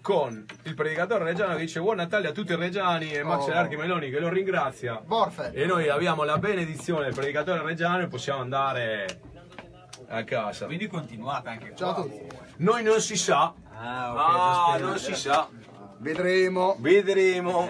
con 0.00 0.44
il 0.64 0.74
predicatore 0.74 1.24
reggiano 1.24 1.54
che 1.54 1.60
dice 1.60 1.80
buon 1.80 1.96
Natale 1.96 2.28
a 2.28 2.32
tutti 2.32 2.52
i 2.52 2.56
reggiani 2.56 3.12
e 3.12 3.22
Max 3.22 3.46
Oh. 3.48 3.52
Archi 3.52 3.76
Meloni 3.76 4.10
che 4.10 4.18
lo 4.20 4.28
ringrazia. 4.28 5.00
Borfe. 5.04 5.50
E 5.52 5.66
noi 5.66 5.88
abbiamo 5.88 6.24
la 6.24 6.38
benedizione 6.38 7.04
del 7.04 7.14
predicatore 7.14 7.62
reggiano 7.62 8.02
e 8.02 8.06
possiamo 8.08 8.40
andare 8.40 9.20
a 10.08 10.24
casa. 10.24 10.66
Quindi 10.66 10.86
continuate 10.86 11.48
anche 11.48 11.72
Ciao 11.74 11.90
a 11.90 11.94
qua. 11.94 12.02
tutti. 12.04 12.26
Noi 12.58 12.82
non 12.82 13.00
si 13.00 13.16
sa. 13.16 13.52
Ah, 13.80 14.12
ok, 14.12 14.18
Ah, 14.18 14.78
non 14.78 14.98
si 14.98 15.14
sa. 15.14 15.48
Vedremo. 15.98 16.76
Vedremo. 16.78 17.68